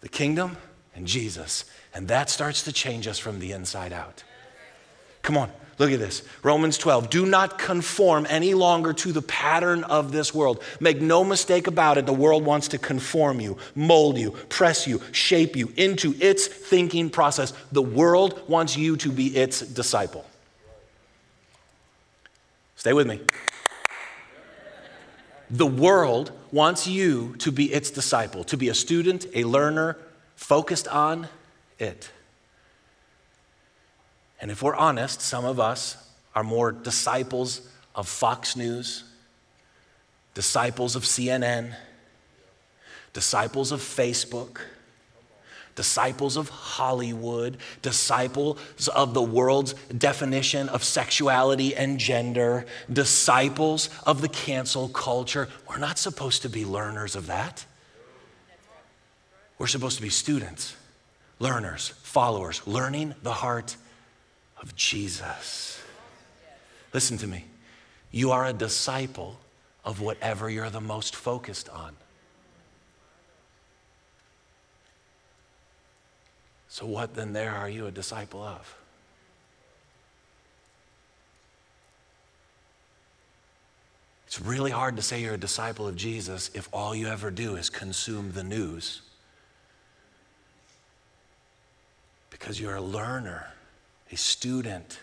The 0.00 0.08
kingdom 0.08 0.56
and 0.94 1.06
Jesus. 1.06 1.66
And 1.92 2.08
that 2.08 2.30
starts 2.30 2.62
to 2.62 2.72
change 2.72 3.06
us 3.06 3.18
from 3.18 3.38
the 3.38 3.52
inside 3.52 3.92
out. 3.92 4.24
Come 5.20 5.36
on. 5.36 5.50
Look 5.78 5.90
at 5.90 5.98
this 5.98 6.22
Romans 6.42 6.78
12. 6.78 7.10
Do 7.10 7.26
not 7.26 7.58
conform 7.58 8.26
any 8.28 8.54
longer 8.54 8.92
to 8.92 9.12
the 9.12 9.22
pattern 9.22 9.84
of 9.84 10.12
this 10.12 10.32
world. 10.32 10.62
Make 10.80 11.00
no 11.00 11.24
mistake 11.24 11.66
about 11.66 11.98
it, 11.98 12.06
the 12.06 12.12
world 12.12 12.44
wants 12.44 12.68
to 12.68 12.78
conform 12.78 13.40
you, 13.40 13.56
mold 13.74 14.18
you, 14.18 14.32
press 14.48 14.86
you, 14.86 15.00
shape 15.12 15.56
you 15.56 15.72
into 15.76 16.14
its 16.20 16.46
thinking 16.46 17.10
process. 17.10 17.52
The 17.72 17.82
world 17.82 18.48
wants 18.48 18.76
you 18.76 18.96
to 18.98 19.10
be 19.10 19.36
its 19.36 19.60
disciple. 19.60 20.24
Stay 22.76 22.92
with 22.92 23.06
me. 23.06 23.20
The 25.50 25.66
world 25.66 26.32
wants 26.52 26.86
you 26.86 27.34
to 27.38 27.52
be 27.52 27.72
its 27.72 27.90
disciple, 27.90 28.44
to 28.44 28.56
be 28.56 28.68
a 28.68 28.74
student, 28.74 29.26
a 29.34 29.44
learner, 29.44 29.96
focused 30.36 30.88
on 30.88 31.28
it. 31.78 32.10
And 34.40 34.50
if 34.50 34.62
we're 34.62 34.74
honest, 34.74 35.20
some 35.20 35.44
of 35.44 35.58
us 35.58 35.96
are 36.34 36.44
more 36.44 36.72
disciples 36.72 37.62
of 37.94 38.08
Fox 38.08 38.56
News, 38.56 39.04
disciples 40.34 40.96
of 40.96 41.04
CNN, 41.04 41.74
disciples 43.12 43.72
of 43.72 43.80
Facebook, 43.80 44.58
disciples 45.76 46.36
of 46.36 46.48
Hollywood, 46.48 47.56
disciples 47.82 48.88
of 48.88 49.14
the 49.14 49.22
world's 49.22 49.74
definition 49.96 50.68
of 50.68 50.84
sexuality 50.84 51.74
and 51.74 51.98
gender, 51.98 52.66
disciples 52.92 53.90
of 54.06 54.20
the 54.20 54.28
cancel 54.28 54.88
culture. 54.88 55.48
We're 55.68 55.78
not 55.78 55.98
supposed 55.98 56.42
to 56.42 56.48
be 56.48 56.64
learners 56.64 57.16
of 57.16 57.26
that. 57.26 57.64
We're 59.58 59.66
supposed 59.68 59.96
to 59.96 60.02
be 60.02 60.10
students, 60.10 60.76
learners, 61.38 61.88
followers, 62.02 62.60
learning 62.66 63.14
the 63.22 63.32
heart 63.32 63.76
of 64.64 64.74
Jesus. 64.74 65.78
Listen 66.94 67.18
to 67.18 67.26
me. 67.26 67.44
You 68.10 68.30
are 68.30 68.46
a 68.46 68.52
disciple 68.54 69.38
of 69.84 70.00
whatever 70.00 70.48
you're 70.48 70.70
the 70.70 70.80
most 70.80 71.14
focused 71.14 71.68
on. 71.68 71.94
So, 76.68 76.86
what 76.86 77.14
then 77.14 77.34
there 77.34 77.52
are 77.52 77.68
you 77.68 77.86
a 77.86 77.90
disciple 77.90 78.42
of? 78.42 78.74
It's 84.26 84.40
really 84.40 84.70
hard 84.70 84.96
to 84.96 85.02
say 85.02 85.20
you're 85.20 85.34
a 85.34 85.38
disciple 85.38 85.86
of 85.86 85.94
Jesus 85.94 86.50
if 86.54 86.70
all 86.72 86.94
you 86.94 87.06
ever 87.06 87.30
do 87.30 87.56
is 87.56 87.68
consume 87.68 88.32
the 88.32 88.42
news. 88.42 89.02
Because 92.30 92.58
you're 92.58 92.76
a 92.76 92.80
learner, 92.80 93.53
a 94.14 94.16
student. 94.16 95.00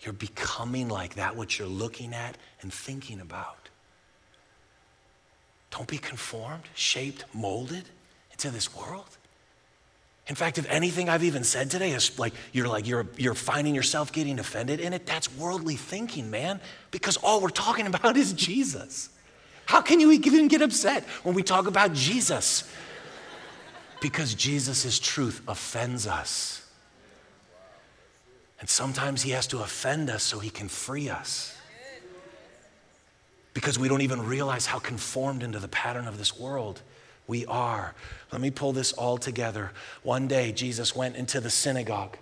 You're 0.00 0.12
becoming 0.12 0.88
like 0.88 1.14
that 1.14 1.34
which 1.36 1.58
you're 1.58 1.68
looking 1.68 2.14
at 2.14 2.36
and 2.62 2.72
thinking 2.72 3.20
about. 3.20 3.68
Don't 5.70 5.88
be 5.88 5.98
conformed, 5.98 6.64
shaped, 6.74 7.24
molded 7.34 7.84
into 8.32 8.50
this 8.50 8.74
world. 8.74 9.16
In 10.26 10.34
fact, 10.34 10.58
if 10.58 10.70
anything 10.70 11.08
I've 11.08 11.24
even 11.24 11.42
said 11.42 11.70
today 11.70 11.90
is 11.90 12.18
like 12.18 12.34
you're 12.52 12.68
like 12.68 12.86
you're 12.86 13.06
you're 13.16 13.34
finding 13.34 13.74
yourself 13.74 14.12
getting 14.12 14.38
offended 14.38 14.78
in 14.78 14.92
it, 14.92 15.06
that's 15.06 15.34
worldly 15.36 15.76
thinking, 15.76 16.30
man, 16.30 16.60
because 16.90 17.16
all 17.16 17.40
we're 17.40 17.48
talking 17.48 17.86
about 17.86 18.16
is 18.16 18.32
Jesus. 18.32 19.08
How 19.66 19.80
can 19.80 20.00
you 20.00 20.12
even 20.12 20.48
get 20.48 20.62
upset 20.62 21.04
when 21.22 21.34
we 21.34 21.42
talk 21.42 21.66
about 21.66 21.94
Jesus? 21.94 22.70
Because 24.00 24.34
Jesus' 24.34 24.98
truth 24.98 25.42
offends 25.48 26.06
us. 26.06 26.59
And 28.60 28.68
sometimes 28.68 29.22
he 29.22 29.30
has 29.30 29.46
to 29.48 29.60
offend 29.60 30.10
us 30.10 30.22
so 30.22 30.38
he 30.38 30.50
can 30.50 30.68
free 30.68 31.08
us. 31.08 31.56
Because 33.54 33.78
we 33.78 33.88
don't 33.88 34.02
even 34.02 34.24
realize 34.26 34.66
how 34.66 34.78
conformed 34.78 35.42
into 35.42 35.58
the 35.58 35.68
pattern 35.68 36.06
of 36.06 36.18
this 36.18 36.38
world 36.38 36.82
we 37.26 37.46
are. 37.46 37.94
Let 38.30 38.40
me 38.40 38.50
pull 38.50 38.72
this 38.72 38.92
all 38.92 39.16
together. 39.16 39.72
One 40.02 40.28
day, 40.28 40.52
Jesus 40.52 40.94
went 40.94 41.16
into 41.16 41.40
the 41.40 41.50
synagogue, 41.50 42.16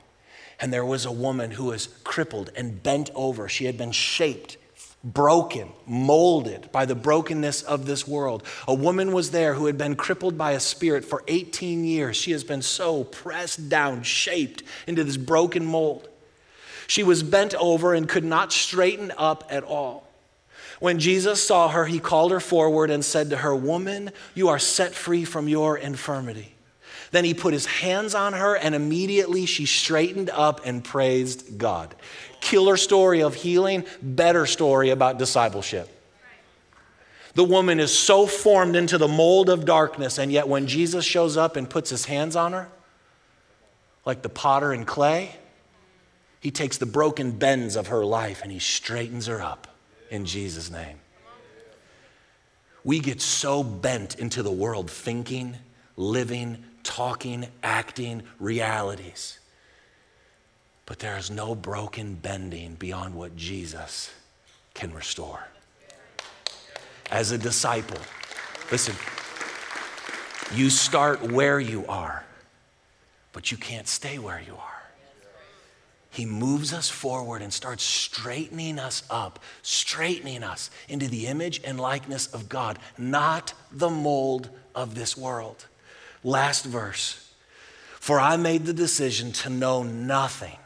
and 0.61 0.73
there 0.73 0.85
was 0.85 1.05
a 1.05 1.13
woman 1.13 1.51
who 1.51 1.67
was 1.67 1.89
crippled 2.05 2.51
and 2.55 2.83
bent 2.83 3.11
over. 3.15 3.49
She 3.49 3.65
had 3.65 3.77
been 3.77 3.93
shaped, 3.93 4.57
broken, 5.03 5.71
molded 5.87 6.71
by 6.73 6.87
the 6.87 6.95
brokenness 6.95 7.63
of 7.63 7.87
this 7.87 8.07
world. 8.07 8.43
A 8.67 8.75
woman 8.75 9.13
was 9.13 9.33
there 9.33 9.55
who 9.55 9.67
had 9.67 9.77
been 9.77 9.97
crippled 9.97 10.39
by 10.39 10.53
a 10.53 10.61
spirit 10.61 11.05
for 11.05 11.25
18 11.27 11.85
years. 11.85 12.17
She 12.17 12.33
has 12.33 12.45
been 12.45 12.63
so 12.63 13.05
pressed 13.05 13.69
down, 13.69 14.03
shaped 14.03 14.63
into 14.87 15.05
this 15.05 15.17
broken 15.17 15.65
mold. 15.65 16.09
She 16.89 17.03
was 17.03 17.23
bent 17.23 17.55
over 17.55 17.93
and 17.93 18.09
could 18.09 18.25
not 18.25 18.51
straighten 18.51 19.13
up 19.19 19.45
at 19.51 19.63
all. 19.63 20.09
When 20.81 20.99
Jesus 20.99 21.47
saw 21.47 21.69
her, 21.69 21.85
he 21.85 22.01
called 22.01 22.33
her 22.33 22.41
forward 22.41 22.91
and 22.91 23.05
said 23.05 23.31
to 23.31 23.37
her, 23.37 23.55
Woman, 23.55 24.11
you 24.35 24.49
are 24.49 24.59
set 24.59 24.95
free 24.95 25.27
from 25.27 25.49
your 25.49 25.77
infirmity. 25.77 26.55
Then 27.11 27.27
he 27.27 27.35
put 27.35 27.53
his 27.53 27.67
hands 27.67 28.15
on 28.15 28.33
her, 28.33 28.57
and 28.57 28.75
immediately 28.75 29.45
she 29.45 29.67
straightened 29.67 30.31
up 30.31 30.63
and 30.65 30.83
praised 30.83 31.59
God. 31.59 31.95
Killer 32.41 32.79
story 32.79 33.23
of 33.23 33.35
healing, 33.35 33.85
better 34.01 34.47
story 34.47 34.89
about 34.89 35.19
discipleship. 35.19 35.91
The 37.35 37.45
woman 37.45 37.81
is 37.81 37.97
so 37.97 38.27
formed 38.27 38.77
into 38.77 38.97
the 38.97 39.09
mold 39.09 39.51
of 39.51 39.67
darkness, 39.67 40.19
and 40.19 40.33
yet 40.33 40.49
when 40.49 40.67
Jesus 40.67 41.05
shows 41.05 41.37
up 41.37 41.57
and 41.57 41.69
puts 41.69 41.91
his 41.91 42.07
hands 42.07 42.35
on 42.35 42.55
her, 42.55 42.69
like 44.07 44.23
the 44.23 44.31
potter 44.31 44.73
in 44.73 44.87
clay, 44.87 45.37
he 46.41 46.51
takes 46.51 46.79
the 46.79 46.87
broken 46.87 47.33
bends 47.33 47.77
of 47.77 47.89
her 47.89 48.05
life 48.05 48.43
and 48.43 48.53
he 48.53 48.59
straightens 48.59 49.27
her 49.27 49.43
up 49.43 49.67
in 50.11 50.25
Jesus' 50.25 50.71
name. 50.71 50.99
We 52.85 53.01
get 53.01 53.21
so 53.21 53.63
bent 53.63 54.19
into 54.19 54.43
the 54.43 54.53
world 54.53 54.91
thinking, 54.91 55.57
living, 55.97 56.65
talking, 56.85 57.47
acting 57.63 58.23
realities. 58.39 59.39
But 60.87 61.01
there 61.01 61.19
is 61.19 61.31
no 61.31 61.55
broken 61.55 62.15
bending 62.15 62.77
beyond 62.77 63.15
what 63.15 63.37
Jesus 63.37 64.11
can 64.75 64.95
restore. 64.95 65.47
As 67.11 67.33
a 67.33 67.39
disciple, 67.39 67.99
listen, 68.71 68.95
you 70.55 70.71
start 70.71 71.21
where 71.21 71.61
you 71.61 71.85
are, 71.89 72.25
but 73.33 73.51
you 73.51 73.59
can't 73.59 73.89
stay 73.89 74.19
where 74.19 74.41
you 74.41 74.55
are. 74.55 74.78
He 76.19 76.27
moves 76.27 76.73
us 76.73 76.89
forward 76.89 77.43
and 77.43 77.53
starts 77.53 77.85
straightening 77.85 78.81
us 78.81 79.05
up, 79.09 79.39
straightening 79.63 80.43
us 80.43 80.69
into 80.89 81.07
the 81.07 81.29
image 81.29 81.61
and 81.65 81.79
likeness 81.79 82.27
of 82.35 82.49
God, 82.49 82.81
not 82.99 83.55
the 83.71 83.89
mold 83.89 84.49
of 84.75 84.97
this 84.97 85.17
world. 85.17 85.67
Last 86.25 86.65
verse. 86.65 87.33
For 88.01 88.19
I 88.19 88.37
made 88.37 88.67
the 88.67 88.73
decision 88.73 89.31
to 89.31 89.49
know 89.49 89.85
nothing. 89.85 90.57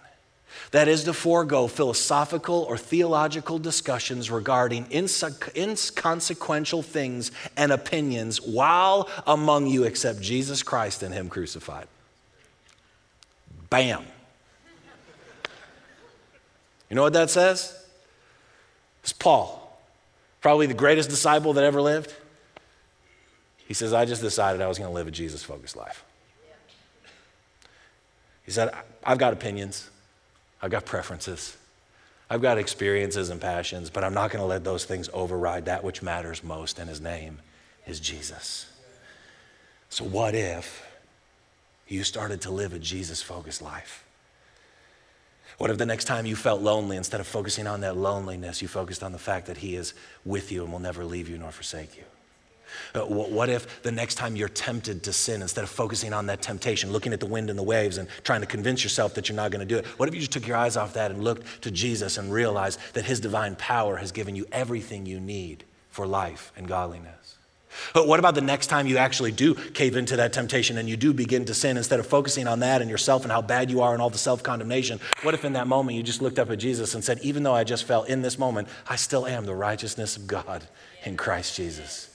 That 0.71 0.89
is 0.89 1.05
to 1.05 1.13
forego 1.13 1.67
philosophical 1.67 2.63
or 2.63 2.79
theological 2.79 3.59
discussions 3.59 4.31
regarding 4.31 4.87
inconsequential 4.91 6.83
things 6.83 7.31
and 7.59 7.73
opinions 7.73 8.41
while 8.41 9.07
among 9.27 9.67
you 9.67 9.85
except 9.85 10.23
Jesus 10.23 10.63
Christ 10.63 11.03
and 11.03 11.13
Him 11.13 11.29
crucified. 11.29 11.89
Bam. 13.69 14.07
You 16.93 16.97
know 16.97 17.05
what 17.05 17.15
that 17.15 17.31
says? 17.31 17.75
It's 19.03 19.15
Paul, 19.15 19.81
probably 20.43 20.67
the 20.67 20.75
greatest 20.75 21.09
disciple 21.09 21.55
that 21.55 21.65
ever 21.65 21.81
lived. 21.81 22.15
He 23.67 23.73
says, 23.73 23.95
I 23.95 24.05
just 24.05 24.21
decided 24.21 24.61
I 24.61 24.69
was 24.69 24.77
going 24.77 24.91
to 24.91 24.95
live 24.95 25.07
a 25.07 25.11
Jesus 25.11 25.43
focused 25.43 25.75
life. 25.75 26.05
He 28.45 28.51
said, 28.51 28.75
I've 29.03 29.17
got 29.17 29.33
opinions, 29.33 29.89
I've 30.61 30.71
got 30.71 30.85
preferences, 30.85 31.57
I've 32.29 32.43
got 32.43 32.59
experiences 32.59 33.31
and 33.31 33.41
passions, 33.41 33.89
but 33.89 34.05
I'm 34.05 34.13
not 34.13 34.31
going 34.31 34.43
to 34.43 34.47
let 34.47 34.63
those 34.63 34.85
things 34.85 35.09
override 35.15 35.65
that 35.65 35.83
which 35.83 36.03
matters 36.03 36.45
most, 36.45 36.79
and 36.79 36.91
his 36.91 37.01
name 37.01 37.39
is 37.87 38.01
Jesus. 38.01 38.71
So, 39.89 40.05
what 40.05 40.35
if 40.35 40.87
you 41.89 42.05
started 42.05 42.43
to 42.43 42.51
live 42.51 42.75
a 42.75 42.79
Jesus 42.79 43.23
focused 43.23 43.63
life? 43.63 44.05
What 45.63 45.71
if 45.71 45.79
the 45.79 45.87
next 45.87 46.07
time 46.07 46.27
you 46.27 46.35
felt 46.35 46.61
lonely, 46.61 46.97
instead 46.97 47.21
of 47.21 47.27
focusing 47.29 47.69
on 47.69 47.83
that 47.83 47.97
loneliness, 47.97 48.61
you 48.63 48.67
focused 48.67 49.05
on 49.05 49.13
the 49.13 49.19
fact 49.19 49.47
that 49.47 49.59
He 49.59 49.77
is 49.77 49.95
with 50.25 50.51
you 50.51 50.65
and 50.65 50.73
will 50.73 50.81
never 50.81 51.05
leave 51.05 51.29
you 51.29 51.39
nor 51.39 51.53
forsake 51.53 51.97
you? 51.97 52.03
What 53.01 53.49
if 53.49 53.81
the 53.85 53.93
next 53.93 54.17
time 54.17 54.35
you're 54.35 54.49
tempted 54.49 55.05
to 55.05 55.13
sin, 55.13 55.41
instead 55.41 55.63
of 55.63 55.71
focusing 55.71 56.13
on 56.13 56.27
that 56.27 56.43
temptation, 56.43 56.91
looking 56.91 57.13
at 57.13 57.21
the 57.21 57.27
wind 57.27 57.49
and 57.49 57.57
the 57.57 57.63
waves 57.63 57.99
and 57.99 58.09
trying 58.25 58.41
to 58.41 58.47
convince 58.49 58.83
yourself 58.83 59.15
that 59.15 59.29
you're 59.29 59.37
not 59.37 59.53
going 59.53 59.61
to 59.61 59.75
do 59.75 59.79
it, 59.79 59.87
what 60.01 60.09
if 60.09 60.17
you 60.17 60.21
just 60.21 60.33
took 60.33 60.49
your 60.49 60.57
eyes 60.57 60.77
off 60.77 60.95
that 60.95 61.13
and 61.13 61.23
looked 61.23 61.63
to 61.63 61.71
Jesus 61.71 62.19
and 62.19 62.33
realized 62.33 62.81
that 62.95 63.05
His 63.05 63.21
divine 63.21 63.55
power 63.55 63.99
has 63.99 64.11
given 64.11 64.35
you 64.35 64.45
everything 64.51 65.07
you 65.07 65.21
need 65.21 65.63
for 65.91 66.09
life 66.09 66.53
and 66.57 66.67
godliness? 66.67 67.32
But 67.95 68.07
what 68.07 68.19
about 68.19 68.35
the 68.35 68.41
next 68.41 68.69
time 68.69 68.87
you 68.87 68.99
actually 68.99 69.33
do 69.33 69.55
cave 69.55 69.97
into 69.97 70.17
that 70.17 70.33
temptation 70.33 70.79
and 70.79 70.89
you 70.89 70.97
do 70.97 71.13
begin 71.13 71.45
to 71.47 71.55
sin 71.55 71.77
instead 71.77 72.01
of 72.01 72.07
focusing 72.07 72.47
on 72.47 72.61
that 72.61 72.81
and 72.81 72.91
yourself 72.91 73.23
and 73.23 73.33
how 73.33 73.43
bad 73.43 73.71
you 73.71 73.81
are 73.81 73.93
and 73.93 74.03
all 74.03 74.11
the 74.11 74.19
self 74.19 74.43
condemnation? 74.43 75.01
What 75.23 75.35
if 75.35 75.45
in 75.45 75.55
that 75.55 75.67
moment 75.67 75.97
you 75.97 76.03
just 76.03 76.23
looked 76.23 76.39
up 76.39 76.51
at 76.51 76.59
Jesus 76.59 76.95
and 76.95 77.05
said, 77.05 77.19
Even 77.23 77.43
though 77.43 77.55
I 77.55 77.65
just 77.65 77.85
fell 77.85 78.03
in 78.05 78.23
this 78.23 78.39
moment, 78.39 78.69
I 78.89 78.97
still 78.97 79.27
am 79.27 79.47
the 79.47 79.55
righteousness 79.55 80.17
of 80.17 80.27
God 80.27 80.67
in 81.05 81.17
Christ 81.17 81.57
Jesus? 81.57 82.09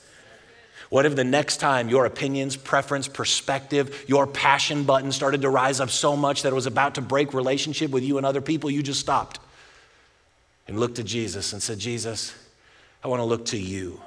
What 0.89 1.05
if 1.05 1.15
the 1.15 1.23
next 1.23 1.57
time 1.57 1.89
your 1.89 2.05
opinions, 2.05 2.55
preference, 2.55 3.07
perspective, 3.07 4.05
your 4.07 4.25
passion 4.25 4.83
button 4.83 5.11
started 5.11 5.41
to 5.41 5.49
rise 5.49 5.79
up 5.79 5.89
so 5.89 6.15
much 6.15 6.43
that 6.43 6.49
it 6.49 6.55
was 6.55 6.65
about 6.65 6.95
to 6.95 7.01
break 7.01 7.33
relationship 7.33 7.91
with 7.91 8.03
you 8.03 8.17
and 8.17 8.25
other 8.25 8.41
people, 8.41 8.69
you 8.69 8.81
just 8.81 9.01
stopped 9.01 9.39
and 10.67 10.79
looked 10.79 10.99
at 10.99 11.05
Jesus 11.05 11.51
and 11.53 11.61
said, 11.61 11.79
Jesus, 11.79 12.33
I 13.03 13.09
want 13.09 13.19
to 13.19 13.25
look 13.25 13.45
to 13.47 13.57
you. 13.57 14.01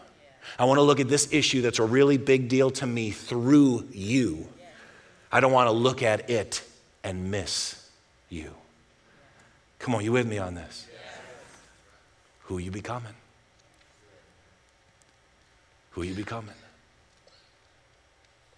I 0.61 0.65
want 0.65 0.77
to 0.77 0.83
look 0.83 1.01
at 1.01 1.09
this 1.09 1.33
issue 1.33 1.63
that's 1.63 1.79
a 1.79 1.85
really 1.85 2.19
big 2.19 2.51
deal 2.51 2.71
to 2.73 2.87
me 2.87 3.13
through 3.13 3.89
you. 3.93 4.47
I 5.33 5.41
don't 5.41 5.53
want 5.53 5.69
to 5.69 5.73
look 5.73 6.03
at 6.03 6.29
it 6.29 6.63
and 7.03 7.31
miss 7.31 7.89
you. 8.29 8.53
Come 9.79 9.95
on, 9.95 10.05
you 10.05 10.13
with 10.13 10.27
me 10.27 10.37
on 10.37 10.55
this? 10.55 10.87
Who 12.43 12.59
are 12.59 12.61
you 12.61 12.71
becoming? 12.71 13.15
Who 15.93 16.03
are 16.03 16.05
you 16.05 16.15
becoming? 16.15 16.55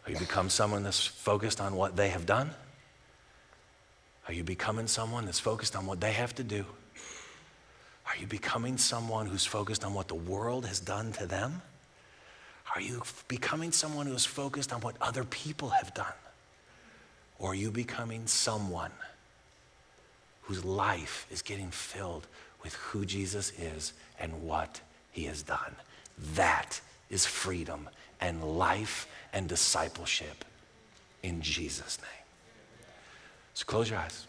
Are 0.04 0.10
you 0.10 0.18
become 0.18 0.50
someone 0.50 0.82
that's 0.82 1.06
focused 1.06 1.60
on 1.60 1.76
what 1.76 1.94
they 1.94 2.08
have 2.08 2.26
done? 2.26 2.50
Are 4.26 4.34
you 4.34 4.42
becoming 4.42 4.88
someone 4.88 5.24
that's 5.24 5.38
focused 5.38 5.76
on 5.76 5.86
what 5.86 6.00
they 6.00 6.14
have 6.14 6.34
to 6.34 6.42
do? 6.42 6.64
Are 8.08 8.16
you 8.18 8.26
becoming 8.26 8.76
someone 8.76 9.26
who's 9.26 9.46
focused 9.46 9.84
on 9.84 9.94
what 9.94 10.08
the 10.08 10.16
world 10.16 10.66
has 10.66 10.80
done 10.80 11.12
to 11.12 11.26
them? 11.26 11.62
Are 12.74 12.80
you 12.80 13.02
becoming 13.28 13.72
someone 13.72 14.06
who 14.06 14.14
is 14.14 14.24
focused 14.24 14.72
on 14.72 14.80
what 14.80 14.96
other 15.00 15.24
people 15.24 15.70
have 15.70 15.92
done? 15.94 16.12
Or 17.38 17.50
are 17.50 17.54
you 17.54 17.70
becoming 17.70 18.26
someone 18.26 18.92
whose 20.42 20.64
life 20.64 21.26
is 21.30 21.42
getting 21.42 21.70
filled 21.70 22.26
with 22.62 22.74
who 22.74 23.04
Jesus 23.04 23.52
is 23.58 23.92
and 24.18 24.42
what 24.42 24.80
he 25.10 25.24
has 25.24 25.42
done? 25.42 25.74
That 26.34 26.80
is 27.10 27.26
freedom 27.26 27.88
and 28.20 28.56
life 28.56 29.06
and 29.32 29.48
discipleship 29.48 30.44
in 31.22 31.42
Jesus' 31.42 31.98
name. 31.98 32.86
So 33.54 33.64
close 33.66 33.90
your 33.90 33.98
eyes. 33.98 34.26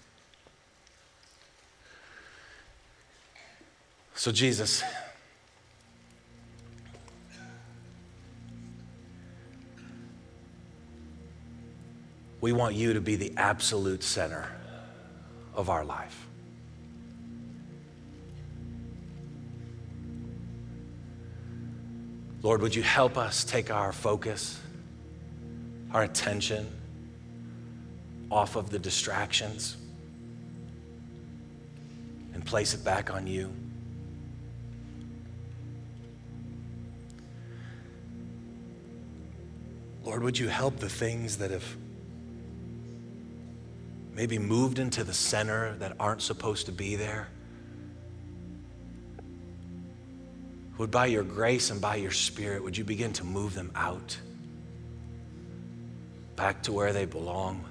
So, 4.16 4.32
Jesus, 4.32 4.84
we 12.44 12.52
want 12.52 12.76
you 12.76 12.92
to 12.92 13.00
be 13.00 13.16
the 13.16 13.32
absolute 13.38 14.04
center 14.04 14.46
of 15.56 15.70
our 15.70 15.86
life. 15.86 16.28
Lord, 22.42 22.62
would 22.62 22.76
you 22.76 22.84
help 22.84 23.18
us 23.18 23.46
take 23.46 23.72
our 23.72 23.94
focus, 23.94 24.60
our 25.94 26.04
attention 26.04 26.70
off 28.30 28.58
of 28.58 28.70
the 28.70 28.78
distractions 28.78 29.78
and 32.34 32.46
place 32.46 32.74
it 32.74 32.84
back 32.84 33.14
on 33.14 33.26
you? 33.26 33.54
Lord, 40.04 40.22
would 40.24 40.38
you 40.38 40.50
help 40.50 40.80
the 40.80 40.90
things 40.90 41.38
that 41.38 41.50
have 41.50 41.78
maybe 44.16 44.38
moved 44.38 44.80
into 44.80 45.04
the 45.04 45.14
center 45.14 45.76
that 45.78 45.96
aren't 46.00 46.22
supposed 46.22 46.68
to 46.68 46.72
be 46.72 46.96
there? 46.96 47.28
Would 50.78 50.92
by 50.92 51.06
your 51.08 51.24
grace 51.24 51.70
and 51.70 51.80
by 51.80 51.98
your 51.98 52.12
spirit, 52.12 52.64
would 52.64 52.78
you 52.78 52.84
begin 52.84 53.14
to 53.14 53.24
move 53.24 53.54
them 53.54 53.72
out 53.76 54.18
back 56.36 56.64
to 56.64 56.72
where 56.72 56.94
they 56.94 57.06
belong? 57.06 57.64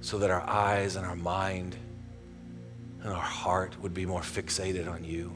So 0.00 0.18
that 0.18 0.30
our 0.30 0.42
eyes 0.48 0.96
and 0.96 1.06
our 1.06 1.16
mind 1.16 1.76
and 3.02 3.12
our 3.12 3.20
heart 3.20 3.80
would 3.80 3.94
be 3.94 4.06
more 4.06 4.22
fixated 4.22 4.90
on 4.90 5.04
you. 5.04 5.34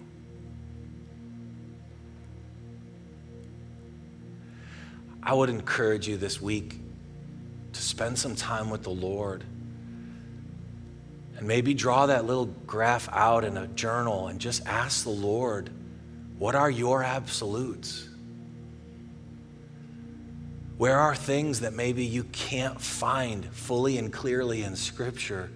I 5.24 5.32
would 5.32 5.48
encourage 5.48 6.06
you 6.06 6.18
this 6.18 6.40
week 6.40 6.78
to 7.72 7.82
spend 7.82 8.18
some 8.18 8.36
time 8.36 8.68
with 8.68 8.82
the 8.82 8.90
Lord. 8.90 9.42
And 11.38 11.48
maybe 11.48 11.72
draw 11.72 12.06
that 12.06 12.26
little 12.26 12.46
graph 12.66 13.08
out 13.10 13.42
in 13.42 13.56
a 13.56 13.66
journal 13.68 14.28
and 14.28 14.38
just 14.38 14.66
ask 14.66 15.02
the 15.02 15.10
Lord, 15.10 15.70
what 16.38 16.54
are 16.54 16.70
your 16.70 17.02
absolutes? 17.02 18.06
Where 20.76 20.98
are 20.98 21.14
things 21.14 21.60
that 21.60 21.72
maybe 21.72 22.04
you 22.04 22.24
can't 22.24 22.80
find 22.80 23.46
fully 23.46 23.96
and 23.96 24.12
clearly 24.12 24.62
in 24.62 24.76
Scripture? 24.76 25.50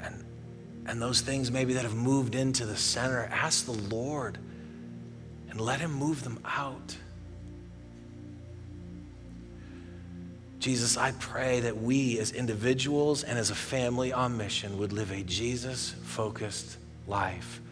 And, 0.00 0.24
and 0.86 1.00
those 1.00 1.20
things 1.20 1.52
maybe 1.52 1.74
that 1.74 1.84
have 1.84 1.94
moved 1.94 2.34
into 2.34 2.66
the 2.66 2.76
center, 2.76 3.28
ask 3.30 3.64
the 3.64 3.94
Lord 3.94 4.38
and 5.50 5.60
let 5.60 5.80
Him 5.80 5.92
move 5.92 6.24
them 6.24 6.40
out. 6.44 6.96
Jesus, 10.60 10.98
I 10.98 11.12
pray 11.12 11.60
that 11.60 11.80
we 11.80 12.18
as 12.18 12.32
individuals 12.32 13.24
and 13.24 13.38
as 13.38 13.50
a 13.50 13.54
family 13.54 14.12
on 14.12 14.36
mission 14.36 14.78
would 14.78 14.92
live 14.92 15.10
a 15.10 15.22
Jesus 15.22 15.94
focused 16.02 16.76
life. 17.08 17.62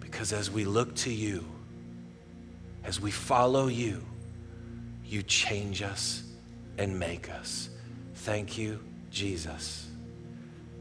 Because 0.00 0.32
as 0.32 0.50
we 0.50 0.64
look 0.64 0.92
to 0.96 1.12
you, 1.12 1.44
as 2.82 3.00
we 3.00 3.12
follow 3.12 3.68
you, 3.68 4.04
you 5.06 5.22
change 5.22 5.82
us 5.82 6.24
and 6.78 6.98
make 6.98 7.30
us. 7.30 7.70
Thank 8.14 8.58
you, 8.58 8.80
Jesus, 9.12 9.86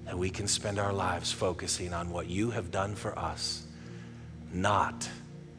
that 0.06 0.18
we 0.18 0.32
can 0.32 0.48
spend 0.48 0.80
our 0.80 0.94
lives 0.94 1.32
focusing 1.32 1.94
on 1.94 2.10
what 2.10 2.26
you 2.28 2.50
have 2.50 2.72
done 2.72 2.96
for 2.96 3.18
us, 3.18 3.68
not 4.52 5.08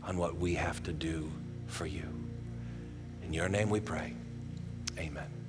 on 0.02 0.16
what 0.16 0.36
we 0.36 0.54
have 0.54 0.82
to 0.82 0.92
do 0.92 1.30
for 1.68 1.86
you. 1.86 2.08
In 3.22 3.32
your 3.32 3.48
name 3.48 3.70
we 3.70 3.78
pray. 3.78 4.14
Amen. 4.98 5.39